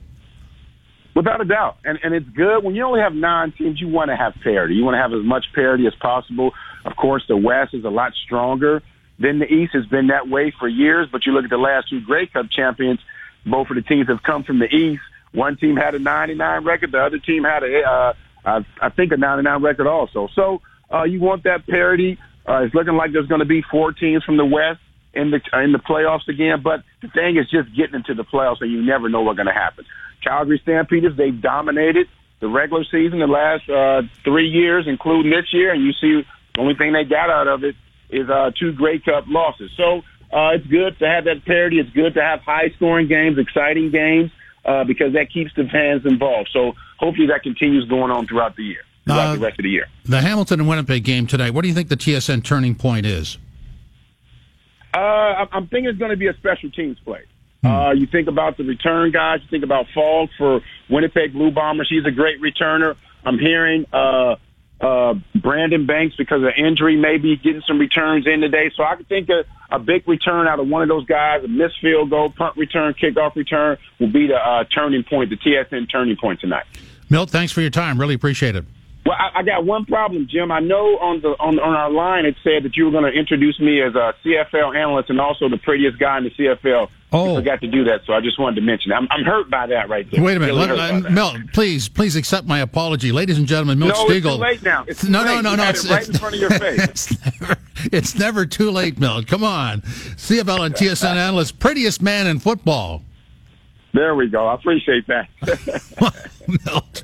Without 1.16 1.42
a 1.42 1.46
doubt, 1.46 1.78
and 1.86 1.98
and 2.04 2.14
it's 2.14 2.28
good 2.30 2.64
when 2.64 2.76
you 2.76 2.84
only 2.84 3.00
have 3.00 3.14
nine 3.14 3.52
teams. 3.52 3.80
You 3.80 3.88
want 3.88 4.10
to 4.10 4.16
have 4.16 4.36
parity. 4.44 4.76
You 4.76 4.84
want 4.84 4.96
to 4.96 5.00
have 5.00 5.14
as 5.14 5.24
much 5.24 5.46
parity 5.56 5.88
as 5.88 5.96
possible. 5.96 6.52
Of 6.86 6.96
course, 6.98 7.24
the 7.28 7.38
West 7.38 7.74
is 7.74 7.86
a 7.86 7.90
lot 7.90 8.14
stronger 8.26 8.84
than 9.20 9.40
the 9.40 9.46
East. 9.46 9.74
Has 9.74 9.86
been 9.86 10.08
that 10.08 10.28
way 10.28 10.54
for 10.58 10.68
years. 10.68 11.08
But 11.12 11.26
you 11.26 11.34
look 11.34 11.44
at 11.44 11.50
the 11.50 11.58
last 11.58 11.90
two 11.90 12.02
Grey 12.02 12.28
Cup 12.28 12.50
champions. 12.52 13.00
Both 13.46 13.70
of 13.70 13.76
the 13.76 13.82
teams 13.82 14.08
have 14.08 14.24
come 14.24 14.44
from 14.44 14.60
the 14.60 14.74
East. 14.74 15.02
One 15.34 15.58
team 15.58 15.76
had 15.76 15.96
a 15.96 16.00
99 16.00 16.64
record. 16.64 16.92
The 16.92 17.04
other 17.04 17.20
team 17.20 17.44
had 17.44 17.64
a, 17.64 17.82
uh, 17.82 18.14
I, 18.46 18.66
I 18.82 18.90
think, 18.90 19.12
a 19.12 19.18
99 19.18 19.62
record 19.62 19.88
also. 19.88 20.30
So 20.36 20.62
uh, 20.94 21.04
you 21.04 21.20
want 21.20 21.44
that 21.44 21.66
parity. 21.68 22.20
Uh, 22.48 22.64
it's 22.64 22.76
looking 22.76 22.94
like 22.94 23.12
there's 23.12 23.28
going 23.28 23.40
to 23.40 23.46
be 23.46 23.64
four 23.64 23.92
teams 23.92 24.24
from 24.24 24.38
the 24.38 24.46
West 24.46 24.80
in 25.14 25.32
the 25.32 25.40
in 25.62 25.72
the 25.72 25.80
playoffs 25.80 26.28
again. 26.28 26.62
But 26.64 26.84
the 27.02 27.08
thing 27.10 27.38
is 27.38 27.50
just 27.50 27.76
getting 27.76 27.96
into 27.96 28.14
the 28.14 28.24
playoffs, 28.24 28.62
and 28.62 28.72
you 28.72 28.82
never 28.82 29.10
know 29.10 29.22
what's 29.22 29.38
going 29.38 29.48
to 29.48 29.54
happen. 29.54 29.86
Calgary 30.24 30.60
Stampeders, 30.64 31.18
they've 31.18 31.40
dominated 31.42 32.08
the 32.40 32.48
regular 32.48 32.84
season 32.86 33.20
the 33.20 33.28
last 33.28 33.70
uh, 33.70 34.02
three 34.24 34.50
years, 34.50 34.86
including 34.88 35.32
this 35.32 35.52
year, 35.54 35.72
and 35.74 35.84
you 35.84 35.94
see 35.94 36.28
the 36.56 36.62
only 36.62 36.76
thing 36.76 36.94
they 36.94 37.04
got 37.04 37.30
out 37.30 37.48
of 37.48 37.64
it 37.64 37.76
is 38.10 38.30
uh, 38.30 38.52
two 38.60 38.72
Grey 38.74 39.00
Cup 39.00 39.26
losses. 39.28 39.72
So 39.78 40.00
uh, 40.32 40.52
it's 40.56 40.68
good 40.68 40.98
to 41.00 41.08
have 41.08 41.26
that 41.26 41.46
parity. 41.46 41.80
It's 41.80 41.90
good 41.92 42.14
to 42.16 42.22
have 42.22 42.42
high 42.42 42.70
scoring 42.76 43.08
games, 43.08 43.38
exciting 43.38 43.92
games, 43.92 44.32
uh, 44.66 44.84
because 44.84 45.14
that 45.14 45.32
keeps 45.32 45.52
the 45.56 45.66
fans 45.72 46.06
involved. 46.06 46.50
So 46.54 46.74
hopefully 46.98 47.28
that 47.28 47.44
continues 47.44 47.86
going 47.90 48.12
on 48.12 48.28
throughout 48.28 48.56
the 48.56 48.64
year, 48.64 48.82
throughout 49.06 49.30
Uh, 49.30 49.34
the 49.36 49.40
rest 49.42 49.60
of 49.60 49.64
the 49.64 49.70
year. 49.70 49.88
The 50.06 50.22
Hamilton 50.22 50.60
and 50.62 50.70
Winnipeg 50.70 51.04
game 51.04 51.28
tonight. 51.28 51.52
What 51.52 51.62
do 51.64 51.68
you 51.68 51.74
think 51.74 51.90
the 51.90 51.98
TSN 51.98 52.44
turning 52.44 52.76
point 52.76 53.06
is? 53.06 53.38
Uh, 54.96 54.98
I'm- 55.00 55.48
I'm 55.52 55.68
thinking 55.68 55.90
it's 55.90 56.00
going 56.00 56.12
to 56.12 56.18
be 56.18 56.28
a 56.28 56.34
special 56.36 56.70
teams 56.70 56.98
play. 57.00 57.22
Uh, 57.66 57.94
you 57.98 58.06
think 58.08 58.28
about 58.28 58.58
the 58.58 58.64
return 58.66 59.10
guys. 59.12 59.40
You 59.42 59.48
think 59.50 59.64
about 59.64 59.88
Falk 59.94 60.30
for 60.38 60.60
Winnipeg 60.90 61.32
Blue 61.32 61.50
Bombers. 61.50 61.88
He's 61.90 62.06
a 62.06 62.12
great 62.12 62.42
returner. 62.42 62.96
I'm 63.26 63.40
hearing 63.40 63.86
uh, 63.94 64.36
uh, 64.84 65.14
Brandon 65.36 65.86
Banks 65.86 66.16
because 66.18 66.44
of 66.44 66.50
injury 66.58 66.98
maybe 66.98 67.38
getting 67.38 67.62
some 67.66 67.80
returns 67.80 68.28
in 68.28 68.42
today. 68.42 68.70
So 68.76 68.84
I 68.84 68.96
could 68.96 69.08
think 69.08 69.30
a, 69.30 69.46
a 69.74 69.80
big 69.80 70.08
return 70.08 70.48
out 70.48 70.60
of 70.60 70.68
one 70.68 70.82
of 70.82 70.90
those 70.90 71.06
guys, 71.06 71.44
a 71.44 71.48
missed 71.48 71.80
field 71.82 72.10
goal, 72.10 72.30
punt 72.30 72.58
return, 72.58 72.94
kickoff 72.94 73.36
return 73.36 73.78
will 74.00 74.12
be 74.12 74.28
the 74.28 74.36
uh, 74.36 74.66
turning 74.66 75.04
point, 75.04 75.30
the 75.30 75.38
TSN 75.38 75.90
turning 75.90 76.18
point 76.18 76.42
tonight. 76.42 76.66
Milt, 77.10 77.30
thanks 77.30 77.54
for 77.54 77.62
your 77.62 77.70
time. 77.70 77.98
Really 78.00 78.16
appreciate 78.16 78.56
it. 78.56 78.66
Well, 79.06 79.18
I, 79.20 79.40
I 79.40 79.44
got 79.44 79.66
one 79.66 79.84
problem, 79.86 80.28
Jim. 80.30 80.50
I 80.52 80.60
know 80.60 80.98
on 81.00 81.20
the 81.22 81.30
on, 81.40 81.60
on 81.60 81.76
our 81.76 81.92
line 81.92 82.26
it 82.26 82.36
said 82.44 82.64
that 82.64 82.78
you 82.78 82.86
were 82.86 82.92
going 82.92 83.04
to 83.04 83.12
introduce 83.12 83.60
me 83.60 83.82
as 83.82 83.96
a 83.96 84.14
CFL 84.24 84.76
analyst 84.78 85.10
and 85.10 85.20
also 85.20 85.50
the 85.50 85.58
prettiest 85.58 86.00
guy 86.00 86.18
in 86.20 86.24
the 86.24 86.30
CFL. 86.32 86.90
Oh. 87.12 87.30
You 87.30 87.36
forgot 87.36 87.62
to 87.62 87.68
do 87.68 87.84
that, 87.84 88.06
so 88.06 88.14
I 88.14 88.22
just 88.22 88.40
wanted 88.40 88.56
to 88.56 88.62
mention. 88.62 88.90
That. 88.90 88.96
I'm, 88.96 89.08
I'm 89.12 89.24
hurt 89.24 89.50
by 89.50 89.68
that 89.68 89.88
right 89.90 90.10
there. 90.10 90.24
Wait 90.24 90.36
a 90.38 90.40
minute, 90.40 90.56
Really 90.56 90.78
Let- 90.78 91.06
uh. 91.06 91.10
Milt. 91.12 91.36
Please, 91.54 91.88
please 91.90 92.16
accept 92.16 92.48
my 92.48 92.60
apology, 92.62 93.12
ladies 93.12 93.38
and 93.38 93.46
gentlemen. 93.46 93.78
Milt 93.78 93.92
No, 93.94 94.06
Stegall. 94.06 94.16
it's 94.16 94.24
too 94.26 94.42
late 94.42 94.64
now. 94.64 94.86
It's 94.88 95.04
no, 95.04 95.20
late. 95.20 95.26
no, 95.28 95.42
no, 95.42 95.56
no. 95.56 95.64
had 95.64 95.76
It's 95.76 95.86
it 95.86 95.92
right 95.92 96.08
in 96.08 96.14
front 96.16 96.36
of 96.36 96.42
your 96.42 96.50
face. 96.52 96.80
it's, 97.12 97.26
never, 97.42 97.56
it's 97.92 98.16
never 98.18 98.46
too 98.48 98.72
late, 98.72 99.00
Milt. 99.00 99.28
Come 99.28 99.44
on, 99.44 99.82
CFL 99.82 100.66
and 100.66 100.74
TSN 100.76 101.16
analyst, 101.16 101.60
prettiest 101.60 102.02
man 102.02 102.26
in 102.26 102.40
football. 102.40 103.04
There 103.94 104.16
we 104.16 104.28
go. 104.28 104.48
I 104.48 104.56
appreciate 104.56 105.06
that. 105.08 105.30
Milt, 106.66 107.04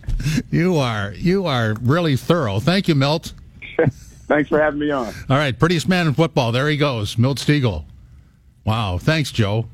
you 0.52 0.78
are 0.78 1.13
you 1.13 1.45
are 1.45 1.75
really 1.82 2.15
thorough. 2.15 2.60
Thank 2.60 2.88
you, 2.88 2.95
Milt. 2.95 3.34
Thanks 4.28 4.49
for 4.49 4.60
having 4.60 4.80
me 4.80 4.91
on. 4.91 5.08
All 5.30 5.38
right, 5.38 5.58
prettiest 5.58 5.88
man 5.88 6.08
in 6.08 6.13
football. 6.13 6.52
There 6.52 6.67
he 6.67 6.78
goes, 6.78 7.17
Milt 7.17 7.39
Stegall. 7.39 7.86
Wow, 8.63 8.97
thanks, 8.99 9.32
Joe. 9.32 9.67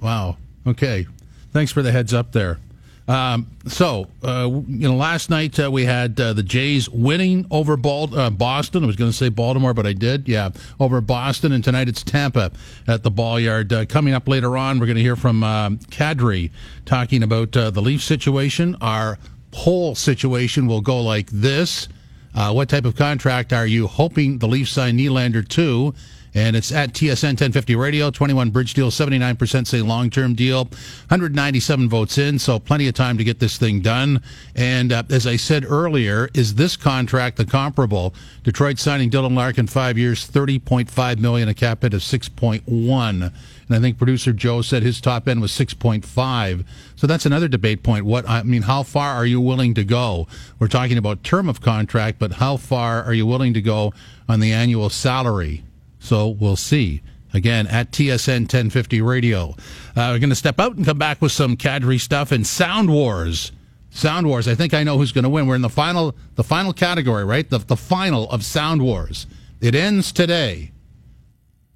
Wow. 0.00 0.38
Okay, 0.66 1.06
thanks 1.52 1.72
for 1.72 1.82
the 1.82 1.92
heads 1.92 2.14
up 2.14 2.32
there. 2.32 2.58
Um, 3.06 3.50
so, 3.66 4.08
uh, 4.22 4.48
you 4.66 4.88
know, 4.88 4.96
last 4.96 5.28
night 5.28 5.58
uh, 5.60 5.70
we 5.70 5.84
had 5.84 6.18
uh, 6.18 6.32
the 6.32 6.42
Jays 6.42 6.88
winning 6.88 7.46
over 7.50 7.74
uh, 7.74 8.30
Boston. 8.30 8.82
I 8.82 8.86
was 8.86 8.96
going 8.96 9.10
to 9.10 9.16
say 9.16 9.28
Baltimore, 9.28 9.74
but 9.74 9.86
I 9.86 9.92
did. 9.92 10.26
Yeah, 10.26 10.50
over 10.80 11.00
Boston. 11.00 11.52
And 11.52 11.62
tonight 11.62 11.88
it's 11.88 12.02
Tampa 12.02 12.52
at 12.86 13.02
the 13.02 13.10
Ball 13.10 13.40
Yard. 13.40 13.72
Uh, 13.72 13.84
coming 13.84 14.14
up 14.14 14.26
later 14.26 14.56
on, 14.56 14.78
we're 14.78 14.86
going 14.86 14.96
to 14.96 15.02
hear 15.02 15.16
from 15.16 15.44
um, 15.44 15.78
Kadri 15.78 16.50
talking 16.86 17.22
about 17.22 17.54
uh, 17.56 17.70
the 17.70 17.82
Leaf 17.82 18.02
situation. 18.02 18.76
Our 18.80 19.18
poll 19.50 19.94
situation 19.94 20.66
will 20.66 20.80
go 20.80 21.00
like 21.00 21.28
this. 21.30 21.88
Uh, 22.34 22.52
what 22.52 22.68
type 22.68 22.84
of 22.84 22.96
contract 22.96 23.52
are 23.52 23.66
you 23.66 23.86
hoping 23.86 24.38
the 24.38 24.48
Leafs 24.48 24.72
sign 24.72 24.98
Nylander 24.98 25.46
to? 25.50 25.94
And 26.36 26.56
it's 26.56 26.72
at 26.72 26.92
TSN 26.92 27.34
1050 27.34 27.76
Radio, 27.76 28.10
21 28.10 28.50
bridge 28.50 28.74
deal, 28.74 28.90
79% 28.90 29.66
say 29.68 29.82
long 29.82 30.10
term 30.10 30.34
deal, 30.34 30.64
197 30.64 31.88
votes 31.88 32.18
in, 32.18 32.40
so 32.40 32.58
plenty 32.58 32.88
of 32.88 32.94
time 32.94 33.16
to 33.18 33.24
get 33.24 33.38
this 33.38 33.56
thing 33.56 33.80
done. 33.80 34.20
And 34.56 34.92
uh, 34.92 35.04
as 35.10 35.28
I 35.28 35.36
said 35.36 35.64
earlier, 35.64 36.28
is 36.34 36.56
this 36.56 36.76
contract 36.76 37.36
the 37.36 37.44
comparable? 37.44 38.14
Detroit 38.42 38.80
signing 38.80 39.10
Dylan 39.10 39.36
Larkin 39.36 39.68
five 39.68 39.96
years, 39.96 40.28
30.5 40.28 41.18
million, 41.18 41.48
a 41.48 41.54
cap 41.54 41.82
hit 41.82 41.94
of 41.94 42.00
6.1. 42.00 43.32
And 43.68 43.76
I 43.76 43.78
think 43.78 43.96
producer 43.96 44.32
Joe 44.32 44.60
said 44.60 44.82
his 44.82 45.00
top 45.00 45.28
end 45.28 45.40
was 45.40 45.52
6.5. 45.52 46.64
So 46.96 47.06
that's 47.06 47.26
another 47.26 47.46
debate 47.46 47.84
point. 47.84 48.06
What 48.06 48.28
I 48.28 48.42
mean, 48.42 48.62
how 48.62 48.82
far 48.82 49.14
are 49.14 49.26
you 49.26 49.40
willing 49.40 49.74
to 49.74 49.84
go? 49.84 50.26
We're 50.58 50.66
talking 50.66 50.98
about 50.98 51.22
term 51.22 51.48
of 51.48 51.60
contract, 51.60 52.18
but 52.18 52.32
how 52.32 52.56
far 52.56 53.04
are 53.04 53.14
you 53.14 53.24
willing 53.24 53.54
to 53.54 53.62
go 53.62 53.92
on 54.28 54.40
the 54.40 54.52
annual 54.52 54.90
salary? 54.90 55.62
So 56.04 56.28
we'll 56.28 56.56
see. 56.56 57.00
Again, 57.32 57.66
at 57.66 57.90
TSN 57.90 58.42
1050 58.42 59.00
Radio. 59.00 59.56
Uh, 59.96 60.12
we're 60.12 60.18
going 60.20 60.28
to 60.28 60.34
step 60.36 60.60
out 60.60 60.76
and 60.76 60.84
come 60.84 60.98
back 60.98 61.20
with 61.22 61.32
some 61.32 61.56
Kadri 61.56 61.98
stuff 61.98 62.30
and 62.30 62.46
Sound 62.46 62.90
Wars. 62.90 63.50
Sound 63.90 64.26
Wars. 64.28 64.46
I 64.46 64.54
think 64.54 64.74
I 64.74 64.84
know 64.84 64.98
who's 64.98 65.12
going 65.12 65.22
to 65.24 65.28
win. 65.30 65.46
We're 65.46 65.54
in 65.56 65.62
the 65.62 65.68
final, 65.70 66.14
the 66.34 66.44
final 66.44 66.72
category, 66.72 67.24
right? 67.24 67.48
The, 67.48 67.58
the 67.58 67.76
final 67.76 68.30
of 68.30 68.44
Sound 68.44 68.82
Wars. 68.82 69.26
It 69.60 69.74
ends 69.74 70.12
today. 70.12 70.72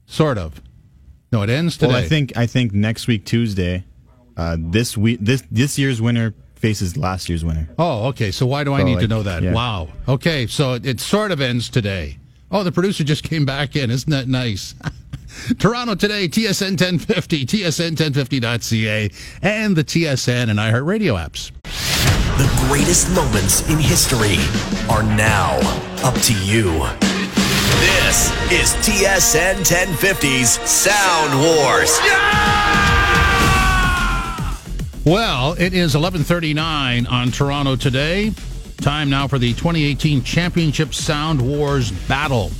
Sort 0.06 0.36
of. 0.38 0.60
No, 1.32 1.42
it 1.42 1.50
ends 1.50 1.76
today. 1.76 1.92
Well, 1.92 2.02
I 2.02 2.06
think 2.06 2.36
I 2.36 2.46
think 2.46 2.72
next 2.72 3.06
week 3.06 3.24
Tuesday, 3.24 3.84
uh, 4.36 4.56
this 4.58 4.96
week 4.96 5.18
this 5.20 5.42
this 5.50 5.78
year's 5.78 6.00
winner 6.00 6.34
faces 6.54 6.96
last 6.96 7.28
year's 7.28 7.44
winner. 7.44 7.68
Oh, 7.78 8.08
okay. 8.08 8.30
So 8.30 8.46
why 8.46 8.64
do 8.64 8.72
I 8.74 8.80
So, 8.80 8.84
need 8.86 9.00
to 9.00 9.08
know 9.08 9.22
that? 9.22 9.42
yeah. 9.42 9.52
Wow. 9.52 9.88
Okay, 10.06 10.46
so 10.46 10.74
it, 10.74 10.86
it 10.86 11.00
sort 11.00 11.30
of 11.32 11.40
ends 11.40 11.68
today. 11.68 12.18
Oh, 12.50 12.62
the 12.62 12.72
producer 12.72 13.04
just 13.04 13.24
came 13.24 13.44
back 13.44 13.76
in. 13.76 13.90
Isn't 13.90 14.10
that 14.10 14.26
nice? 14.26 14.74
Toronto 15.58 15.94
today, 15.94 16.28
TSN 16.28 16.80
1050, 16.80 17.44
TSN1050.ca, 17.44 19.10
and 19.42 19.76
the 19.76 19.84
TSN 19.84 20.48
and 20.48 20.58
iHeartRadio 20.58 21.22
apps. 21.22 21.52
The 22.38 22.66
greatest 22.68 23.14
moments 23.14 23.68
in 23.68 23.78
history 23.78 24.36
are 24.88 25.02
now 25.02 25.58
up 26.02 26.14
to 26.22 26.32
you. 26.44 26.86
This 27.80 28.32
is 28.50 28.72
TSN 28.86 29.56
1050's 29.64 30.50
Sound 30.68 31.38
Wars. 31.38 31.98
Well, 35.04 35.54
it 35.58 35.74
is 35.74 35.94
11:39 35.94 37.06
on 37.10 37.30
Toronto 37.30 37.76
today. 37.76 38.32
Time 38.80 39.10
now 39.10 39.26
for 39.26 39.38
the 39.38 39.52
2018 39.54 40.22
Championship 40.22 40.94
Sound 40.94 41.42
Wars 41.42 41.90
battle. 42.06 42.52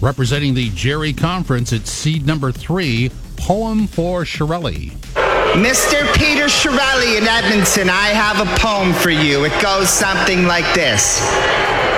Representing 0.00 0.54
the 0.54 0.70
Jerry 0.70 1.12
Conference, 1.12 1.72
it's 1.72 1.90
seed 1.90 2.26
number 2.26 2.50
three, 2.50 3.10
Poem 3.36 3.86
for 3.86 4.22
Chiarelli. 4.22 4.92
Mr. 5.52 6.10
Peter 6.14 6.46
Chiarelli 6.46 7.18
in 7.18 7.28
Edmonton, 7.28 7.90
I 7.90 8.08
have 8.08 8.40
a 8.40 8.58
poem 8.58 8.94
for 8.94 9.10
you. 9.10 9.44
It 9.44 9.62
goes 9.62 9.90
something 9.90 10.46
like 10.46 10.74
this 10.74 11.20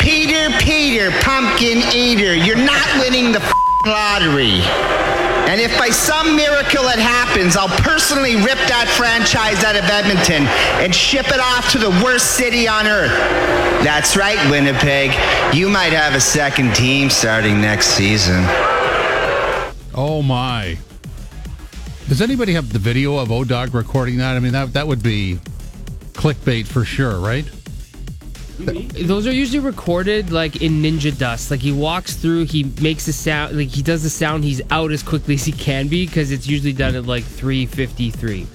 Peter, 0.01 0.51
Peter, 0.59 1.13
pumpkin 1.21 1.79
eater, 1.95 2.35
you're 2.35 2.57
not 2.57 2.87
winning 2.99 3.31
the 3.31 3.41
lottery. 3.87 5.04
And 5.47 5.61
if 5.61 5.77
by 5.79 5.91
some 5.91 6.35
miracle 6.37 6.89
it 6.89 6.99
happens, 6.99 7.57
I'll 7.57 7.69
personally 7.83 8.37
rip 8.37 8.59
that 8.67 8.89
franchise 8.97 9.63
out 9.63 9.77
of 9.77 9.85
Edmonton 9.85 10.47
and 10.83 10.95
ship 10.95 11.27
it 11.29 11.41
off 11.41 11.71
to 11.73 11.79
the 11.79 11.91
worst 12.03 12.33
city 12.37 12.67
on 12.67 12.87
earth. 12.87 13.13
That's 13.85 14.17
right, 14.17 14.39
Winnipeg. 14.51 15.11
You 15.55 15.69
might 15.69 15.93
have 15.93 16.15
a 16.15 16.21
second 16.21 16.75
team 16.75 17.11
starting 17.11 17.61
next 17.61 17.89
season. 17.89 18.43
Oh 19.95 20.23
my! 20.23 20.79
Does 22.09 22.21
anybody 22.21 22.55
have 22.55 22.73
the 22.73 22.79
video 22.79 23.19
of 23.19 23.29
Odog 23.29 23.75
recording 23.75 24.17
that? 24.19 24.37
I 24.37 24.41
mean, 24.41 24.53
that 24.53 24.73
that 24.73 24.89
would 24.89 25.03
be 25.03 25.39
clickbait 26.15 26.67
for 26.67 26.85
sure, 26.85 27.21
right? 27.21 27.45
Those 28.59 29.27
are 29.27 29.33
usually 29.33 29.59
recorded 29.59 30.31
like 30.31 30.63
in 30.63 30.83
ninja 30.83 31.17
dust. 31.17 31.51
Like 31.51 31.61
he 31.61 31.73
walks 31.73 32.15
through, 32.15 32.45
he 32.45 32.65
makes 32.81 33.07
the 33.07 33.13
sound, 33.13 33.57
like 33.57 33.69
he 33.69 33.83
does 33.83 34.03
the 34.03 34.11
sound. 34.11 34.45
He's 34.45 34.63
out 34.71 34.93
as 34.93 35.03
quickly 35.03 35.35
as 35.35 35.45
he 35.45 35.53
can 35.53 35.89
be 35.89 36.07
because 36.07 36.31
it's 36.31 36.47
usually 36.47 36.73
done 36.73 36.95
at 36.95 37.05
like 37.07 37.25
three 37.25 37.67
fifty 37.67 38.11
three. 38.11 38.47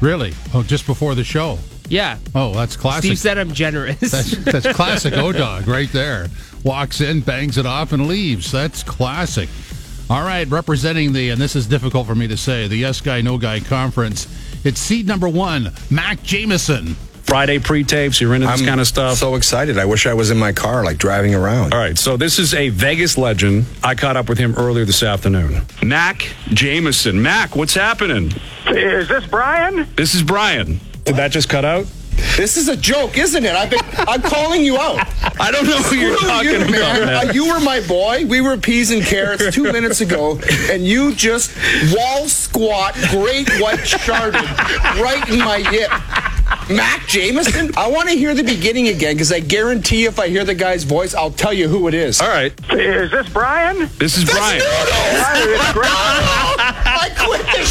Really? 0.00 0.34
Oh, 0.54 0.62
just 0.62 0.86
before 0.86 1.14
the 1.14 1.24
show. 1.24 1.58
Yeah, 1.88 2.18
Oh, 2.34 2.52
that's 2.52 2.76
classic. 2.76 3.04
Steve 3.04 3.18
said 3.18 3.38
I'm 3.38 3.52
generous. 3.52 3.98
That's 4.10 4.36
that's 4.44 4.72
classic 4.76 5.14
O-Dog 5.14 5.66
right 5.66 5.90
there. 5.90 6.28
Walks 6.62 7.00
in, 7.00 7.20
bangs 7.22 7.56
it 7.56 7.64
off, 7.64 7.92
and 7.92 8.06
leaves. 8.06 8.52
That's 8.52 8.82
classic. 8.82 9.48
All 10.10 10.22
right, 10.22 10.46
representing 10.48 11.12
the, 11.14 11.30
and 11.30 11.40
this 11.40 11.56
is 11.56 11.66
difficult 11.66 12.06
for 12.06 12.14
me 12.14 12.28
to 12.28 12.36
say, 12.36 12.66
the 12.68 12.76
Yes 12.76 13.00
Guy, 13.00 13.22
No 13.22 13.38
Guy 13.38 13.60
Conference. 13.60 14.26
It's 14.64 14.80
seed 14.80 15.06
number 15.06 15.28
one, 15.28 15.72
Mac 15.90 16.22
Jameson. 16.22 16.96
Friday 17.28 17.58
pre-tapes. 17.58 18.22
You're 18.22 18.34
into 18.34 18.46
this 18.46 18.64
kind 18.64 18.80
of 18.80 18.86
stuff. 18.86 19.18
So 19.18 19.34
excited. 19.34 19.76
I 19.76 19.84
wish 19.84 20.06
I 20.06 20.14
was 20.14 20.30
in 20.30 20.38
my 20.38 20.52
car, 20.52 20.82
like 20.82 20.96
driving 20.96 21.34
around. 21.34 21.74
All 21.74 21.78
right, 21.78 21.98
so 21.98 22.16
this 22.16 22.38
is 22.38 22.54
a 22.54 22.70
Vegas 22.70 23.18
legend. 23.18 23.66
I 23.84 23.94
caught 23.94 24.16
up 24.16 24.30
with 24.30 24.38
him 24.38 24.54
earlier 24.56 24.86
this 24.86 25.02
afternoon. 25.02 25.60
Mac 25.82 26.26
Jameson. 26.48 27.20
Mac, 27.20 27.54
what's 27.54 27.74
happening? 27.74 28.32
Is 28.68 29.08
this 29.08 29.26
Brian? 29.26 29.86
This 29.94 30.14
is 30.14 30.22
Brian. 30.22 30.80
Did 31.04 31.16
that 31.16 31.30
just 31.30 31.50
cut 31.50 31.66
out? 31.66 31.84
This 32.36 32.56
is 32.56 32.68
a 32.68 32.76
joke, 32.76 33.18
isn't 33.18 33.44
it? 33.44 33.54
I've 33.54 33.70
been, 33.70 33.78
I'm 34.08 34.22
calling 34.22 34.64
you 34.64 34.78
out. 34.78 34.98
I 35.40 35.50
don't 35.52 35.66
know 35.66 35.76
who 35.82 35.96
you're 35.96 36.16
Screw 36.16 36.28
talking 36.28 36.50
you, 36.50 36.56
about. 36.56 36.70
man. 36.70 37.06
man. 37.06 37.28
Uh, 37.28 37.32
you 37.32 37.46
were 37.48 37.60
my 37.60 37.80
boy. 37.86 38.24
We 38.26 38.40
were 38.40 38.56
peas 38.56 38.90
and 38.90 39.02
carrots 39.04 39.54
two 39.54 39.64
minutes 39.72 40.00
ago, 40.00 40.40
and 40.70 40.82
you 40.84 41.14
just 41.14 41.52
wall 41.94 42.26
squat, 42.26 42.94
great 43.10 43.48
white 43.60 43.80
sharded 43.80 44.42
right 45.00 45.28
in 45.28 45.38
my 45.40 45.58
hip. 45.58 45.90
Mac 46.70 47.06
Jameson? 47.06 47.70
I 47.76 47.88
want 47.88 48.08
to 48.08 48.14
hear 48.14 48.34
the 48.34 48.42
beginning 48.42 48.88
again 48.88 49.14
because 49.14 49.32
I 49.32 49.40
guarantee 49.40 50.04
if 50.04 50.18
I 50.18 50.28
hear 50.28 50.44
the 50.44 50.54
guy's 50.54 50.84
voice, 50.84 51.14
I'll 51.14 51.30
tell 51.30 51.52
you 51.52 51.68
who 51.68 51.88
it 51.88 51.94
is. 51.94 52.20
All 52.20 52.28
right, 52.28 52.52
Is 52.72 53.10
this 53.10 53.28
Brian? 53.30 53.88
this 53.98 54.16
is 54.18 54.24
Brian. 54.24 54.60
It's 54.62 55.72
great. 55.72 55.88
I 55.90 57.10
quit 57.18 57.42
the 57.46 57.64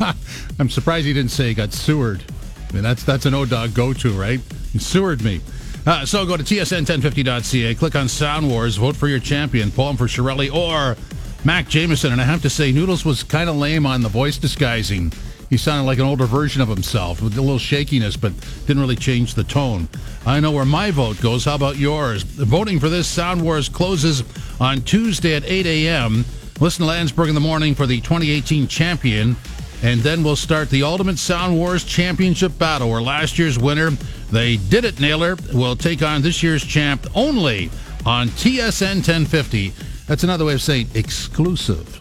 show. 0.00 0.12
I'm 0.58 0.70
surprised 0.70 1.06
he 1.06 1.12
didn't 1.12 1.30
say 1.30 1.48
he 1.48 1.54
got 1.54 1.72
sewered. 1.72 2.22
I 2.68 2.72
mean, 2.72 2.82
that's 2.82 3.04
that's 3.04 3.26
an 3.26 3.34
O-Dog 3.34 3.74
go-to, 3.74 4.12
right? 4.12 4.40
He 4.72 4.78
sewered 4.78 5.22
me. 5.22 5.40
Uh, 5.86 6.04
so 6.04 6.26
go 6.26 6.36
to 6.36 6.42
tsn1050.ca, 6.42 7.74
click 7.76 7.94
on 7.94 8.08
Sound 8.08 8.50
Wars, 8.50 8.76
vote 8.76 8.96
for 8.96 9.06
your 9.08 9.20
champion, 9.20 9.70
poem 9.70 9.96
for 9.96 10.06
Chiarelli 10.06 10.52
or 10.52 10.96
Mac 11.44 11.68
Jameson. 11.68 12.10
And 12.12 12.20
I 12.20 12.24
have 12.24 12.42
to 12.42 12.50
say, 12.50 12.72
Noodles 12.72 13.04
was 13.04 13.22
kind 13.22 13.48
of 13.48 13.54
lame 13.56 13.86
on 13.86 14.02
the 14.02 14.08
voice 14.08 14.36
disguising. 14.36 15.12
He 15.48 15.56
sounded 15.56 15.86
like 15.86 15.98
an 15.98 16.04
older 16.04 16.26
version 16.26 16.60
of 16.60 16.68
himself 16.68 17.22
with 17.22 17.36
a 17.38 17.40
little 17.40 17.58
shakiness, 17.58 18.16
but 18.16 18.32
didn't 18.66 18.80
really 18.80 18.96
change 18.96 19.34
the 19.34 19.44
tone. 19.44 19.88
I 20.24 20.40
know 20.40 20.50
where 20.50 20.64
my 20.64 20.90
vote 20.90 21.20
goes. 21.20 21.44
How 21.44 21.54
about 21.54 21.76
yours? 21.76 22.22
Voting 22.22 22.80
for 22.80 22.88
this 22.88 23.06
Sound 23.06 23.42
Wars 23.42 23.68
closes 23.68 24.24
on 24.60 24.82
Tuesday 24.82 25.36
at 25.36 25.44
8 25.44 25.66
a.m. 25.66 26.24
Listen 26.58 26.82
to 26.82 26.88
Landsberg 26.88 27.28
in 27.28 27.34
the 27.34 27.40
morning 27.40 27.74
for 27.74 27.86
the 27.86 28.00
2018 28.00 28.66
champion. 28.66 29.36
And 29.82 30.00
then 30.00 30.24
we'll 30.24 30.36
start 30.36 30.70
the 30.70 30.82
Ultimate 30.82 31.18
Sound 31.18 31.54
Wars 31.56 31.84
Championship 31.84 32.58
battle, 32.58 32.90
where 32.90 33.02
last 33.02 33.38
year's 33.38 33.58
winner, 33.58 33.90
they 34.30 34.56
did 34.56 34.84
it, 34.84 34.98
Naylor, 34.98 35.36
will 35.52 35.76
take 35.76 36.02
on 36.02 36.22
this 36.22 36.42
year's 36.42 36.64
champ 36.64 37.06
only 37.14 37.70
on 38.04 38.28
TSN 38.28 38.96
1050. 38.96 39.72
That's 40.06 40.24
another 40.24 40.44
way 40.44 40.54
of 40.54 40.62
saying 40.62 40.88
exclusive. 40.94 41.98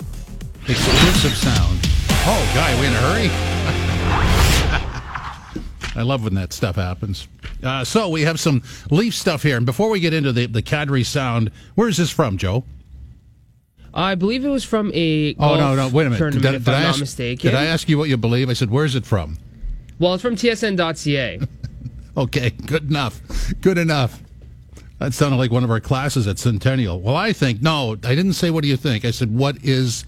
Exclusive 0.67 1.35
sound. 1.35 1.84
Oh, 2.27 2.51
guy, 2.55 2.79
we 2.79 2.87
in 2.87 2.93
a 2.93 2.97
hurry? 2.97 3.29
I 5.95 6.01
love 6.01 6.23
when 6.23 6.33
that 6.35 6.51
stuff 6.53 6.75
happens. 6.75 7.27
Uh, 7.63 7.83
so 7.83 8.09
we 8.09 8.23
have 8.23 8.39
some 8.39 8.63
Leaf 8.89 9.13
stuff 9.13 9.43
here. 9.43 9.57
And 9.57 9.65
before 9.65 9.89
we 9.89 9.99
get 9.99 10.13
into 10.13 10.31
the, 10.33 10.47
the 10.47 10.61
Kadri 10.63 11.05
sound, 11.05 11.51
where 11.75 11.87
is 11.87 11.97
this 11.97 12.09
from, 12.09 12.37
Joe? 12.37 12.63
I 13.93 14.15
believe 14.15 14.43
it 14.43 14.49
was 14.49 14.63
from 14.65 14.91
a 14.93 15.35
Oh, 15.39 15.55
no, 15.55 15.75
no, 15.75 15.87
wait 15.87 16.07
a 16.07 16.09
minute. 16.09 16.17
tournament, 16.17 16.43
Did, 16.43 16.55
if 16.55 16.65
did 16.65 16.73
I 16.73 16.81
not 16.81 16.89
ask, 16.89 16.99
mistaken. 16.99 17.51
did 17.51 17.57
I 17.57 17.65
ask 17.65 17.87
you 17.87 17.97
what 17.97 18.09
you 18.09 18.17
believe? 18.17 18.49
I 18.49 18.53
said, 18.53 18.69
where's 18.71 18.95
it 18.95 19.05
from? 19.05 19.37
Well, 19.99 20.15
it's 20.15 20.21
from 20.21 20.35
TSN.ca. 20.35 21.39
Okay, 22.17 22.49
good 22.49 22.89
enough. 22.89 23.19
Good 23.59 23.77
enough. 23.77 24.21
That 24.99 25.13
sounded 25.13 25.35
like 25.35 25.51
one 25.51 25.65
of 25.65 25.69
our 25.69 25.81
classes 25.81 26.27
at 26.27 26.39
Centennial. 26.39 27.01
Well, 27.01 27.17
I 27.17 27.33
think, 27.33 27.61
no, 27.61 27.97
I 28.05 28.15
didn't 28.15 28.33
say 28.35 28.51
what 28.51 28.61
do 28.61 28.69
you 28.69 28.77
think. 28.77 29.03
I 29.03 29.11
said, 29.11 29.35
what 29.35 29.57
is 29.61 30.05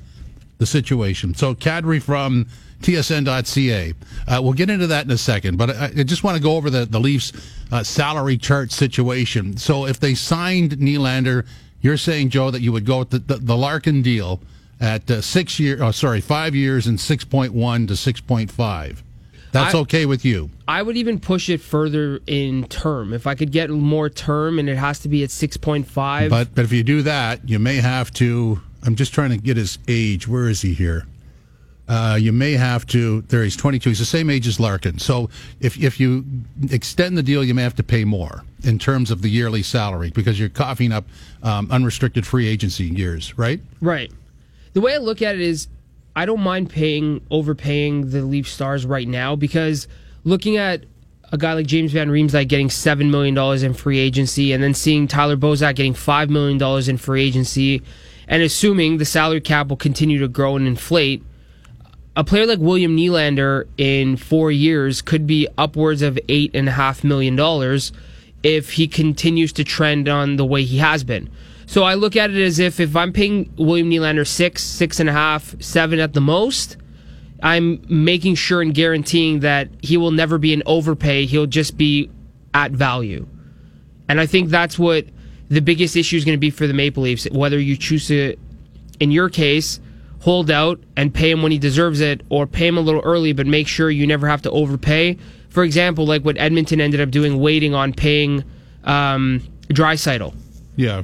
the 0.57 0.65
situation? 0.65 1.33
So, 1.33 1.55
Kadri 1.55 2.01
from 2.01 2.47
tsn.ca. 2.81 3.93
Uh, 4.27 4.41
we'll 4.41 4.53
get 4.53 4.69
into 4.69 4.87
that 4.87 5.05
in 5.05 5.11
a 5.11 5.17
second, 5.17 5.57
but 5.57 5.69
I, 5.71 5.85
I 5.97 6.03
just 6.03 6.23
want 6.23 6.37
to 6.37 6.43
go 6.43 6.55
over 6.55 6.69
the, 6.69 6.85
the 6.85 6.99
Leafs 6.99 7.33
uh, 7.71 7.83
salary 7.83 8.37
chart 8.37 8.71
situation. 8.71 9.57
So, 9.57 9.85
if 9.85 9.99
they 9.99 10.13
signed 10.13 10.71
Nylander, 10.73 11.45
you're 11.81 11.97
saying, 11.97 12.29
Joe, 12.29 12.51
that 12.51 12.61
you 12.61 12.71
would 12.71 12.85
go 12.85 12.99
with 12.99 13.11
the, 13.11 13.19
the, 13.19 13.35
the 13.37 13.57
Larkin 13.57 14.01
deal 14.01 14.41
at 14.79 15.09
uh, 15.09 15.21
six 15.21 15.59
year, 15.59 15.81
oh, 15.81 15.91
sorry, 15.91 16.21
five 16.21 16.55
years 16.55 16.87
and 16.87 16.97
6.1 16.97 17.87
to 17.87 17.93
6.5. 17.93 18.97
That's 19.51 19.73
I- 19.73 19.79
okay 19.79 20.05
with 20.05 20.25
you. 20.25 20.49
I 20.67 20.81
would 20.81 20.97
even 20.97 21.19
push 21.19 21.49
it 21.49 21.61
further 21.61 22.19
in 22.27 22.65
term. 22.67 23.13
If 23.13 23.25
I 23.25 23.35
could 23.35 23.51
get 23.51 23.69
more 23.69 24.09
term 24.09 24.59
and 24.59 24.69
it 24.69 24.77
has 24.77 24.99
to 24.99 25.09
be 25.09 25.23
at 25.23 25.29
6.5. 25.29 26.29
But 26.29 26.53
but 26.53 26.65
if 26.65 26.73
you 26.73 26.83
do 26.83 27.01
that, 27.03 27.47
you 27.47 27.59
may 27.59 27.77
have 27.77 28.11
to. 28.15 28.61
I'm 28.83 28.95
just 28.95 29.13
trying 29.13 29.31
to 29.31 29.37
get 29.37 29.57
his 29.57 29.79
age. 29.87 30.27
Where 30.27 30.47
is 30.47 30.61
he 30.61 30.73
here? 30.73 31.05
Uh, 31.87 32.17
you 32.19 32.33
may 32.33 32.53
have 32.53 32.85
to. 32.87 33.21
There, 33.21 33.43
he's 33.43 33.55
22. 33.55 33.89
He's 33.89 33.99
the 33.99 34.05
same 34.05 34.29
age 34.29 34.45
as 34.47 34.59
Larkin. 34.59 34.99
So 34.99 35.29
if 35.61 35.81
if 35.81 35.99
you 35.99 36.25
extend 36.69 37.17
the 37.17 37.23
deal, 37.23 37.43
you 37.43 37.53
may 37.53 37.63
have 37.63 37.75
to 37.75 37.83
pay 37.83 38.03
more 38.03 38.43
in 38.63 38.77
terms 38.77 39.09
of 39.09 39.21
the 39.21 39.29
yearly 39.29 39.63
salary 39.63 40.11
because 40.11 40.39
you're 40.39 40.49
coughing 40.49 40.91
up 40.91 41.05
um, 41.43 41.71
unrestricted 41.71 42.27
free 42.27 42.47
agency 42.47 42.85
years, 42.85 43.37
right? 43.37 43.61
Right. 43.79 44.11
The 44.73 44.81
way 44.81 44.95
I 44.95 44.97
look 44.97 45.21
at 45.21 45.35
it 45.35 45.41
is 45.41 45.69
I 46.15 46.25
don't 46.25 46.41
mind 46.41 46.69
paying 46.69 47.21
overpaying 47.31 48.09
the 48.09 48.21
Leaf 48.21 48.49
stars 48.49 48.85
right 48.85 49.07
now 49.07 49.35
because 49.35 49.87
looking 50.23 50.57
at 50.57 50.83
a 51.31 51.37
guy 51.37 51.53
like 51.53 51.67
James 51.67 51.91
Van 51.91 52.09
Riemsdyk 52.09 52.47
getting 52.47 52.69
$7 52.69 53.09
million 53.09 53.37
in 53.63 53.73
free 53.73 53.99
agency 53.99 54.53
and 54.53 54.63
then 54.63 54.73
seeing 54.73 55.07
Tyler 55.07 55.35
Bozak 55.35 55.75
getting 55.75 55.93
$5 55.93 56.29
million 56.29 56.89
in 56.89 56.97
free 56.97 57.23
agency 57.23 57.81
and 58.27 58.43
assuming 58.43 58.97
the 58.97 59.05
salary 59.05 59.41
cap 59.41 59.67
will 59.67 59.77
continue 59.77 60.19
to 60.19 60.27
grow 60.27 60.55
and 60.55 60.67
inflate, 60.67 61.23
a 62.15 62.23
player 62.23 62.45
like 62.45 62.59
William 62.59 62.97
Nylander 62.97 63.67
in 63.77 64.17
four 64.17 64.51
years 64.51 65.01
could 65.01 65.27
be 65.27 65.47
upwards 65.57 66.01
of 66.01 66.15
$8.5 66.27 67.03
million 67.03 67.79
if 68.43 68.73
he 68.73 68.87
continues 68.87 69.53
to 69.53 69.63
trend 69.63 70.09
on 70.09 70.35
the 70.35 70.45
way 70.45 70.63
he 70.63 70.79
has 70.79 71.03
been. 71.03 71.29
So 71.67 71.83
I 71.83 71.95
look 71.95 72.15
at 72.15 72.31
it 72.31 72.41
as 72.41 72.59
if 72.59 72.79
if 72.79 72.95
I'm 72.95 73.13
paying 73.13 73.53
William 73.57 73.89
Nylander 73.89 74.25
six, 74.25 74.63
six 74.63 74.99
and 74.99 75.09
a 75.09 75.13
half, 75.13 75.61
seven 75.61 75.99
at 75.99 76.13
the 76.13 76.21
most, 76.21 76.77
I'm 77.43 77.85
making 77.87 78.35
sure 78.35 78.61
and 78.61 78.73
guaranteeing 78.73 79.41
that 79.41 79.69
he 79.81 79.97
will 79.97 80.11
never 80.11 80.37
be 80.37 80.53
an 80.53 80.63
overpay. 80.65 81.25
He'll 81.25 81.45
just 81.45 81.77
be 81.77 82.09
at 82.53 82.71
value. 82.71 83.27
And 84.09 84.19
I 84.19 84.25
think 84.25 84.49
that's 84.49 84.79
what 84.79 85.05
the 85.49 85.61
biggest 85.61 85.95
issue 85.95 86.17
is 86.17 86.25
going 86.25 86.35
to 86.35 86.39
be 86.39 86.49
for 86.49 86.67
the 86.67 86.73
Maple 86.73 87.03
Leafs. 87.03 87.27
Whether 87.31 87.59
you 87.59 87.77
choose 87.77 88.07
to, 88.07 88.35
in 88.99 89.11
your 89.11 89.29
case, 89.29 89.79
hold 90.21 90.51
out 90.51 90.79
and 90.95 91.13
pay 91.13 91.31
him 91.31 91.41
when 91.41 91.51
he 91.51 91.57
deserves 91.57 92.01
it, 92.01 92.21
or 92.29 92.47
pay 92.47 92.67
him 92.67 92.77
a 92.77 92.81
little 92.81 93.01
early, 93.01 93.33
but 93.33 93.47
make 93.47 93.67
sure 93.67 93.89
you 93.89 94.07
never 94.07 94.27
have 94.27 94.41
to 94.43 94.51
overpay. 94.51 95.17
For 95.49 95.63
example, 95.63 96.05
like 96.05 96.23
what 96.23 96.37
Edmonton 96.37 96.81
ended 96.81 96.99
up 96.99 97.11
doing, 97.11 97.39
waiting 97.39 97.73
on 97.73 97.93
paying 97.93 98.43
um. 98.83 99.41
Yeah. 100.75 101.03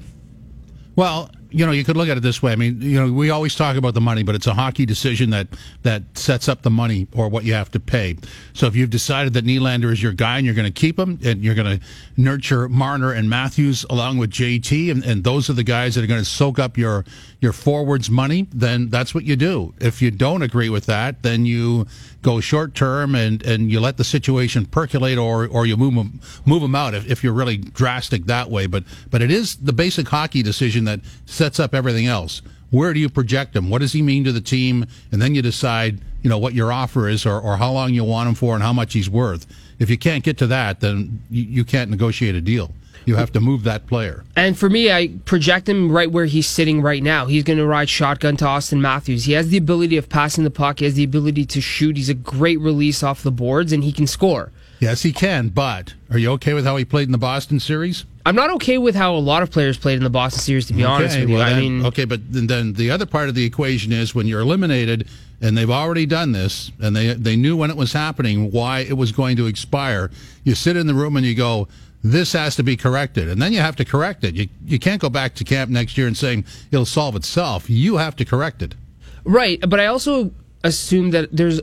Well, 0.95 1.29
you 1.53 1.65
know, 1.65 1.71
you 1.71 1.83
could 1.83 1.95
look 1.95 2.09
at 2.09 2.17
it 2.17 2.21
this 2.21 2.41
way. 2.41 2.51
I 2.51 2.55
mean, 2.55 2.81
you 2.81 2.99
know, 2.99 3.13
we 3.13 3.29
always 3.29 3.53
talk 3.53 3.77
about 3.77 3.93
the 3.93 4.01
money, 4.01 4.23
but 4.23 4.33
it's 4.33 4.47
a 4.47 4.55
hockey 4.55 4.85
decision 4.87 5.29
that 5.29 5.47
that 5.83 6.03
sets 6.17 6.49
up 6.49 6.63
the 6.63 6.71
money 6.71 7.07
or 7.13 7.29
what 7.29 7.43
you 7.43 7.53
have 7.53 7.69
to 7.71 7.79
pay. 7.79 8.17
So 8.53 8.65
if 8.65 8.75
you've 8.75 8.89
decided 8.89 9.33
that 9.33 9.45
Nylander 9.45 9.91
is 9.91 10.01
your 10.01 10.13
guy 10.13 10.37
and 10.37 10.45
you're 10.45 10.55
going 10.55 10.71
to 10.71 10.71
keep 10.71 10.97
him 10.97 11.19
and 11.23 11.43
you're 11.43 11.53
going 11.53 11.79
to 11.79 11.85
nurture 12.17 12.67
Marner 12.67 13.11
and 13.11 13.29
Matthews 13.29 13.85
along 13.89 14.17
with 14.17 14.31
JT, 14.31 14.89
and, 14.89 15.03
and 15.03 15.23
those 15.23 15.49
are 15.49 15.53
the 15.53 15.63
guys 15.63 15.93
that 15.93 16.03
are 16.03 16.07
going 16.07 16.21
to 16.21 16.29
soak 16.29 16.57
up 16.57 16.75
your 16.75 17.05
your 17.43 17.53
forwards 17.53 18.09
money, 18.09 18.47
then 18.53 18.89
that's 18.89 19.13
what 19.13 19.25
you 19.25 19.35
do. 19.35 19.73
If 19.79 20.01
you 20.01 20.09
don't 20.09 20.41
agree 20.41 20.69
with 20.69 20.85
that, 20.85 21.21
then 21.23 21.45
you 21.45 21.85
go 22.21 22.39
short 22.39 22.73
term 22.73 23.13
and, 23.13 23.45
and 23.45 23.69
you 23.69 23.81
let 23.81 23.97
the 23.97 24.03
situation 24.05 24.65
percolate 24.65 25.17
or, 25.17 25.45
or 25.47 25.65
you 25.65 25.75
move 25.75 25.93
them, 25.93 26.21
move 26.45 26.61
them 26.61 26.73
out 26.73 26.93
if, 26.93 27.05
if 27.11 27.23
you're 27.23 27.33
really 27.33 27.57
drastic 27.57 28.25
that 28.25 28.49
way. 28.49 28.65
But, 28.65 28.85
but 29.11 29.21
it 29.21 29.29
is 29.29 29.57
the 29.57 29.73
basic 29.73 30.07
hockey 30.07 30.41
decision 30.41 30.85
that 30.85 31.01
sets 31.25 31.59
up 31.59 31.75
everything 31.75 32.07
else. 32.07 32.41
Where 32.71 32.93
do 32.93 32.99
you 32.99 33.09
project 33.09 33.55
him? 33.55 33.69
What 33.69 33.81
does 33.81 33.91
he 33.91 34.01
mean 34.01 34.23
to 34.23 34.31
the 34.31 34.41
team? 34.41 34.87
And 35.11 35.21
then 35.21 35.35
you 35.35 35.41
decide, 35.43 35.99
you 36.23 36.29
know, 36.29 36.39
what 36.39 36.53
your 36.53 36.71
offer 36.71 37.07
is 37.07 37.25
or, 37.25 37.39
or 37.39 37.57
how 37.57 37.71
long 37.71 37.93
you 37.93 38.03
want 38.05 38.29
him 38.29 38.35
for 38.35 38.55
and 38.55 38.63
how 38.63 38.73
much 38.73 38.93
he's 38.93 39.09
worth. 39.09 39.45
If 39.77 39.89
you 39.89 39.97
can't 39.97 40.23
get 40.23 40.37
to 40.39 40.47
that, 40.47 40.79
then 40.79 41.21
you, 41.29 41.43
you 41.43 41.65
can't 41.65 41.91
negotiate 41.91 42.33
a 42.33 42.41
deal. 42.41 42.71
You 43.05 43.15
have 43.15 43.31
to 43.33 43.39
move 43.39 43.63
that 43.63 43.87
player. 43.87 44.23
And 44.35 44.57
for 44.57 44.69
me, 44.69 44.91
I 44.91 45.09
project 45.25 45.67
him 45.67 45.91
right 45.91 46.11
where 46.11 46.25
he's 46.25 46.47
sitting 46.47 46.81
right 46.81 47.03
now. 47.03 47.25
He's 47.25 47.43
going 47.43 47.59
to 47.59 47.65
ride 47.65 47.89
shotgun 47.89 48.37
to 48.37 48.45
Auston 48.45 48.79
Matthews. 48.79 49.25
He 49.25 49.33
has 49.33 49.49
the 49.49 49.57
ability 49.57 49.97
of 49.97 50.09
passing 50.09 50.43
the 50.43 50.51
puck. 50.51 50.79
He 50.79 50.85
has 50.85 50.93
the 50.93 51.03
ability 51.03 51.45
to 51.47 51.61
shoot. 51.61 51.97
He's 51.97 52.09
a 52.09 52.13
great 52.13 52.59
release 52.59 53.03
off 53.03 53.23
the 53.23 53.31
boards, 53.31 53.73
and 53.73 53.83
he 53.83 53.91
can 53.91 54.07
score. 54.07 54.51
Yes, 54.79 55.01
he 55.03 55.13
can. 55.13 55.49
But 55.49 55.93
are 56.09 56.17
you 56.17 56.31
okay 56.31 56.53
with 56.53 56.65
how 56.65 56.75
he 56.77 56.85
played 56.85 57.07
in 57.07 57.11
the 57.13 57.17
Boston 57.17 57.59
series? 57.59 58.05
I'm 58.25 58.35
not 58.35 58.49
okay 58.51 58.77
with 58.77 58.95
how 58.95 59.15
a 59.15 59.19
lot 59.19 59.43
of 59.43 59.51
players 59.51 59.77
played 59.77 59.97
in 59.97 60.03
the 60.03 60.09
Boston 60.09 60.41
series, 60.41 60.67
to 60.67 60.73
be 60.73 60.83
okay, 60.83 60.91
honest 60.91 61.19
with 61.19 61.29
you. 61.29 61.35
Well, 61.35 61.47
I 61.47 61.59
mean, 61.59 61.85
okay, 61.85 62.05
but 62.05 62.31
then, 62.31 62.47
then 62.47 62.73
the 62.73 62.89
other 62.91 63.05
part 63.05 63.27
of 63.27 63.35
the 63.35 63.45
equation 63.45 63.91
is 63.91 64.15
when 64.15 64.27
you're 64.27 64.41
eliminated, 64.41 65.09
and 65.41 65.57
they've 65.57 65.69
already 65.69 66.05
done 66.05 66.31
this, 66.31 66.71
and 66.81 66.95
they 66.95 67.13
they 67.13 67.35
knew 67.35 67.57
when 67.57 67.69
it 67.69 67.75
was 67.75 67.91
happening, 67.91 68.51
why 68.51 68.79
it 68.79 68.97
was 68.97 69.11
going 69.11 69.35
to 69.37 69.47
expire. 69.47 70.09
You 70.43 70.55
sit 70.55 70.77
in 70.77 70.87
the 70.87 70.93
room 70.93 71.17
and 71.17 71.25
you 71.25 71.35
go, 71.35 71.67
this 72.03 72.33
has 72.33 72.55
to 72.57 72.63
be 72.63 72.75
corrected. 72.75 73.29
And 73.29 73.41
then 73.41 73.53
you 73.53 73.59
have 73.59 73.77
to 73.77 73.85
correct 73.85 74.23
it. 74.23 74.35
You, 74.35 74.49
you 74.65 74.77
can't 74.77 75.01
go 75.01 75.09
back 75.09 75.35
to 75.35 75.43
camp 75.43 75.71
next 75.71 75.97
year 75.97 76.05
and 76.05 76.17
saying 76.17 76.45
it'll 76.71 76.85
solve 76.85 77.15
itself. 77.15 77.69
You 77.69 77.97
have 77.97 78.15
to 78.17 78.25
correct 78.25 78.61
it. 78.61 78.75
Right. 79.23 79.59
But 79.67 79.79
I 79.79 79.85
also 79.85 80.31
assume 80.63 81.11
that 81.11 81.35
there's 81.35 81.61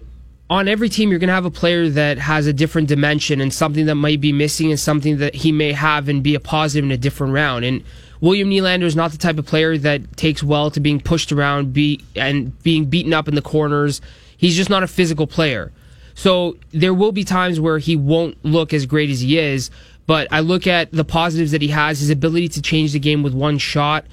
on 0.49 0.67
every 0.67 0.89
team, 0.89 1.11
you're 1.11 1.21
going 1.21 1.29
to 1.29 1.35
have 1.35 1.45
a 1.45 1.51
player 1.51 1.89
that 1.91 2.19
has 2.19 2.49
a 2.49 2.53
different 2.53 2.89
dimension 2.89 3.41
and 3.41 3.55
something 3.55 3.87
that 3.87 3.95
might 3.95 4.21
be 4.21 4.33
missing 4.33 4.71
and 4.71 4.81
something 4.81 5.19
that 5.19 5.33
he 5.33 5.53
may 5.53 5.73
have 5.73 6.09
and 6.09 6.25
be 6.25 6.35
a 6.35 6.41
positive 6.41 6.85
in 6.85 6.91
a 6.91 6.97
different 6.97 7.33
round. 7.33 7.65
And 7.65 7.85
William 8.21 8.51
Nylander 8.51 8.83
is 8.83 8.97
not 8.97 9.13
the 9.13 9.19
type 9.19 9.39
of 9.39 9.47
player 9.47 9.79
that 9.79 10.17
takes 10.17 10.43
well 10.43 10.71
to 10.73 10.81
being 10.81 11.01
pushed 11.01 11.31
around 11.31 11.73
be, 11.73 12.05
and 12.17 12.61
being 12.65 12.87
beaten 12.87 13.13
up 13.13 13.29
in 13.29 13.37
the 13.37 13.43
corners. 13.43 14.01
He's 14.37 14.57
just 14.57 14.69
not 14.69 14.83
a 14.83 14.89
physical 14.89 15.29
player. 15.29 15.71
So 16.15 16.57
there 16.73 16.93
will 16.93 17.13
be 17.13 17.25
times 17.25 17.61
where 17.61 17.79
he 17.79 17.95
won't 17.95 18.37
look 18.45 18.75
as 18.75 18.87
great 18.87 19.09
as 19.09 19.21
he 19.21 19.39
is, 19.39 19.71
but 20.11 20.27
I 20.33 20.41
look 20.41 20.67
at 20.67 20.91
the 20.91 21.05
positives 21.05 21.53
that 21.53 21.63
he 21.63 21.69
has, 21.69 22.01
his 22.01 22.11
ability 22.11 22.49
to 22.49 22.63
change 22.63 22.95
the 22.95 22.99
game 22.99 23.23
with 23.23 23.33
one 23.33 23.59
shot. 23.59 24.07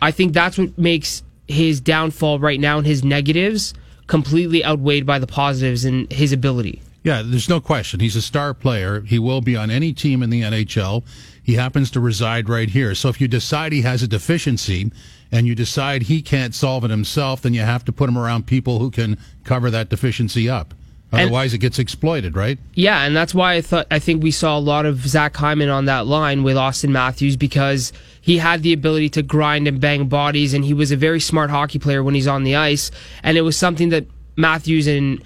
I 0.00 0.12
think 0.12 0.32
that's 0.32 0.56
what 0.56 0.78
makes 0.78 1.24
his 1.48 1.80
downfall 1.80 2.38
right 2.38 2.60
now 2.60 2.78
and 2.78 2.86
his 2.86 3.02
negatives 3.02 3.74
completely 4.06 4.64
outweighed 4.64 5.04
by 5.04 5.18
the 5.18 5.26
positives 5.26 5.84
and 5.84 6.08
his 6.12 6.32
ability. 6.32 6.82
Yeah, 7.02 7.22
there's 7.24 7.48
no 7.48 7.60
question. 7.60 7.98
He's 7.98 8.14
a 8.14 8.22
star 8.22 8.54
player. 8.54 9.00
He 9.00 9.18
will 9.18 9.40
be 9.40 9.56
on 9.56 9.72
any 9.72 9.92
team 9.92 10.22
in 10.22 10.30
the 10.30 10.42
NHL. 10.42 11.02
He 11.42 11.54
happens 11.54 11.90
to 11.90 12.00
reside 12.00 12.48
right 12.48 12.70
here. 12.70 12.94
So 12.94 13.08
if 13.08 13.20
you 13.20 13.26
decide 13.26 13.72
he 13.72 13.82
has 13.82 14.04
a 14.04 14.06
deficiency 14.06 14.92
and 15.32 15.48
you 15.48 15.56
decide 15.56 16.02
he 16.02 16.22
can't 16.22 16.54
solve 16.54 16.84
it 16.84 16.92
himself, 16.92 17.42
then 17.42 17.54
you 17.54 17.62
have 17.62 17.84
to 17.86 17.92
put 17.92 18.08
him 18.08 18.16
around 18.16 18.46
people 18.46 18.78
who 18.78 18.88
can 18.88 19.18
cover 19.42 19.68
that 19.68 19.88
deficiency 19.88 20.48
up. 20.48 20.74
Otherwise, 21.14 21.52
and, 21.52 21.58
it 21.58 21.62
gets 21.62 21.78
exploited, 21.78 22.36
right? 22.36 22.58
Yeah, 22.74 23.02
and 23.02 23.16
that's 23.16 23.34
why 23.34 23.54
I 23.54 23.60
thought 23.60 23.86
I 23.90 23.98
think 23.98 24.22
we 24.22 24.30
saw 24.30 24.58
a 24.58 24.60
lot 24.60 24.86
of 24.86 25.06
Zach 25.06 25.36
Hyman 25.36 25.68
on 25.68 25.86
that 25.86 26.06
line 26.06 26.42
with 26.42 26.56
Auston 26.56 26.90
Matthews 26.90 27.36
because 27.36 27.92
he 28.20 28.38
had 28.38 28.62
the 28.62 28.72
ability 28.72 29.10
to 29.10 29.22
grind 29.22 29.68
and 29.68 29.80
bang 29.80 30.08
bodies, 30.08 30.54
and 30.54 30.64
he 30.64 30.74
was 30.74 30.90
a 30.90 30.96
very 30.96 31.20
smart 31.20 31.50
hockey 31.50 31.78
player 31.78 32.02
when 32.02 32.14
he's 32.14 32.28
on 32.28 32.44
the 32.44 32.56
ice. 32.56 32.90
And 33.22 33.36
it 33.36 33.42
was 33.42 33.56
something 33.56 33.90
that 33.90 34.06
Matthews 34.36 34.86
and 34.86 35.22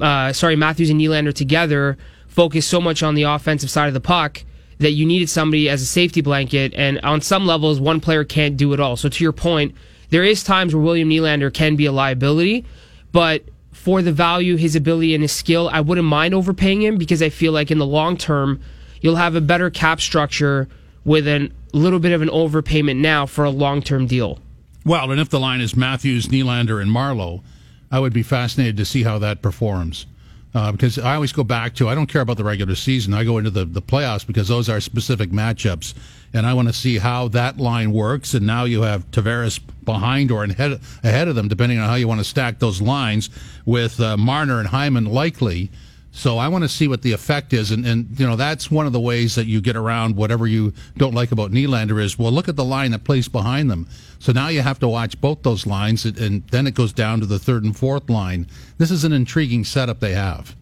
uh, 0.00 0.32
sorry 0.32 0.56
Matthews 0.56 0.90
and 0.90 1.00
Nylander 1.00 1.34
together 1.34 1.98
focused 2.26 2.70
so 2.70 2.80
much 2.80 3.02
on 3.02 3.14
the 3.14 3.24
offensive 3.24 3.70
side 3.70 3.88
of 3.88 3.94
the 3.94 4.00
puck 4.00 4.44
that 4.78 4.92
you 4.92 5.04
needed 5.04 5.28
somebody 5.28 5.68
as 5.68 5.82
a 5.82 5.86
safety 5.86 6.20
blanket. 6.20 6.72
And 6.74 7.00
on 7.00 7.20
some 7.20 7.46
levels, 7.46 7.80
one 7.80 8.00
player 8.00 8.24
can't 8.24 8.56
do 8.56 8.72
it 8.72 8.80
all. 8.80 8.96
So 8.96 9.08
to 9.08 9.24
your 9.24 9.32
point, 9.32 9.74
there 10.10 10.24
is 10.24 10.42
times 10.44 10.74
where 10.74 10.82
William 10.82 11.10
Nylander 11.10 11.52
can 11.52 11.76
be 11.76 11.86
a 11.86 11.92
liability, 11.92 12.64
but 13.12 13.42
for 13.78 14.02
the 14.02 14.12
value, 14.12 14.56
his 14.56 14.74
ability, 14.74 15.14
and 15.14 15.22
his 15.22 15.32
skill, 15.32 15.70
I 15.72 15.80
wouldn't 15.80 16.06
mind 16.06 16.34
overpaying 16.34 16.82
him 16.82 16.98
because 16.98 17.22
I 17.22 17.28
feel 17.28 17.52
like 17.52 17.70
in 17.70 17.78
the 17.78 17.86
long 17.86 18.16
term, 18.16 18.60
you'll 19.00 19.16
have 19.16 19.36
a 19.36 19.40
better 19.40 19.70
cap 19.70 20.00
structure 20.00 20.68
with 21.04 21.28
a 21.28 21.50
little 21.72 22.00
bit 22.00 22.12
of 22.12 22.20
an 22.20 22.28
overpayment 22.28 22.96
now 22.96 23.24
for 23.24 23.44
a 23.44 23.50
long 23.50 23.80
term 23.80 24.06
deal. 24.06 24.40
Well, 24.84 25.10
and 25.10 25.20
if 25.20 25.28
the 25.28 25.38
line 25.38 25.60
is 25.60 25.76
Matthews, 25.76 26.26
Nylander, 26.26 26.82
and 26.82 26.90
Marleau, 26.90 27.42
I 27.90 28.00
would 28.00 28.12
be 28.12 28.22
fascinated 28.22 28.76
to 28.78 28.84
see 28.84 29.04
how 29.04 29.18
that 29.20 29.42
performs. 29.42 30.06
Uh, 30.54 30.72
because 30.72 30.98
I 30.98 31.14
always 31.14 31.32
go 31.32 31.44
back 31.44 31.74
to 31.76 31.88
I 31.88 31.94
don't 31.94 32.06
care 32.08 32.22
about 32.22 32.36
the 32.36 32.44
regular 32.44 32.74
season. 32.74 33.14
I 33.14 33.22
go 33.22 33.38
into 33.38 33.50
the, 33.50 33.64
the 33.64 33.82
playoffs 33.82 34.26
because 34.26 34.48
those 34.48 34.68
are 34.68 34.80
specific 34.80 35.30
matchups, 35.30 35.94
and 36.32 36.46
I 36.46 36.54
want 36.54 36.68
to 36.68 36.74
see 36.74 36.98
how 36.98 37.28
that 37.28 37.58
line 37.58 37.92
works. 37.92 38.34
And 38.34 38.46
now 38.46 38.64
you 38.64 38.82
have 38.82 39.10
Tavares 39.10 39.60
behind 39.84 40.30
or 40.30 40.44
ahead, 40.44 40.80
ahead 41.02 41.28
of 41.28 41.34
them, 41.34 41.48
depending 41.48 41.78
on 41.78 41.88
how 41.88 41.94
you 41.94 42.08
want 42.08 42.20
to 42.20 42.24
stack 42.24 42.58
those 42.58 42.80
lines, 42.80 43.30
with 43.64 44.00
uh, 44.00 44.16
Marner 44.16 44.58
and 44.58 44.68
Hyman 44.68 45.06
likely. 45.06 45.70
So 46.10 46.38
I 46.38 46.48
want 46.48 46.64
to 46.64 46.68
see 46.68 46.88
what 46.88 47.02
the 47.02 47.12
effect 47.12 47.52
is, 47.52 47.70
and, 47.70 47.86
and 47.86 48.18
you 48.18 48.26
know 48.26 48.34
that's 48.34 48.70
one 48.70 48.86
of 48.86 48.92
the 48.92 49.00
ways 49.00 49.34
that 49.36 49.46
you 49.46 49.60
get 49.60 49.76
around 49.76 50.16
whatever 50.16 50.46
you 50.46 50.72
don't 50.96 51.14
like 51.14 51.30
about 51.32 51.52
Nylander 51.52 52.02
is 52.02 52.18
well 52.18 52.32
look 52.32 52.48
at 52.48 52.56
the 52.56 52.64
line 52.64 52.90
that 52.90 53.04
plays 53.04 53.28
behind 53.28 53.70
them. 53.70 53.86
So 54.18 54.32
now 54.32 54.48
you 54.48 54.62
have 54.62 54.80
to 54.80 54.88
watch 54.88 55.20
both 55.20 55.42
those 55.42 55.66
lines, 55.66 56.04
and, 56.04 56.18
and 56.18 56.46
then 56.48 56.66
it 56.66 56.74
goes 56.74 56.92
down 56.92 57.20
to 57.20 57.26
the 57.26 57.38
third 57.38 57.62
and 57.62 57.76
fourth 57.76 58.10
line. 58.10 58.48
This 58.78 58.90
is 58.90 59.04
an 59.04 59.12
intriguing 59.12 59.64
setup 59.64 60.00
they 60.00 60.14
have. 60.14 60.56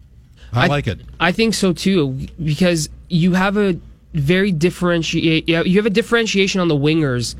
I, 0.53 0.65
I 0.65 0.67
like 0.67 0.85
it. 0.85 0.99
I 1.19 1.31
think 1.31 1.53
so 1.53 1.73
too 1.73 2.27
because 2.43 2.89
you 3.09 3.33
have 3.33 3.57
a 3.57 3.79
very 4.13 4.51
differentiate. 4.51 5.47
You 5.47 5.75
have 5.75 5.85
a 5.85 5.91
differentiation 5.91 6.61
on 6.61 6.67
the 6.67 6.75
wingers 6.75 7.35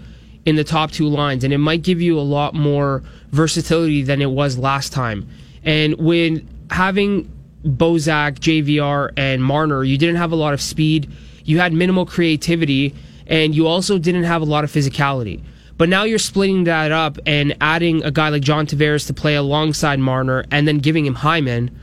in 0.46 0.56
the 0.56 0.64
top 0.64 0.92
two 0.92 1.08
lines, 1.08 1.44
and 1.44 1.52
it 1.54 1.58
might 1.58 1.82
give 1.82 2.02
you 2.02 2.20
a 2.20 2.22
lot 2.22 2.54
more 2.54 3.04
versatility 3.32 4.04
than 4.04 4.22
it 4.22 4.32
was 4.32 4.58
last 4.58 4.94
time. 4.94 5.28
And 5.64 5.96
when 5.98 6.48
having 6.70 7.32
Bozak, 7.66 8.40
JVR, 8.40 9.12
and 9.18 9.44
Marner, 9.44 9.84
you 9.84 9.98
didn't 9.98 10.16
have 10.16 10.32
a 10.32 10.36
lot 10.36 10.54
of 10.54 10.62
speed. 10.62 11.12
You 11.44 11.60
had 11.60 11.74
minimal 11.74 12.06
creativity, 12.06 12.96
and 13.26 13.54
you 13.54 13.68
also 13.68 13.98
didn't 13.98 14.24
have 14.24 14.42
a 14.42 14.46
lot 14.46 14.64
of 14.64 14.72
physicality. 14.72 15.42
But 15.78 15.90
now 15.90 16.04
you're 16.04 16.20
splitting 16.20 16.64
that 16.64 16.92
up 16.92 17.20
and 17.26 17.56
adding 17.60 18.04
a 18.04 18.12
guy 18.12 18.30
like 18.30 18.42
John 18.42 18.66
Tavares 18.68 19.06
to 19.08 19.14
play 19.14 19.36
alongside 19.36 20.00
Marner, 20.00 20.46
and 20.50 20.68
then 20.68 20.80
giving 20.80 21.06
him 21.06 21.16
Hyman. 21.16 21.78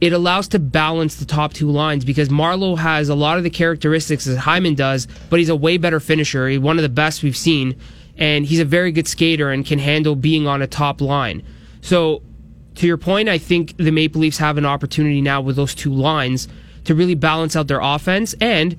It 0.00 0.12
allows 0.12 0.48
to 0.48 0.58
balance 0.58 1.16
the 1.16 1.24
top 1.24 1.54
two 1.54 1.70
lines 1.70 2.04
because 2.04 2.28
Marleau 2.28 2.76
has 2.76 3.08
a 3.08 3.14
lot 3.14 3.38
of 3.38 3.44
the 3.44 3.50
characteristics 3.50 4.26
that 4.26 4.36
Hyman 4.36 4.74
does, 4.74 5.08
but 5.30 5.38
he's 5.38 5.48
a 5.48 5.56
way 5.56 5.78
better 5.78 6.00
finisher. 6.00 6.48
He's 6.48 6.58
one 6.58 6.78
of 6.78 6.82
the 6.82 6.90
best 6.90 7.22
we've 7.22 7.36
seen, 7.36 7.76
and 8.18 8.44
he's 8.44 8.60
a 8.60 8.64
very 8.64 8.92
good 8.92 9.08
skater 9.08 9.50
and 9.50 9.64
can 9.64 9.78
handle 9.78 10.14
being 10.14 10.46
on 10.46 10.60
a 10.60 10.66
top 10.66 11.00
line. 11.00 11.42
So 11.80 12.22
to 12.74 12.86
your 12.86 12.98
point, 12.98 13.28
I 13.28 13.38
think 13.38 13.76
the 13.78 13.90
Maple 13.90 14.20
Leafs 14.20 14.38
have 14.38 14.58
an 14.58 14.66
opportunity 14.66 15.22
now 15.22 15.40
with 15.40 15.56
those 15.56 15.74
two 15.74 15.92
lines 15.92 16.46
to 16.84 16.94
really 16.94 17.14
balance 17.14 17.56
out 17.56 17.68
their 17.68 17.80
offense. 17.80 18.34
And 18.40 18.76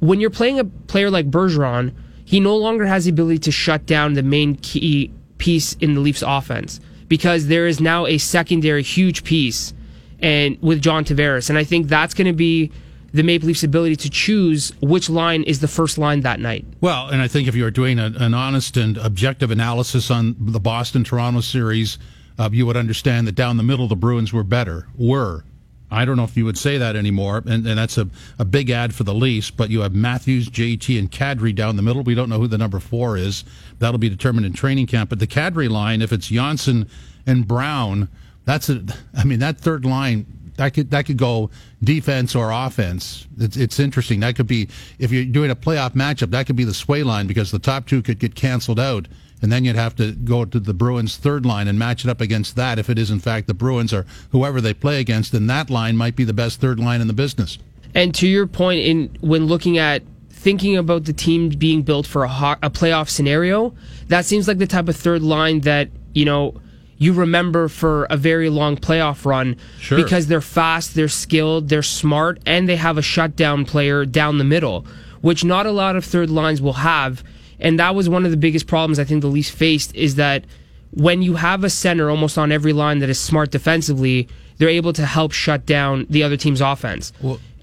when 0.00 0.20
you're 0.20 0.30
playing 0.30 0.58
a 0.58 0.64
player 0.64 1.10
like 1.10 1.30
Bergeron, 1.30 1.94
he 2.24 2.40
no 2.40 2.56
longer 2.56 2.86
has 2.86 3.04
the 3.04 3.10
ability 3.10 3.38
to 3.38 3.52
shut 3.52 3.86
down 3.86 4.14
the 4.14 4.22
main 4.22 4.56
key 4.56 5.12
piece 5.38 5.74
in 5.74 5.94
the 5.94 6.00
Leafs 6.00 6.24
offense 6.26 6.80
because 7.06 7.46
there 7.46 7.68
is 7.68 7.80
now 7.80 8.04
a 8.06 8.18
secondary 8.18 8.82
huge 8.82 9.22
piece 9.22 9.72
and 10.20 10.60
with 10.60 10.82
John 10.82 11.04
Tavares. 11.04 11.48
And 11.48 11.58
I 11.58 11.64
think 11.64 11.88
that's 11.88 12.14
going 12.14 12.26
to 12.26 12.32
be 12.32 12.70
the 13.12 13.22
Maple 13.22 13.46
Leafs' 13.46 13.62
ability 13.62 13.96
to 13.96 14.10
choose 14.10 14.72
which 14.80 15.08
line 15.08 15.42
is 15.44 15.60
the 15.60 15.68
first 15.68 15.98
line 15.98 16.20
that 16.20 16.40
night. 16.40 16.64
Well, 16.80 17.08
and 17.08 17.22
I 17.22 17.28
think 17.28 17.48
if 17.48 17.54
you 17.54 17.64
were 17.64 17.70
doing 17.70 17.98
a, 17.98 18.12
an 18.18 18.34
honest 18.34 18.76
and 18.76 18.98
objective 18.98 19.50
analysis 19.50 20.10
on 20.10 20.36
the 20.38 20.60
Boston 20.60 21.04
Toronto 21.04 21.40
series, 21.40 21.98
uh, 22.38 22.50
you 22.52 22.66
would 22.66 22.76
understand 22.76 23.26
that 23.26 23.34
down 23.34 23.56
the 23.56 23.62
middle 23.62 23.88
the 23.88 23.96
Bruins 23.96 24.32
were 24.32 24.44
better. 24.44 24.88
Were. 24.96 25.44
I 25.90 26.04
don't 26.04 26.16
know 26.16 26.24
if 26.24 26.36
you 26.36 26.44
would 26.44 26.58
say 26.58 26.78
that 26.78 26.96
anymore, 26.96 27.42
and, 27.46 27.64
and 27.66 27.78
that's 27.78 27.96
a, 27.96 28.08
a 28.40 28.44
big 28.44 28.70
ad 28.70 28.92
for 28.92 29.04
the 29.04 29.14
Leafs, 29.14 29.52
but 29.52 29.70
you 29.70 29.80
have 29.80 29.94
Matthews, 29.94 30.50
JT, 30.50 30.98
and 30.98 31.10
Kadri 31.10 31.54
down 31.54 31.76
the 31.76 31.82
middle. 31.82 32.02
We 32.02 32.16
don't 32.16 32.28
know 32.28 32.38
who 32.38 32.48
the 32.48 32.58
number 32.58 32.80
four 32.80 33.16
is. 33.16 33.44
That'll 33.78 33.98
be 33.98 34.08
determined 34.08 34.46
in 34.46 34.52
training 34.52 34.88
camp. 34.88 35.10
But 35.10 35.20
the 35.20 35.28
Kadri 35.28 35.70
line, 35.70 36.02
if 36.02 36.12
it's 36.12 36.26
Johnsson 36.26 36.88
and 37.24 37.46
Brown, 37.46 38.08
that's 38.46 38.70
a, 38.70 38.82
I 39.14 39.24
mean, 39.24 39.40
that 39.40 39.58
third 39.58 39.84
line, 39.84 40.24
that 40.56 40.72
could 40.72 40.90
that 40.92 41.04
could 41.04 41.18
go 41.18 41.50
defense 41.84 42.34
or 42.34 42.50
offense. 42.50 43.26
It's, 43.38 43.58
it's 43.58 43.78
interesting. 43.78 44.20
That 44.20 44.36
could 44.36 44.46
be 44.46 44.68
if 44.98 45.12
you're 45.12 45.26
doing 45.26 45.50
a 45.50 45.56
playoff 45.56 45.90
matchup. 45.90 46.30
That 46.30 46.46
could 46.46 46.56
be 46.56 46.64
the 46.64 46.72
sway 46.72 47.02
line 47.02 47.26
because 47.26 47.50
the 47.50 47.58
top 47.58 47.86
two 47.86 48.00
could 48.00 48.18
get 48.18 48.34
canceled 48.34 48.80
out, 48.80 49.06
and 49.42 49.52
then 49.52 49.66
you'd 49.66 49.76
have 49.76 49.94
to 49.96 50.12
go 50.12 50.46
to 50.46 50.58
the 50.58 50.72
Bruins' 50.72 51.18
third 51.18 51.44
line 51.44 51.68
and 51.68 51.78
match 51.78 52.04
it 52.04 52.10
up 52.10 52.22
against 52.22 52.56
that. 52.56 52.78
If 52.78 52.88
it 52.88 52.98
is 52.98 53.10
in 53.10 53.20
fact 53.20 53.48
the 53.48 53.54
Bruins 53.54 53.92
or 53.92 54.06
whoever 54.30 54.62
they 54.62 54.72
play 54.72 55.00
against, 55.00 55.32
then 55.32 55.46
that 55.48 55.68
line 55.68 55.96
might 55.96 56.16
be 56.16 56.24
the 56.24 56.32
best 56.32 56.60
third 56.60 56.80
line 56.80 57.02
in 57.02 57.06
the 57.06 57.12
business. 57.12 57.58
And 57.94 58.14
to 58.14 58.26
your 58.26 58.46
point, 58.46 58.80
in 58.80 59.18
when 59.20 59.46
looking 59.46 59.76
at 59.76 60.02
thinking 60.30 60.76
about 60.76 61.04
the 61.04 61.12
team 61.12 61.48
being 61.48 61.82
built 61.82 62.06
for 62.06 62.22
a, 62.22 62.28
ho- 62.28 62.56
a 62.62 62.70
playoff 62.70 63.08
scenario, 63.08 63.74
that 64.08 64.24
seems 64.24 64.46
like 64.46 64.58
the 64.58 64.66
type 64.66 64.88
of 64.88 64.96
third 64.96 65.22
line 65.22 65.60
that 65.62 65.88
you 66.14 66.24
know 66.24 66.54
you 66.98 67.12
remember 67.12 67.68
for 67.68 68.04
a 68.10 68.16
very 68.16 68.48
long 68.48 68.76
playoff 68.76 69.24
run 69.24 69.56
Sure. 69.80 69.98
because 70.02 70.26
they're 70.28 70.40
fast, 70.40 70.94
they're 70.94 71.08
skilled, 71.08 71.68
they're 71.68 71.82
smart, 71.82 72.38
and 72.46 72.68
they 72.68 72.76
have 72.76 72.96
a 72.98 73.02
shutdown 73.02 73.64
player 73.64 74.04
down 74.04 74.38
the 74.38 74.44
middle, 74.44 74.86
which 75.20 75.44
not 75.44 75.66
a 75.66 75.70
lot 75.72 75.96
of 75.96 76.04
third 76.04 76.30
lines 76.30 76.60
will 76.62 76.74
have. 76.74 77.22
And 77.60 77.78
that 77.78 77.94
was 77.94 78.08
one 78.08 78.24
of 78.24 78.30
the 78.30 78.36
biggest 78.36 78.66
problems 78.66 78.98
I 78.98 79.04
think 79.04 79.20
the 79.22 79.28
Leafs 79.28 79.50
faced 79.50 79.94
is 79.94 80.14
that 80.16 80.44
when 80.92 81.20
you 81.22 81.34
have 81.34 81.64
a 81.64 81.70
center 81.70 82.08
almost 82.10 82.38
on 82.38 82.50
every 82.52 82.72
line 82.72 83.00
that 83.00 83.10
is 83.10 83.18
smart 83.20 83.50
defensively, 83.50 84.28
they're 84.58 84.68
able 84.68 84.92
to 84.94 85.04
help 85.04 85.32
shut 85.32 85.66
down 85.66 86.06
the 86.08 86.22
other 86.22 86.36
team's 86.36 86.60
offense. 86.60 87.12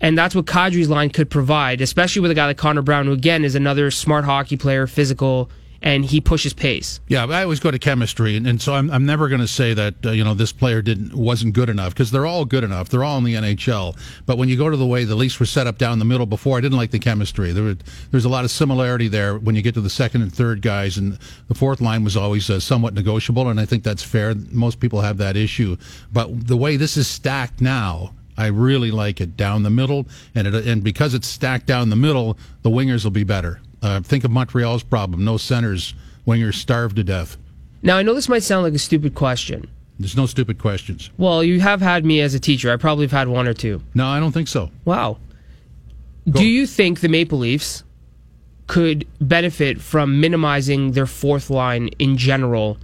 and 0.02 0.18
that's 0.18 0.36
what 0.36 0.46
Kadri's 0.46 0.90
line 0.90 1.10
could 1.10 1.30
provide, 1.30 1.80
especially 1.82 2.22
with 2.22 2.30
a 2.30 2.36
guy 2.36 2.46
like 2.48 2.58
Connor 2.58 2.82
Brown, 2.82 3.06
who 3.06 3.14
again 3.14 3.44
is 3.46 3.56
another 3.56 3.90
smart 3.90 4.26
hockey 4.26 4.58
player, 4.58 4.86
physical, 4.86 5.50
and 5.84 6.06
he 6.06 6.22
pushes 6.22 6.54
pace. 6.54 7.02
Yeah, 7.10 7.26
I 7.26 7.44
always 7.44 7.60
go 7.60 7.70
to 7.70 7.78
chemistry, 7.78 8.38
and, 8.38 8.48
and 8.48 8.62
so 8.62 8.74
I'm, 8.74 8.90
I'm 8.90 9.06
never 9.06 9.28
going 9.28 9.42
to 9.42 9.48
say 9.48 9.74
that 9.74 10.06
uh, 10.06 10.12
you 10.12 10.24
know 10.24 10.34
this 10.34 10.54
player 10.54 10.82
didn't 10.82 11.14
wasn't 11.14 11.54
good 11.54 11.70
enough 11.70 11.94
because 11.94 12.10
they're 12.10 12.26
all 12.26 12.46
good 12.46 12.64
enough. 12.64 12.88
They're 12.88 13.04
all 13.04 13.18
in 13.18 13.26
the 13.26 13.36
NHL. 13.36 13.96
But 14.26 14.38
when 14.38 14.48
you 14.48 14.58
go 14.58 14.70
to 14.70 14.78
the 14.78 14.86
way 14.86 15.04
the 15.04 15.16
Leafs 15.16 15.40
were 15.40 15.46
set 15.46 15.68
up 15.68 15.78
down 15.78 16.00
the 16.00 16.06
middle 16.06 16.26
before, 16.26 16.58
I 16.58 16.62
didn't 16.62 16.78
like 16.78 16.92
the 16.92 17.00
chemistry. 17.00 17.52
There 17.52 17.76
there's 18.12 18.26
a 18.26 18.30
lot 18.30 18.46
of 18.46 18.52
similarity 18.52 19.10
there 19.10 19.38
when 19.38 19.56
you 19.56 19.62
get 19.62 19.74
to 19.76 19.82
the 19.82 19.90
second 19.90 20.22
and 20.22 20.34
third 20.34 20.62
guys, 20.62 20.98
and 20.98 21.20
the 21.50 21.56
fourth 21.56 21.82
line 21.82 22.04
was 22.04 22.16
always 22.16 22.50
uh, 22.50 22.62
somewhat 22.62 22.94
negotiable, 22.94 23.50
and 23.50 23.60
I 23.60 23.66
think 23.66 23.84
that's 23.84 24.04
fair. 24.04 24.34
Most 24.52 24.80
people 24.80 25.02
have 25.02 25.18
that 25.18 25.36
issue, 25.36 25.76
but 26.14 26.48
the 26.48 26.58
way 26.58 26.78
this 26.78 26.98
is 26.98 27.08
stacked 27.08 27.62
now. 27.62 28.14
I 28.36 28.48
really 28.48 28.90
like 28.90 29.22
it 29.22 29.38
down 29.38 29.62
the 29.62 29.70
middle, 29.70 30.08
and 30.34 30.48
it, 30.48 30.66
and 30.66 30.84
because 30.84 31.14
it's 31.14 31.28
stacked 31.28 31.68
down 31.68 31.92
the 31.92 31.96
middle, 31.96 32.36
the 32.64 32.72
wingers 32.72 33.04
will 33.04 33.12
be 33.12 33.24
better. 33.24 33.62
Uh, 33.84 34.00
think 34.02 34.24
of 34.24 34.32
Montreal's 34.32 34.82
problem: 34.82 35.24
no 35.24 35.38
centers, 35.38 35.94
wingers 36.26 36.56
starved 36.56 36.96
to 36.96 37.04
death. 37.04 37.38
Now, 37.84 37.98
I 37.98 38.02
know 38.02 38.14
this 38.14 38.30
might 38.30 38.44
sound 38.44 38.64
like 38.64 38.74
a 38.74 38.80
stupid 38.80 39.14
question. 39.14 39.70
There's 40.00 40.16
no 40.16 40.26
stupid 40.26 40.58
questions. 40.58 41.12
Well, 41.18 41.44
you 41.44 41.60
have 41.60 41.82
had 41.82 42.06
me 42.06 42.22
as 42.22 42.34
a 42.34 42.40
teacher. 42.40 42.72
I 42.72 42.78
probably 42.78 43.04
have 43.04 43.12
had 43.12 43.28
one 43.28 43.48
or 43.48 43.54
two. 43.54 43.84
No, 43.94 44.08
I 44.08 44.20
don't 44.20 44.32
think 44.32 44.48
so. 44.48 44.72
Wow. 44.86 45.18
Do 46.30 46.46
you 46.46 46.66
think 46.66 47.02
the 47.02 47.10
Maple 47.10 47.40
Leafs 47.40 47.84
could 48.68 49.06
benefit 49.20 49.82
from 49.82 50.22
minimizing 50.22 50.94
their 50.94 51.06
fourth 51.06 51.50
line 51.50 51.90
in 52.00 52.16
general 52.16 52.78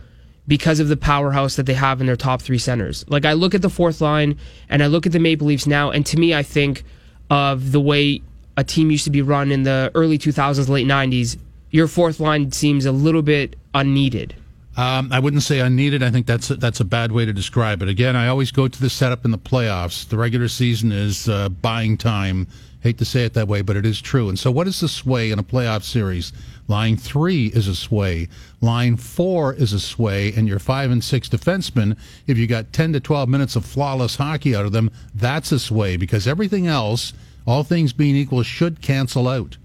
because 0.47 0.81
of 0.81 0.89
the 0.89 0.97
powerhouse 0.97 1.55
that 1.55 1.65
they 1.65 1.73
have 1.73 2.01
in 2.01 2.07
their 2.07 2.17
top 2.17 2.41
three 2.41 2.57
centers? 2.57 3.05
Like, 3.07 3.23
I 3.23 3.33
look 3.33 3.55
at 3.55 3.61
the 3.61 3.69
fourth 3.69 4.01
line 4.01 4.37
and 4.67 4.83
I 4.83 4.87
look 4.87 5.05
at 5.05 5.13
the 5.13 5.19
Maple 5.19 5.47
Leafs 5.47 5.65
now, 5.65 5.89
and 5.89 6.05
to 6.07 6.19
me, 6.19 6.35
I 6.35 6.43
think 6.43 6.83
of 7.29 7.71
the 7.71 7.79
way 7.79 8.21
a 8.59 8.63
team 8.63 8.91
used 8.91 9.05
to 9.05 9.09
be 9.09 9.21
run 9.21 9.51
in 9.51 9.63
the 9.63 9.89
early 9.95 10.17
2000s, 10.17 10.67
late 10.67 10.85
90s. 10.85 11.37
Your 11.71 11.87
fourth 11.87 12.19
line 12.19 12.51
seems 12.51 12.85
a 12.85 12.91
little 12.91 13.21
bit 13.21 13.55
unneeded. 13.73 14.35
Um, 14.75 15.09
I 15.13 15.19
wouldn't 15.19 15.43
say 15.43 15.59
unneeded. 15.59 16.03
I 16.03 16.11
think 16.11 16.25
that's 16.25 16.49
a, 16.49 16.55
that's 16.57 16.81
a 16.81 16.85
bad 16.85 17.13
way 17.13 17.23
to 17.23 17.31
describe 17.31 17.81
it. 17.81 17.87
Again, 17.87 18.17
I 18.17 18.27
always 18.27 18.51
go 18.51 18.67
to 18.67 18.81
the 18.81 18.89
setup 18.89 19.23
in 19.23 19.31
the 19.31 19.37
playoffs. 19.37 20.07
The 20.07 20.17
regular 20.17 20.49
season 20.49 20.91
is 20.91 21.29
uh, 21.29 21.47
buying 21.47 21.95
time. 21.95 22.47
Hate 22.81 22.97
to 22.97 23.05
say 23.05 23.23
it 23.23 23.33
that 23.33 23.47
way, 23.47 23.61
but 23.61 23.77
it 23.77 23.85
is 23.85 24.01
true. 24.01 24.27
And 24.27 24.37
so, 24.37 24.51
what 24.51 24.67
is 24.67 24.79
the 24.81 24.87
sway 24.89 25.31
in 25.31 25.39
a 25.39 25.43
playoff 25.43 25.83
series? 25.83 26.33
Line 26.67 26.97
three 26.97 27.47
is 27.47 27.67
a 27.67 27.75
sway. 27.75 28.27
Line 28.61 28.97
four 28.97 29.53
is 29.53 29.73
a 29.73 29.79
sway. 29.79 30.33
And 30.33 30.47
your 30.47 30.59
five 30.59 30.91
and 30.91 31.03
six 31.03 31.27
defensemen, 31.29 31.97
if 32.27 32.37
you 32.37 32.45
got 32.45 32.71
10 32.73 32.93
to 32.93 32.99
12 32.99 33.27
minutes 33.27 33.55
of 33.55 33.65
flawless 33.65 34.17
hockey 34.17 34.55
out 34.55 34.65
of 34.65 34.71
them, 34.71 34.91
that's 35.15 35.51
a 35.51 35.59
sway 35.59 35.97
because 35.97 36.27
everything 36.27 36.67
else, 36.67 37.11
all 37.49 37.63
things 37.63 37.93
being 37.93 38.15
equal, 38.15 38.43
should 38.43 38.81
cancel 38.81 39.27
out. 39.27 39.57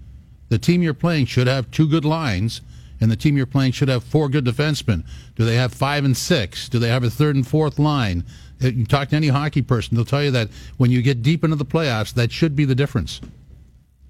The 0.49 0.57
team 0.57 0.81
you're 0.81 0.93
playing 0.93 1.25
should 1.25 1.47
have 1.47 1.71
two 1.71 1.87
good 1.87 2.05
lines, 2.05 2.61
and 2.99 3.11
the 3.11 3.15
team 3.15 3.37
you're 3.37 3.45
playing 3.45 3.73
should 3.73 3.89
have 3.89 4.03
four 4.03 4.29
good 4.29 4.45
defensemen. 4.45 5.03
Do 5.35 5.45
they 5.45 5.55
have 5.55 5.73
five 5.73 6.05
and 6.05 6.15
six? 6.15 6.69
Do 6.69 6.79
they 6.79 6.89
have 6.89 7.03
a 7.03 7.09
third 7.09 7.35
and 7.35 7.47
fourth 7.47 7.77
line? 7.77 8.23
Uh, 8.63 8.67
You 8.67 8.85
talk 8.85 9.09
to 9.09 9.15
any 9.15 9.27
hockey 9.27 9.61
person, 9.61 9.95
they'll 9.95 10.05
tell 10.05 10.23
you 10.23 10.31
that 10.31 10.49
when 10.77 10.91
you 10.91 11.01
get 11.01 11.21
deep 11.21 11.43
into 11.43 11.55
the 11.55 11.65
playoffs, 11.65 12.13
that 12.13 12.31
should 12.31 12.55
be 12.55 12.65
the 12.65 12.75
difference. 12.75 13.21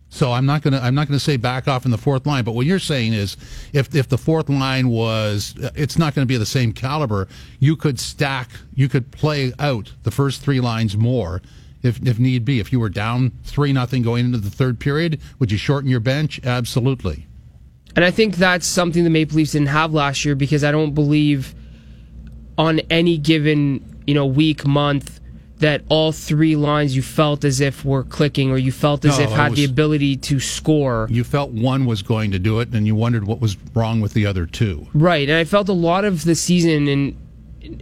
So 0.09 0.31
I'm 0.31 0.45
not 0.45 0.61
gonna 0.61 0.79
I'm 0.79 0.95
not 0.95 1.07
gonna 1.07 1.19
say 1.19 1.35
back 1.35 1.67
off 1.67 1.83
in 1.83 1.91
the 1.91 1.97
fourth 1.97 2.25
line, 2.25 2.45
but 2.45 2.53
what 2.53 2.65
you're 2.65 2.79
saying 2.79 3.13
is 3.13 3.35
if 3.73 3.93
if 3.93 4.07
the 4.07 4.17
fourth 4.17 4.47
line 4.47 4.87
was 4.87 5.55
it's 5.75 5.97
not 5.97 6.15
going 6.15 6.25
to 6.25 6.31
be 6.31 6.37
the 6.37 6.45
same 6.45 6.71
caliber, 6.71 7.27
you 7.59 7.75
could 7.75 7.99
stack 7.99 8.49
you 8.73 8.87
could 8.87 9.11
play 9.11 9.51
out 9.59 9.91
the 10.03 10.11
first 10.11 10.41
three 10.41 10.61
lines 10.61 10.95
more 10.95 11.41
if 11.85 12.01
if 12.05 12.19
need 12.19 12.45
be. 12.45 12.59
If 12.59 12.71
you 12.71 12.79
were 12.79 12.89
down 12.89 13.31
three 13.43 13.73
nothing 13.73 14.01
going 14.01 14.25
into 14.25 14.37
the 14.37 14.49
third 14.49 14.79
period, 14.79 15.21
would 15.39 15.51
you 15.51 15.57
shorten 15.57 15.89
your 15.89 15.99
bench? 15.99 16.39
Absolutely. 16.43 17.27
And 17.95 18.03
I 18.03 18.11
think 18.11 18.35
that's 18.35 18.67
something 18.67 19.03
the 19.03 19.09
Maple 19.09 19.37
Leafs 19.37 19.53
didn't 19.53 19.69
have 19.69 19.93
last 19.93 20.25
year 20.25 20.35
because 20.35 20.63
I 20.63 20.71
don't 20.71 20.93
believe 20.93 21.55
on 22.57 22.79
any 22.89 23.17
given, 23.17 24.01
you 24.05 24.13
know, 24.13 24.25
week, 24.25 24.65
month 24.65 25.21
that 25.59 25.81
all 25.87 26.11
three 26.11 26.57
lines 26.57 26.95
you 26.95 27.01
felt 27.01 27.45
as 27.45 27.61
if 27.61 27.85
were 27.85 28.03
clicking 28.03 28.51
or 28.51 28.57
you 28.57 28.73
felt 28.73 29.05
as 29.05 29.17
No, 29.17 29.23
if 29.23 29.31
had 29.31 29.55
the 29.55 29.63
ability 29.63 30.17
to 30.17 30.39
score. 30.41 31.07
You 31.09 31.23
felt 31.23 31.51
one 31.51 31.85
was 31.85 32.01
going 32.01 32.31
to 32.31 32.39
do 32.39 32.59
it, 32.59 32.73
and 32.73 32.85
you 32.85 32.95
wondered 32.95 33.25
what 33.25 33.39
was 33.39 33.55
wrong 33.73 34.01
with 34.01 34.13
the 34.13 34.25
other 34.25 34.45
two. 34.45 34.87
Right, 34.93 35.29
and 35.29 35.37
I 35.37 35.45
felt 35.45 35.69
a 35.69 35.73
lot 35.73 36.03
of 36.03 36.25
the 36.25 36.35
season 36.35 36.87
and 36.89 37.15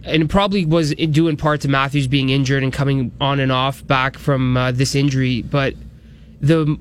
and 0.04 0.28
probably 0.28 0.64
was 0.64 0.94
due 0.94 1.28
in 1.28 1.36
part 1.36 1.60
to 1.62 1.68
Matthews 1.68 2.06
being 2.06 2.30
injured 2.30 2.62
and 2.62 2.72
coming 2.72 3.12
on 3.20 3.40
and 3.40 3.52
off 3.52 3.86
back 3.86 4.18
from 4.18 4.56
uh, 4.56 4.72
this 4.72 4.94
injury, 4.94 5.42
but 5.42 5.74
the 6.40 6.78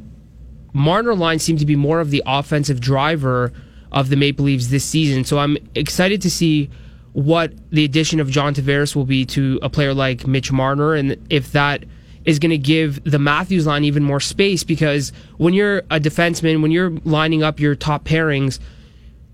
Marner 0.73 1.15
line 1.15 1.39
seemed 1.39 1.59
to 1.59 1.65
be 1.65 1.75
more 1.75 1.99
of 1.99 2.09
the 2.09 2.23
offensive 2.25 2.79
driver 2.79 3.53
of 3.91 4.09
the 4.09 4.15
Maple 4.15 4.45
Leafs 4.45 4.67
this 4.67 4.83
season. 4.83 5.23
So 5.23 5.37
I'm 5.37 5.57
excited 5.75 6.21
to 6.23 6.31
see 6.31 6.69
what 7.13 7.53
the 7.69 7.85
addition 7.85 8.19
of 8.19 8.29
John 8.29 8.55
Tavares 8.55 8.95
will 8.95 9.05
be 9.05 9.23
to 9.27 9.59
a 9.61 9.69
player 9.69 9.93
like 9.93 10.25
Mitch 10.25 10.51
Marner 10.51 10.95
and 10.95 11.15
if 11.29 11.51
that 11.51 11.83
is 12.25 12.39
going 12.39 12.49
to 12.49 12.57
give 12.57 13.03
the 13.03 13.19
Matthews 13.19 13.67
line 13.67 13.83
even 13.83 14.03
more 14.03 14.19
space 14.19 14.63
because 14.63 15.11
when 15.37 15.53
you're 15.53 15.79
a 15.91 15.99
defenseman, 15.99 16.61
when 16.61 16.71
you're 16.71 16.89
lining 17.03 17.43
up 17.43 17.59
your 17.59 17.75
top 17.75 18.05
pairings, 18.05 18.59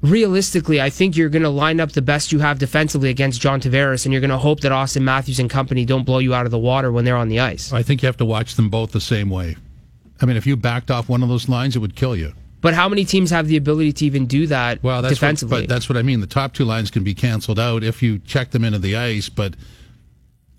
realistically, 0.02 0.82
I 0.82 0.90
think 0.90 1.16
you're 1.18 1.30
going 1.30 1.44
to 1.44 1.50
line 1.50 1.80
up 1.80 1.92
the 1.92 2.02
best 2.02 2.32
you 2.32 2.40
have 2.40 2.60
defensively 2.60 3.10
against 3.10 3.42
John 3.42 3.60
Tavares, 3.60 4.06
and 4.06 4.14
you're 4.14 4.22
going 4.22 4.30
to 4.30 4.38
hope 4.38 4.62
that 4.62 4.72
Auston 4.72 5.02
Matthews 5.02 5.40
and 5.40 5.50
company 5.50 5.86
don't 5.86 6.04
blow 6.04 6.20
you 6.20 6.34
out 6.34 6.46
of 6.46 6.52
the 6.52 6.60
water 6.60 6.92
when 6.92 7.06
they're 7.06 7.18
on 7.18 7.30
the 7.30 7.40
ice. 7.40 7.74
I 7.74 7.84
think 7.84 8.02
you 8.02 8.08
have 8.08 8.18
to 8.18 8.26
watch 8.26 8.56
them 8.56 8.70
both 8.70 8.92
the 8.92 9.02
same 9.02 9.30
way. 9.30 9.56
I 10.22 10.26
mean, 10.26 10.38
if 10.38 10.46
you 10.46 10.56
backed 10.56 10.92
off 10.92 11.10
one 11.10 11.24
of 11.24 11.30
those 11.30 11.48
lines, 11.48 11.76
it 11.76 11.80
would 11.80 11.96
kill 11.96 12.16
you. 12.16 12.34
But 12.62 12.74
how 12.74 12.90
many 12.90 13.06
teams 13.06 13.30
have 13.32 13.48
the 13.48 13.56
ability 13.56 13.94
to 13.94 14.06
even 14.06 14.26
do 14.26 14.48
that 14.48 14.84
Well, 14.84 15.02
that's 15.02 15.14
defensively? 15.14 15.62
What, 15.62 15.68
but 15.68 15.74
that's 15.74 15.88
what 15.88 15.98
I 15.98 16.02
mean. 16.02 16.20
The 16.20 16.28
top 16.28 16.54
two 16.54 16.66
lines 16.66 16.92
can 16.92 17.04
be 17.04 17.14
canceled 17.14 17.58
out 17.60 17.84
if 17.84 18.04
you 18.04 18.20
check 18.20 18.52
them 18.52 18.66
into 18.66 18.80
the 18.80 18.98
ice. 18.98 19.30
But 19.30 19.56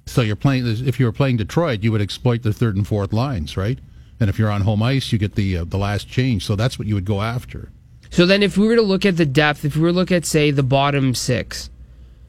so 0.07 0.22
you're 0.22 0.36
playing. 0.36 0.66
If 0.66 0.99
you 0.99 1.05
were 1.05 1.12
playing 1.12 1.36
Detroit, 1.36 1.82
you 1.82 1.93
would 1.93 2.01
exploit 2.01 2.43
the 2.43 2.55
third 2.55 2.76
and 2.76 2.86
fourth 2.86 3.12
lines, 3.12 3.57
right? 3.57 3.78
And 4.18 4.30
if 4.30 4.38
you're 4.38 4.51
on 4.51 4.62
home 4.62 4.82
ice, 4.82 5.12
you 5.12 5.18
get 5.18 5.34
the 5.34 5.59
uh, 5.59 5.64
the 5.64 5.76
last 5.76 6.09
change. 6.09 6.47
So 6.47 6.57
that's 6.57 6.78
what 6.78 6.88
you 6.88 6.95
would 6.95 7.05
go 7.05 7.20
after. 7.20 7.70
So 8.11 8.27
then, 8.27 8.43
if 8.43 8.59
we 8.59 8.67
were 8.67 8.77
to 8.77 8.83
look 8.83 9.07
at 9.07 9.17
the 9.17 9.27
depth, 9.27 9.65
if 9.65 9.77
we 9.77 9.83
were 9.83 9.89
to 9.89 9.95
look 9.95 10.13
at 10.13 10.27
say 10.27 10.51
the 10.51 10.63
bottom 10.63 11.15
six, 11.15 11.71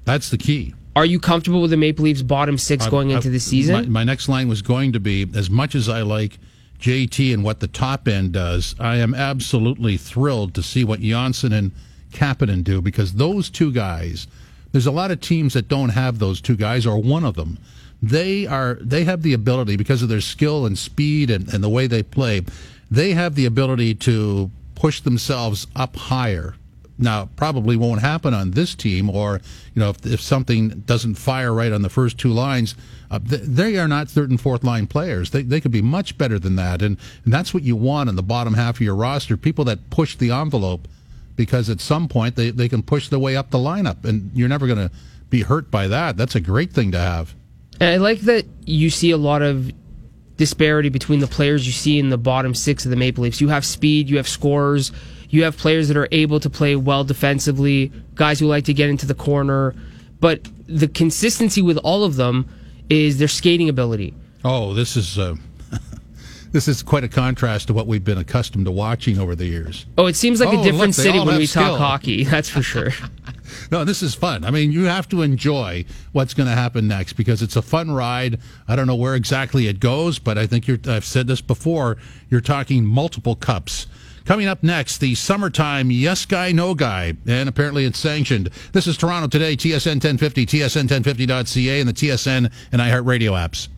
That's 0.06 0.30
the 0.30 0.38
key. 0.38 0.74
are 0.96 1.06
you 1.06 1.20
comfortable 1.20 1.62
with 1.62 1.72
the 1.72 1.78
Maple 1.78 2.06
Leafs 2.06 2.22
bottom 2.22 2.58
6 2.58 2.88
going 2.88 3.12
I- 3.12 3.16
into 3.16 3.30
the 3.30 3.40
season? 3.40 3.76
My, 3.76 3.82
my 3.88 4.04
next 4.04 4.30
line 4.30 4.48
was 4.48 4.62
going 4.62 4.94
to 4.94 5.00
be 5.00 5.28
as 5.36 5.50
much 5.50 5.74
as 5.76 5.90
I 5.90 6.02
like 6.02 6.38
JT 6.80 7.34
and 7.34 7.44
what 7.44 7.60
the 7.60 7.68
top 7.68 8.08
end 8.08 8.32
does, 8.32 8.76
I 8.80 8.98
am 8.98 9.14
absolutely 9.14 9.98
thrilled 9.98 10.54
to 10.56 10.64
see 10.64 10.84
what 10.84 11.00
Johnsson 11.00 11.54
and 11.54 11.72
Kapanen 12.12 12.64
do 12.64 12.82
because 12.82 13.14
those 13.14 13.50
two 13.50 13.72
guys, 13.72 14.28
there's 14.72 14.88
a 14.88 14.92
lot 14.92 15.12
of 15.12 15.22
teams 15.22 15.54
that 15.54 15.68
don't 15.68 15.90
have 15.90 16.20
those 16.20 16.42
two 16.42 16.56
guys 16.56 16.86
or 16.86 16.98
one 17.02 17.24
of 17.24 17.36
them. 17.36 17.58
they 18.02 18.48
are 18.48 18.80
they 18.82 19.04
have 19.04 19.22
the 19.22 19.34
ability 19.34 19.78
because 19.78 20.02
of 20.02 20.10
their 20.10 20.22
skill 20.22 20.66
and 20.66 20.76
speed 20.78 21.30
and, 21.30 21.54
and 21.54 21.64
the 21.64 21.70
way 21.70 21.86
they 21.88 22.02
play, 22.04 22.42
they 22.90 23.14
have 23.14 23.36
the 23.36 23.46
ability 23.46 23.94
to 23.94 24.50
push 24.82 25.00
themselves 25.02 25.68
up 25.76 25.96
higher. 25.96 26.56
Now, 26.98 27.30
probably 27.36 27.76
won't 27.78 28.02
happen 28.02 28.34
on 28.34 28.52
this 28.52 28.74
team, 28.74 29.12
or 29.12 29.40
you 29.76 29.80
know, 29.80 29.92
if, 29.92 30.04
if 30.08 30.20
something 30.20 30.70
doesn't 30.88 31.16
fire 31.16 31.54
right 31.54 31.72
on 31.72 31.84
the 31.84 31.90
first 31.90 32.18
two 32.18 32.30
lines, 32.30 32.74
uh, 33.12 33.20
th- 33.20 33.44
they 33.44 33.78
are 33.78 33.88
not 33.88 34.10
third 34.10 34.32
and 34.32 34.42
fourth 34.42 34.64
line 34.64 34.88
players. 34.88 35.30
They 35.30 35.44
they 35.44 35.62
could 35.62 35.72
be 35.72 35.84
much 35.84 36.18
better 36.18 36.40
than 36.40 36.56
that, 36.56 36.82
and, 36.82 36.98
and 37.24 37.32
that's 37.32 37.54
what 37.54 37.62
you 37.62 37.76
want 37.76 38.10
in 38.10 38.16
the 38.16 38.24
bottom 38.24 38.56
half 38.56 38.78
of 38.78 38.82
your 38.82 38.96
roster. 38.96 39.38
People 39.38 39.66
that 39.66 39.92
push 39.92 40.16
the 40.16 40.32
envelope, 40.32 40.88
because 41.36 41.70
at 41.70 41.80
some 41.80 42.08
point 42.08 42.36
they, 42.36 42.50
they 42.50 42.68
can 42.68 42.82
push 42.82 43.08
their 43.08 43.20
way 43.20 43.36
up 43.36 43.52
the 43.52 43.60
lineup, 43.60 44.04
and 44.04 44.32
you're 44.34 44.50
never 44.50 44.66
going 44.66 44.90
to 44.90 44.92
be 45.30 45.44
hurt 45.44 45.70
by 45.70 45.88
that. 45.88 46.18
That's 46.18 46.36
a 46.36 46.42
great 46.42 46.74
thing 46.74 46.92
to 46.92 47.00
have. 47.00 47.36
And 47.80 47.90
I 47.90 47.98
like 47.98 48.22
that 48.22 48.46
you 48.66 48.90
see 48.90 49.12
a 49.12 49.18
lot 49.18 49.44
of 49.44 49.72
disparity 50.38 50.90
between 50.90 51.20
the 51.20 51.28
players 51.28 51.66
you 51.66 51.74
see 51.74 52.00
in 52.00 52.10
the 52.10 52.18
bottom 52.18 52.54
six 52.56 52.86
of 52.86 52.92
the 52.92 52.98
Maple 52.98 53.24
Leafs. 53.24 53.42
You 53.42 53.50
have 53.50 53.66
speed, 53.66 54.10
you 54.10 54.18
have 54.18 54.28
scorers, 54.28 54.92
you 55.30 55.44
have 55.44 55.58
players 55.58 55.88
that 55.88 55.98
are 55.98 56.08
able 56.12 56.40
to 56.40 56.50
play 56.50 56.76
well 56.76 57.04
defensively, 57.04 57.92
guys 58.16 58.40
who 58.40 58.48
like 58.48 58.66
to 58.66 58.74
get 58.74 58.90
into 58.90 59.06
the 59.06 59.14
corner. 59.16 59.76
But 60.20 60.48
the 60.68 60.88
consistency 60.88 61.62
with 61.62 61.78
all 61.78 62.04
of 62.04 62.16
them 62.16 62.48
is 62.90 63.18
their 63.20 63.28
skating 63.28 63.70
ability. 63.70 64.14
Oh, 64.44 64.74
this 64.74 64.98
is 64.98 65.18
uh, 65.20 65.36
this 66.52 66.68
is 66.68 66.84
quite 66.84 67.04
a 67.04 67.08
contrast 67.08 67.68
to 67.68 67.74
what 67.74 67.88
we've 67.88 68.04
been 68.04 68.18
accustomed 68.18 68.66
to 68.66 68.72
watching 68.72 69.20
over 69.20 69.36
the 69.36 69.46
years. 69.46 69.86
Oh, 69.98 70.08
it 70.08 70.16
seems 70.16 70.40
like 70.40 70.50
Oh, 70.50 70.60
a 70.60 70.64
different 70.64 70.98
look, 70.98 71.06
city 71.06 71.20
when 71.20 71.38
we 71.38 71.46
skill. 71.46 71.64
talk 71.64 71.80
hockey. 71.80 72.24
That's 72.24 72.50
for 72.50 72.62
sure. 72.62 72.90
No, 73.72 73.84
this 73.84 74.02
is 74.02 74.14
fun. 74.16 74.44
I 74.44 74.52
mean, 74.52 74.72
you 74.72 74.86
have 74.86 75.08
to 75.10 75.22
enjoy 75.22 75.86
what's 76.12 76.34
going 76.34 76.50
to 76.50 76.56
happen 76.56 76.88
next 76.88 77.14
because 77.14 77.42
it's 77.42 77.56
a 77.56 77.62
fun 77.62 77.92
ride. 77.92 78.40
I 78.68 78.76
don't 78.76 78.88
know 78.88 78.96
where 78.96 79.16
exactly 79.16 79.68
it 79.68 79.80
goes, 79.80 80.20
but 80.20 80.38
I 80.38 80.48
think 80.48 80.68
you're, 80.68 80.80
I've 80.88 81.06
said 81.06 81.28
this 81.28 81.42
before. 81.42 81.98
You're 82.30 82.42
talking 82.42 82.86
multiple 82.86 83.36
cups. 83.36 83.88
Coming 84.26 84.48
up 84.48 84.62
next, 84.62 85.00
the 85.00 85.16
summertime 85.16 85.90
yes 85.90 86.26
guy, 86.26 86.52
no 86.52 86.76
guy, 86.76 87.16
and 87.26 87.50
apparently 87.50 87.86
it's 87.86 87.98
sanctioned. 87.98 88.50
This 88.72 88.86
is 88.86 88.96
Toronto 88.96 89.28
Today, 89.28 89.56
TSN 89.56 89.96
1050, 89.96 90.46
TSN1050.ca, 90.46 91.80
and 91.80 91.90
the 91.90 91.94
TSN 91.94 92.52
and 92.72 92.82
iHeartRadio 92.82 93.32
apps. 93.32 93.68